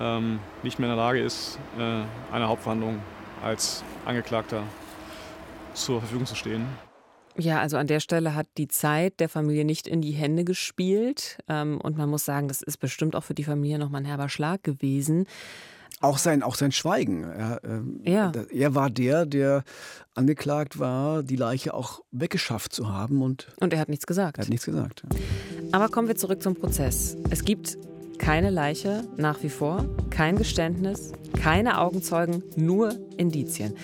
ähm, 0.01 0.39
nicht 0.63 0.79
mehr 0.79 0.89
in 0.89 0.97
der 0.97 1.05
Lage 1.05 1.21
ist, 1.21 1.59
einer 1.77 2.49
Hauptverhandlung 2.49 3.01
als 3.43 3.83
Angeklagter 4.05 4.63
zur 5.75 6.01
Verfügung 6.01 6.27
zu 6.27 6.35
stehen. 6.35 6.67
Ja, 7.37 7.61
also 7.61 7.77
an 7.77 7.89
der 7.89 8.01
Stelle 8.01 8.35
hat 8.35 8.47
die 8.59 8.69
Zeit 8.69 9.19
der 9.19 9.29
Familie 9.29 9.65
nicht 9.65 9.89
in 9.89 10.01
die 10.01 10.13
Hände 10.13 10.45
gespielt. 10.45 11.39
Ähm, 11.49 11.81
und 11.81 11.97
man 11.97 12.09
muss 12.09 12.25
sagen, 12.25 12.49
das 12.49 12.63
ist 12.63 12.79
bestimmt 12.79 13.17
auch 13.17 13.25
für 13.25 13.35
die 13.35 13.45
Familie 13.45 13.79
nochmal 13.79 14.03
ein 14.03 14.07
herber 14.07 14.29
Schlag 14.29 14.63
gewesen. 14.63 15.27
Auch 16.01 16.19
sein, 16.19 16.43
auch 16.43 16.55
sein 16.55 16.71
Schweigen. 16.71 17.25
Er, 17.25 17.61
äh, 17.65 18.11
ja. 18.11 18.33
er 18.53 18.75
war 18.75 18.91
der, 18.91 19.27
der 19.27 19.65
angeklagt 20.15 20.79
war, 20.79 21.23
die 21.23 21.37
Leiche 21.37 21.75
auch 21.75 22.03
weggeschafft 22.13 22.73
zu 22.73 22.93
haben. 22.93 23.23
Und, 23.23 23.49
und 23.59 23.73
er 23.73 23.81
hat 23.81 23.89
nichts 23.89 24.07
gesagt. 24.07 24.39
Er 24.39 24.43
hat 24.43 24.49
nichts 24.49 24.67
gesagt. 24.67 25.03
Ja. 25.03 25.19
Aber 25.73 25.89
kommen 25.89 26.07
wir 26.07 26.17
zurück 26.17 26.41
zum 26.41 26.55
Prozess. 26.55 27.17
Es 27.31 27.45
gibt 27.45 27.79
keine 28.19 28.51
Leiche 28.51 29.05
nach 29.17 29.43
wie 29.43 29.49
vor, 29.49 29.85
kein 30.11 30.37
Geständnis, 30.37 31.13
keine 31.41 31.81
Augenzeugen, 31.81 32.43
nur 32.57 32.95
Indizien. 33.17 33.75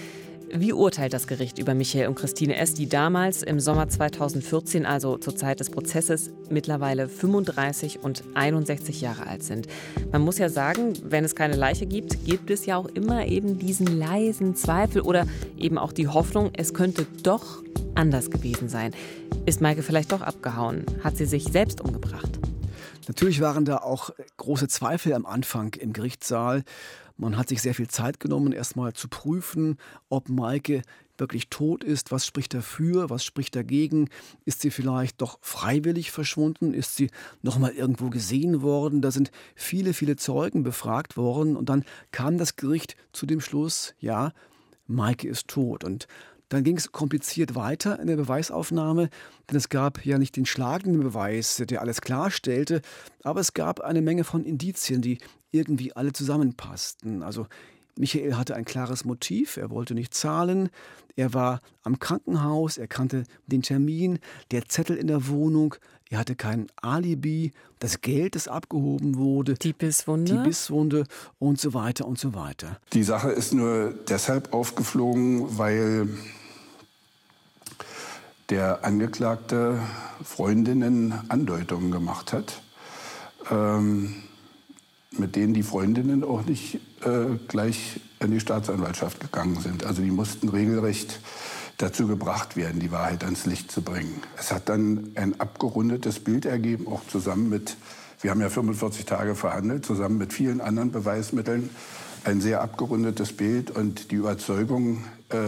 Wie 0.53 0.73
urteilt 0.73 1.13
das 1.13 1.29
Gericht 1.29 1.61
über 1.61 1.75
Michael 1.75 2.09
und 2.09 2.17
Christine 2.17 2.57
S., 2.57 2.75
die 2.75 2.89
damals 2.89 3.45
im 3.45 3.61
Sommer 3.61 3.89
2014, 3.89 4.85
also 4.85 5.17
zur 5.17 5.37
Zeit 5.37 5.61
des 5.61 5.71
Prozesses, 5.71 6.33
mittlerweile 6.49 7.09
35 7.09 8.03
und 8.03 8.25
61 8.35 9.01
Jahre 9.01 9.29
alt 9.29 9.45
sind? 9.45 9.69
Man 10.11 10.23
muss 10.23 10.39
ja 10.39 10.49
sagen, 10.49 10.95
wenn 11.05 11.25
es 11.25 11.37
keine 11.37 11.55
Leiche 11.55 11.87
gibt, 11.87 12.25
gibt 12.25 12.51
es 12.51 12.67
ja 12.67 12.77
auch 12.77 12.87
immer 12.87 13.27
eben 13.27 13.61
diesen 13.61 13.87
leisen 13.87 14.57
Zweifel 14.57 15.03
oder 15.03 15.25
eben 15.57 15.79
auch 15.79 15.93
die 15.93 16.09
Hoffnung, 16.09 16.51
es 16.57 16.75
könnte 16.75 17.07
doch 17.23 17.63
anders 17.95 18.33
gewesen 18.33 18.69
sein. 18.69 18.93
Ist 19.47 19.61
Maike 19.61 19.83
vielleicht 19.83 20.11
doch 20.11 20.21
abgehauen? 20.21 20.85
Hat 21.05 21.17
sie 21.17 21.27
sich 21.27 21.45
selbst 21.45 21.81
umgebracht? 21.81 22.41
Natürlich 23.09 23.41
waren 23.41 23.65
da 23.65 23.79
auch 23.79 24.11
große 24.37 24.69
Zweifel 24.69 25.15
am 25.15 25.27
Anfang 25.27 25.75
im 25.75 25.93
Gerichtssaal. 25.93 26.65
Man 27.17 27.37
hat 27.37 27.49
sich 27.49 27.61
sehr 27.61 27.75
viel 27.75 27.89
Zeit 27.89 28.21
genommen, 28.21 28.53
erstmal 28.53 28.93
zu 28.93 29.09
prüfen, 29.09 29.77
ob 30.09 30.29
Maike 30.29 30.83
wirklich 31.21 31.49
tot 31.51 31.85
ist, 31.85 32.11
was 32.11 32.27
spricht 32.27 32.55
dafür, 32.55 33.11
was 33.11 33.25
spricht 33.25 33.55
dagegen, 33.55 34.09
ist 34.47 34.63
sie 34.63 34.71
vielleicht 34.71 35.21
doch 35.21 35.39
freiwillig 35.43 36.11
verschwunden, 36.11 36.73
ist 36.73 36.97
sie 36.97 37.11
nochmal 37.43 37.73
irgendwo 37.73 38.09
gesehen 38.09 38.63
worden, 38.63 39.03
da 39.03 39.11
sind 39.11 39.31
viele, 39.55 39.93
viele 39.93 40.17
Zeugen 40.17 40.63
befragt 40.63 41.19
worden. 41.19 41.57
Und 41.57 41.69
dann 41.69 41.85
kam 42.11 42.39
das 42.39 42.57
Gericht 42.57 42.97
zu 43.13 43.27
dem 43.27 43.41
Schluss, 43.41 43.95
ja, 43.99 44.33
Maike 44.87 45.29
ist 45.29 45.47
tot. 45.47 45.85
Und 45.85 46.09
dann 46.51 46.65
ging 46.65 46.77
es 46.77 46.93
kompliziert 46.93 47.55
weiter 47.55 47.99
in 47.99 48.09
der 48.09 48.17
Beweisaufnahme, 48.17 49.09
denn 49.49 49.57
es 49.57 49.71
gab 49.71 50.05
ja 50.05 50.19
nicht 50.19 50.37
den 50.37 50.47
schlagenden 50.47 51.03
Beweis, 51.03 51.63
der 51.67 51.81
alles 51.81 52.03
klarstellte, 52.03 52.83
aber 53.23 53.41
es 53.41 53.55
gab 53.55 53.81
eine 53.81 54.03
Menge 54.03 54.25
von 54.25 54.45
Indizien, 54.45 55.01
die 55.01 55.19
irgendwie 55.53 55.97
alle 55.97 56.13
zusammenpassten. 56.13 57.23
Also 57.23 57.47
Michael 57.97 58.37
hatte 58.37 58.57
ein 58.57 58.65
klares 58.65 59.05
Motiv, 59.05 59.57
er 59.57 59.71
wollte 59.71 59.95
nicht 59.95 60.13
zahlen, 60.13 60.71
er 61.17 61.35
war 61.35 61.61
am 61.83 61.99
Krankenhaus, 61.99 62.79
er 62.79 62.89
kannte 62.89 63.25
den 63.47 63.63
Termin, 63.63 64.19
der 64.51 64.69
Zettel 64.69 64.97
in 64.97 65.07
der 65.07 65.29
Wohnung, 65.29 65.75
er 66.09 66.19
hatte 66.19 66.35
kein 66.35 66.67
Alibi, 66.83 67.53
das 67.79 68.01
Geld, 68.01 68.35
das 68.35 68.49
abgehoben 68.49 69.17
wurde, 69.17 69.55
die 69.55 69.73
Bisswunde, 69.73 70.33
die 70.33 70.43
Bisswunde 70.49 71.05
und 71.39 71.61
so 71.61 71.75
weiter 71.75 72.07
und 72.07 72.19
so 72.19 72.35
weiter. 72.35 72.81
Die 72.93 73.05
Sache 73.05 73.31
ist 73.31 73.53
nur 73.53 73.95
deshalb 74.09 74.53
aufgeflogen, 74.53 75.59
weil 75.59 76.09
der 78.51 78.85
Angeklagte 78.85 79.81
Freundinnen 80.25 81.15
Andeutungen 81.29 81.91
gemacht 81.91 82.33
hat, 82.33 82.61
ähm, 83.51 84.17
mit 85.13 85.37
denen 85.37 85.55
die 85.55 85.63
Freundinnen 85.63 86.25
auch 86.25 86.45
nicht 86.45 86.81
äh, 87.05 87.37
gleich 87.49 88.01
in 88.19 88.33
die 88.33 88.41
Staatsanwaltschaft 88.41 89.21
gegangen 89.21 89.61
sind. 89.61 89.85
Also 89.85 90.03
die 90.03 90.11
mussten 90.11 90.49
regelrecht 90.49 91.21
dazu 91.79 92.07
gebracht 92.07 92.57
werden, 92.57 92.81
die 92.81 92.93
Wahrheit 92.93 93.25
ans 93.25 93.47
Licht 93.47 93.71
zu 93.71 93.83
bringen. 93.83 94.21
Es 94.37 94.53
hat 94.53 94.69
dann 94.69 95.13
ein 95.15 95.41
abgerundetes 95.41 96.21
Bild 96.21 96.45
ergeben, 96.45 96.89
auch 96.89 97.07
zusammen 97.07 97.49
mit, 97.49 97.77
wir 98.21 98.31
haben 98.31 98.41
ja 98.41 98.51
45 98.51 99.07
Tage 99.07 99.35
verhandelt, 99.35 99.87
zusammen 99.87 100.19
mit 100.19 100.33
vielen 100.33 100.61
anderen 100.61 100.93
Beweismitteln, 100.93 101.71
ein 102.25 102.43
sehr 102.43 102.61
abgerundetes 102.61 103.33
Bild 103.33 103.71
und 103.71 104.11
die 104.11 104.17
Überzeugung, 104.17 105.05
äh, 105.31 105.39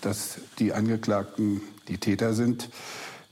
dass 0.00 0.38
die 0.58 0.72
Angeklagten 0.72 1.60
die 1.88 1.98
Täter 1.98 2.34
sind, 2.34 2.70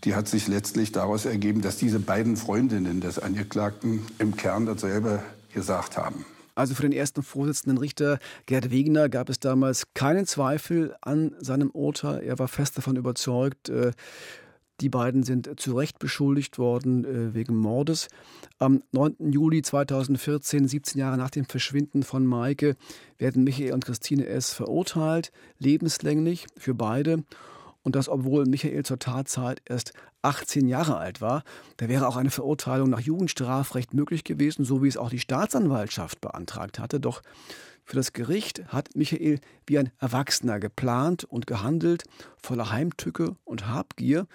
die 0.05 0.15
hat 0.15 0.29
sich 0.29 0.49
letztlich 0.49 0.93
daraus 0.93 1.25
ergeben, 1.25 1.63
dass 1.63 1.77
diese 1.77 1.99
beiden 1.99 2.37
Freundinnen 2.37 3.01
des 3.01 3.19
Angeklagten 3.19 4.03
im 4.19 4.37
Kern 4.37 4.67
dasselbe 4.67 5.23
gesagt 5.53 5.97
haben. 5.97 6.27
Also 6.55 6.75
für 6.75 6.83
den 6.83 6.93
ersten 6.93 7.23
Vorsitzenden 7.23 7.79
Richter 7.79 8.19
Gerd 8.47 8.71
Wegener 8.71 9.09
gab 9.09 9.29
es 9.29 9.41
damals 9.41 9.93
keinen 9.95 10.27
Zweifel 10.27 10.95
an 11.01 11.35
seinem 11.41 11.71
Urteil. 11.71 12.23
Er 12.23 12.39
war 12.39 12.49
fest 12.49 12.79
davon 12.79 12.97
überzeugt, 12.97 13.71
äh, 13.71 13.91
Die 14.81 14.89
beiden 14.89 15.23
sind 15.23 15.49
zu 15.61 15.77
Recht 15.77 16.01
beschuldigt 16.01 16.59
worden 16.59 17.05
äh, 17.05 17.35
wegen 17.35 17.57
Mordes. 17.57 18.09
Am 18.59 18.83
9. 18.91 19.33
Juli 19.33 19.63
2014, 19.63 20.67
17 20.67 20.99
Jahre 20.99 21.17
nach 21.17 21.31
dem 21.31 21.45
Verschwinden 21.45 22.03
von 22.03 22.27
Maike, 22.27 22.77
werden 23.17 23.45
Michael 23.45 23.73
und 23.73 23.85
Christine 23.85 24.27
S. 24.27 24.53
verurteilt, 24.53 25.31
lebenslänglich 25.59 26.47
für 26.57 26.75
beide. 26.75 27.23
Und 27.85 27.95
das, 27.95 28.09
obwohl 28.09 28.47
Michael 28.47 28.83
zur 28.85 28.99
Tatzeit 28.99 29.63
erst 29.67 29.93
18 30.23 30.67
Jahre 30.67 30.97
alt 30.97 31.21
war. 31.21 31.45
Da 31.77 31.89
wäre 31.89 32.09
auch 32.09 32.17
eine 32.17 32.31
Verurteilung 32.31 32.91
nach 32.91 33.01
Jugendstrafrecht 33.01 33.95
möglich 33.95 34.25
gewesen, 34.25 34.65
so 34.65 34.83
wie 34.83 34.89
es 34.89 34.97
auch 34.97 35.11
die 35.11 35.21
Staatsanwaltschaft 35.21 36.21
beantragt 36.21 36.79
hatte. 36.79 36.99
Doch 36.99 37.23
für 37.85 37.97
das 37.97 38.15
Gericht 38.15 38.65
hat 38.69 38.97
Michael 38.97 39.39
wie 39.67 39.79
ein 39.79 39.91
Erwachsener 39.99 40.59
geplant 40.59 41.25
und 41.25 41.47
gehandelt, 41.47 42.05
voller 42.43 42.71
Heimtücke 42.71 43.37
und 43.45 43.69
Habgier. 43.69 44.27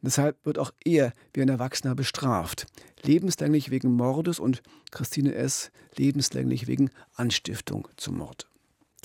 Deshalb 0.00 0.44
wird 0.44 0.58
auch 0.58 0.72
er 0.84 1.12
wie 1.34 1.42
ein 1.42 1.48
Erwachsener 1.48 1.94
bestraft. 1.94 2.66
Lebenslänglich 3.02 3.70
wegen 3.70 3.92
Mordes 3.92 4.38
und 4.38 4.62
Christine 4.90 5.34
S. 5.34 5.70
lebenslänglich 5.96 6.66
wegen 6.66 6.90
Anstiftung 7.14 7.88
zum 7.96 8.18
Mord. 8.18 8.48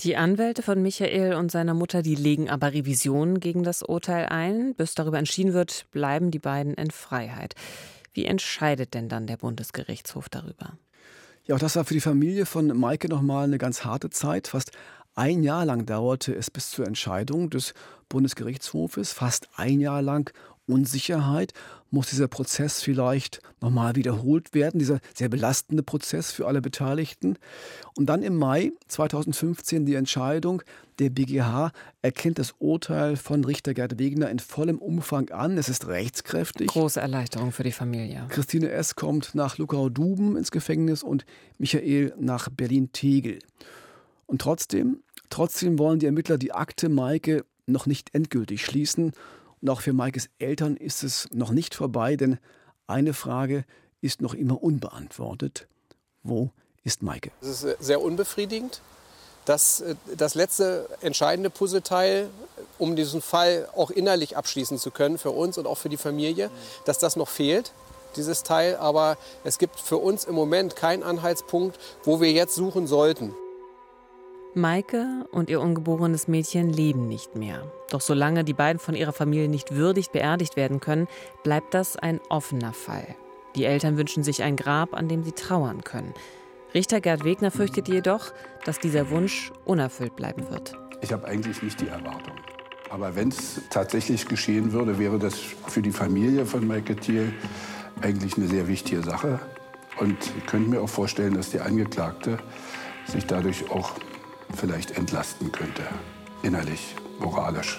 Die 0.02 0.16
Anwälte 0.16 0.62
von 0.62 0.80
Michael 0.80 1.34
und 1.34 1.50
seiner 1.50 1.74
Mutter, 1.74 2.00
die 2.00 2.14
legen 2.14 2.48
aber 2.48 2.72
Revisionen 2.72 3.38
gegen 3.38 3.64
das 3.64 3.82
Urteil 3.82 4.26
ein. 4.26 4.74
Bis 4.74 4.94
darüber 4.94 5.18
entschieden 5.18 5.52
wird, 5.52 5.84
bleiben 5.90 6.30
die 6.30 6.38
beiden 6.38 6.72
in 6.72 6.90
Freiheit. 6.90 7.54
Wie 8.14 8.24
entscheidet 8.24 8.94
denn 8.94 9.10
dann 9.10 9.26
der 9.26 9.36
Bundesgerichtshof 9.36 10.30
darüber? 10.30 10.78
Ja, 11.44 11.54
auch 11.54 11.58
das 11.58 11.76
war 11.76 11.84
für 11.84 11.92
die 11.92 12.00
Familie 12.00 12.46
von 12.46 12.68
Maike 12.68 13.08
nochmal 13.08 13.44
eine 13.44 13.58
ganz 13.58 13.84
harte 13.84 14.08
Zeit. 14.08 14.48
Fast 14.48 14.70
ein 15.14 15.42
Jahr 15.42 15.66
lang 15.66 15.84
dauerte 15.84 16.34
es 16.34 16.50
bis 16.50 16.70
zur 16.70 16.86
Entscheidung 16.86 17.50
des 17.50 17.74
Bundesgerichtshofes. 18.08 19.12
Fast 19.12 19.50
ein 19.56 19.80
Jahr 19.80 20.00
lang 20.00 20.32
Unsicherheit? 20.70 21.52
Muss 21.90 22.10
dieser 22.10 22.28
Prozess 22.28 22.82
vielleicht 22.82 23.42
nochmal 23.60 23.96
wiederholt 23.96 24.54
werden, 24.54 24.78
dieser 24.78 25.00
sehr 25.12 25.28
belastende 25.28 25.82
Prozess 25.82 26.30
für 26.30 26.46
alle 26.46 26.60
Beteiligten? 26.60 27.36
Und 27.96 28.06
dann 28.06 28.22
im 28.22 28.36
Mai 28.36 28.72
2015 28.88 29.86
die 29.86 29.94
Entscheidung, 29.94 30.62
der 31.00 31.10
BGH 31.10 31.72
erkennt 32.02 32.38
das 32.38 32.54
Urteil 32.58 33.16
von 33.16 33.44
Richter 33.44 33.74
Gerd 33.74 33.98
Wegner 33.98 34.30
in 34.30 34.38
vollem 34.38 34.78
Umfang 34.78 35.30
an. 35.30 35.58
Es 35.58 35.68
ist 35.68 35.88
rechtskräftig. 35.88 36.68
Große 36.68 37.00
Erleichterung 37.00 37.50
für 37.50 37.64
die 37.64 37.72
Familie. 37.72 38.26
Christine 38.28 38.70
S. 38.70 38.94
kommt 38.94 39.34
nach 39.34 39.58
Luckau-Duben 39.58 40.36
ins 40.36 40.52
Gefängnis 40.52 41.02
und 41.02 41.24
Michael 41.58 42.14
nach 42.18 42.48
Berlin-Tegel. 42.48 43.40
Und 44.26 44.42
trotzdem, 44.42 45.02
trotzdem 45.28 45.78
wollen 45.78 45.98
die 45.98 46.06
Ermittler 46.06 46.38
die 46.38 46.52
Akte 46.52 46.88
Maike 46.88 47.44
noch 47.66 47.86
nicht 47.86 48.14
endgültig 48.14 48.64
schließen 48.64 49.12
auch 49.68 49.82
für 49.82 49.92
Maikes 49.92 50.28
Eltern 50.38 50.76
ist 50.76 51.02
es 51.02 51.28
noch 51.32 51.50
nicht 51.50 51.74
vorbei, 51.74 52.16
denn 52.16 52.38
eine 52.86 53.12
Frage 53.12 53.64
ist 54.00 54.22
noch 54.22 54.34
immer 54.34 54.62
unbeantwortet. 54.62 55.68
Wo 56.22 56.50
ist 56.82 57.02
Maike? 57.02 57.30
Es 57.40 57.62
ist 57.62 57.82
sehr 57.82 58.00
unbefriedigend, 58.00 58.80
dass 59.44 59.80
äh, 59.80 59.94
das 60.16 60.34
letzte 60.34 60.88
entscheidende 61.00 61.50
Puzzleteil, 61.50 62.30
um 62.78 62.96
diesen 62.96 63.20
Fall 63.20 63.68
auch 63.74 63.90
innerlich 63.90 64.36
abschließen 64.36 64.78
zu 64.78 64.90
können, 64.90 65.18
für 65.18 65.30
uns 65.30 65.58
und 65.58 65.66
auch 65.66 65.78
für 65.78 65.88
die 65.88 65.96
Familie, 65.96 66.50
dass 66.84 66.98
das 66.98 67.16
noch 67.16 67.28
fehlt 67.28 67.72
dieses 68.16 68.42
Teil. 68.42 68.76
Aber 68.76 69.18
es 69.44 69.58
gibt 69.58 69.78
für 69.78 69.98
uns 69.98 70.24
im 70.24 70.34
Moment 70.34 70.76
keinen 70.76 71.02
Anhaltspunkt, 71.02 71.78
wo 72.04 72.20
wir 72.20 72.32
jetzt 72.32 72.54
suchen 72.54 72.86
sollten. 72.86 73.34
Maike 74.54 75.26
und 75.30 75.48
ihr 75.48 75.60
ungeborenes 75.60 76.26
Mädchen 76.26 76.70
leben 76.70 77.06
nicht 77.06 77.36
mehr. 77.36 77.70
Doch 77.90 78.00
solange 78.00 78.42
die 78.42 78.52
beiden 78.52 78.80
von 78.80 78.94
ihrer 78.94 79.12
Familie 79.12 79.48
nicht 79.48 79.74
würdig 79.74 80.10
beerdigt 80.10 80.56
werden 80.56 80.80
können, 80.80 81.06
bleibt 81.44 81.74
das 81.74 81.96
ein 81.96 82.20
offener 82.28 82.72
Fall. 82.72 83.14
Die 83.54 83.64
Eltern 83.64 83.96
wünschen 83.96 84.24
sich 84.24 84.42
ein 84.42 84.56
Grab, 84.56 84.94
an 84.94 85.08
dem 85.08 85.22
sie 85.22 85.32
trauern 85.32 85.84
können. 85.84 86.14
Richter 86.74 87.00
Gerd 87.00 87.24
Wegner 87.24 87.50
fürchtet 87.50 87.88
jedoch, 87.88 88.32
dass 88.64 88.78
dieser 88.78 89.10
Wunsch 89.10 89.52
unerfüllt 89.64 90.16
bleiben 90.16 90.48
wird. 90.50 90.76
Ich 91.00 91.12
habe 91.12 91.26
eigentlich 91.26 91.62
nicht 91.62 91.80
die 91.80 91.88
Erwartung. 91.88 92.34
Aber 92.90 93.14
wenn 93.14 93.28
es 93.28 93.60
tatsächlich 93.70 94.26
geschehen 94.26 94.72
würde, 94.72 94.98
wäre 94.98 95.18
das 95.18 95.34
für 95.36 95.80
die 95.82 95.92
Familie 95.92 96.44
von 96.44 96.66
Maike 96.66 96.96
Thiel 96.96 97.32
eigentlich 98.02 98.36
eine 98.36 98.48
sehr 98.48 98.66
wichtige 98.66 99.02
Sache. 99.02 99.38
Und 99.98 100.16
ich 100.36 100.46
könnte 100.46 100.70
mir 100.70 100.80
auch 100.80 100.88
vorstellen, 100.88 101.34
dass 101.34 101.50
die 101.50 101.60
Angeklagte 101.60 102.38
sich 103.06 103.26
dadurch 103.26 103.70
auch 103.70 103.92
vielleicht 104.54 104.92
entlasten 104.92 105.52
könnte. 105.52 105.82
Innerlich, 106.42 106.94
moralisch, 107.18 107.78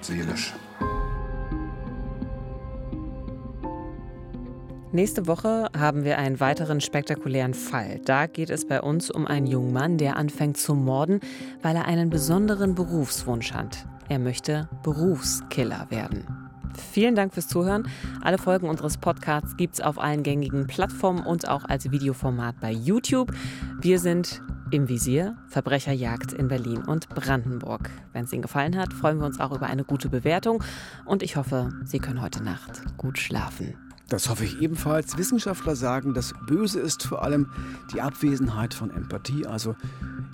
seelisch. 0.00 0.54
Nächste 4.94 5.26
Woche 5.26 5.70
haben 5.74 6.04
wir 6.04 6.18
einen 6.18 6.38
weiteren 6.38 6.82
spektakulären 6.82 7.54
Fall. 7.54 8.00
Da 8.04 8.26
geht 8.26 8.50
es 8.50 8.66
bei 8.66 8.82
uns 8.82 9.10
um 9.10 9.26
einen 9.26 9.46
jungen 9.46 9.72
Mann, 9.72 9.96
der 9.96 10.16
anfängt 10.16 10.58
zu 10.58 10.74
morden, 10.74 11.20
weil 11.62 11.76
er 11.76 11.86
einen 11.86 12.10
besonderen 12.10 12.74
Berufswunsch 12.74 13.54
hat. 13.54 13.86
Er 14.10 14.18
möchte 14.18 14.68
Berufskiller 14.82 15.86
werden. 15.88 16.26
Vielen 16.76 17.14
Dank 17.14 17.32
fürs 17.32 17.48
Zuhören. 17.48 17.88
Alle 18.20 18.36
Folgen 18.36 18.68
unseres 18.68 18.98
Podcasts 18.98 19.56
gibt 19.56 19.74
es 19.74 19.80
auf 19.80 19.98
allen 19.98 20.22
gängigen 20.22 20.66
Plattformen 20.66 21.24
und 21.24 21.48
auch 21.48 21.64
als 21.64 21.90
Videoformat 21.90 22.60
bei 22.60 22.70
YouTube. 22.70 23.32
Wir 23.80 23.98
sind 23.98 24.42
im 24.72 24.88
Visier 24.88 25.36
Verbrecherjagd 25.48 26.32
in 26.32 26.48
Berlin 26.48 26.78
und 26.78 27.08
Brandenburg. 27.10 27.90
Wenn 28.12 28.24
es 28.24 28.32
Ihnen 28.32 28.42
gefallen 28.42 28.76
hat, 28.76 28.92
freuen 28.92 29.18
wir 29.18 29.26
uns 29.26 29.38
auch 29.38 29.54
über 29.54 29.66
eine 29.66 29.84
gute 29.84 30.08
Bewertung 30.08 30.64
und 31.04 31.22
ich 31.22 31.36
hoffe, 31.36 31.70
Sie 31.84 31.98
können 31.98 32.22
heute 32.22 32.42
Nacht 32.42 32.82
gut 32.96 33.18
schlafen. 33.18 33.74
Das 34.08 34.28
hoffe 34.28 34.44
ich 34.44 34.60
ebenfalls. 34.60 35.16
Wissenschaftler 35.16 35.76
sagen, 35.76 36.14
das 36.14 36.34
Böse 36.46 36.80
ist 36.80 37.02
vor 37.02 37.22
allem 37.22 37.50
die 37.92 38.00
Abwesenheit 38.00 38.74
von 38.74 38.90
Empathie. 38.90 39.46
Also 39.46 39.76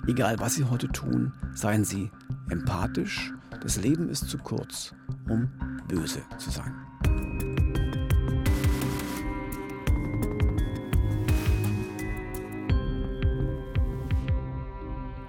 egal, 0.07 0.39
was 0.39 0.55
Sie 0.55 0.65
heute 0.65 0.87
tun, 0.87 1.33
seien 1.53 1.83
Sie 1.83 2.09
empathisch. 2.49 3.33
Das 3.61 3.77
Leben 3.77 4.09
ist 4.09 4.29
zu 4.29 4.37
kurz, 4.37 4.93
um 5.27 5.49
böse 5.87 6.21
zu 6.37 6.49
sein. 6.49 6.73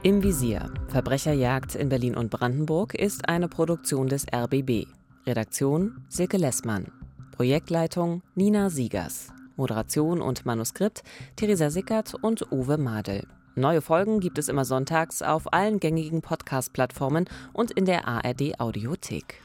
Im 0.03 0.23
Visier. 0.23 0.73
Verbrecherjagd 0.89 1.75
in 1.75 1.91
Berlin 1.91 2.17
und 2.17 2.31
Brandenburg 2.31 2.95
ist 2.95 3.29
eine 3.29 3.49
Produktion 3.49 4.09
des 4.09 4.25
RBB. 4.35 4.87
Redaktion 5.27 6.07
Silke 6.09 6.39
Lessmann. 6.39 6.87
Projektleitung 7.33 8.23
Nina 8.35 8.71
Siegers. 8.71 9.29
Moderation 9.57 10.23
und 10.23 10.47
Manuskript 10.47 11.03
Theresa 11.37 11.69
Sickert 11.69 12.15
und 12.15 12.51
Uwe 12.51 12.79
Madel. 12.79 13.27
Neue 13.57 13.83
Folgen 13.83 14.21
gibt 14.21 14.39
es 14.39 14.49
immer 14.49 14.65
sonntags 14.65 15.21
auf 15.21 15.53
allen 15.53 15.81
gängigen 15.81 16.23
Podcast-Plattformen 16.23 17.27
und 17.53 17.71
in 17.71 17.85
der 17.85 18.09
ARD 18.09 18.59
Audiothek. 18.59 19.43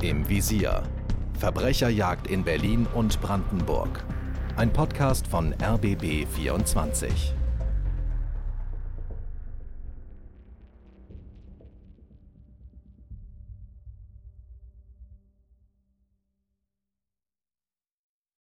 Im 0.00 0.26
Visier. 0.26 0.84
Verbrecherjagd 1.38 2.28
in 2.28 2.44
Berlin 2.44 2.86
und 2.94 3.20
Brandenburg. 3.20 4.04
Ein 4.56 4.72
Podcast 4.72 5.26
von 5.26 5.52
RBB 5.62 6.26
24. 6.34 7.34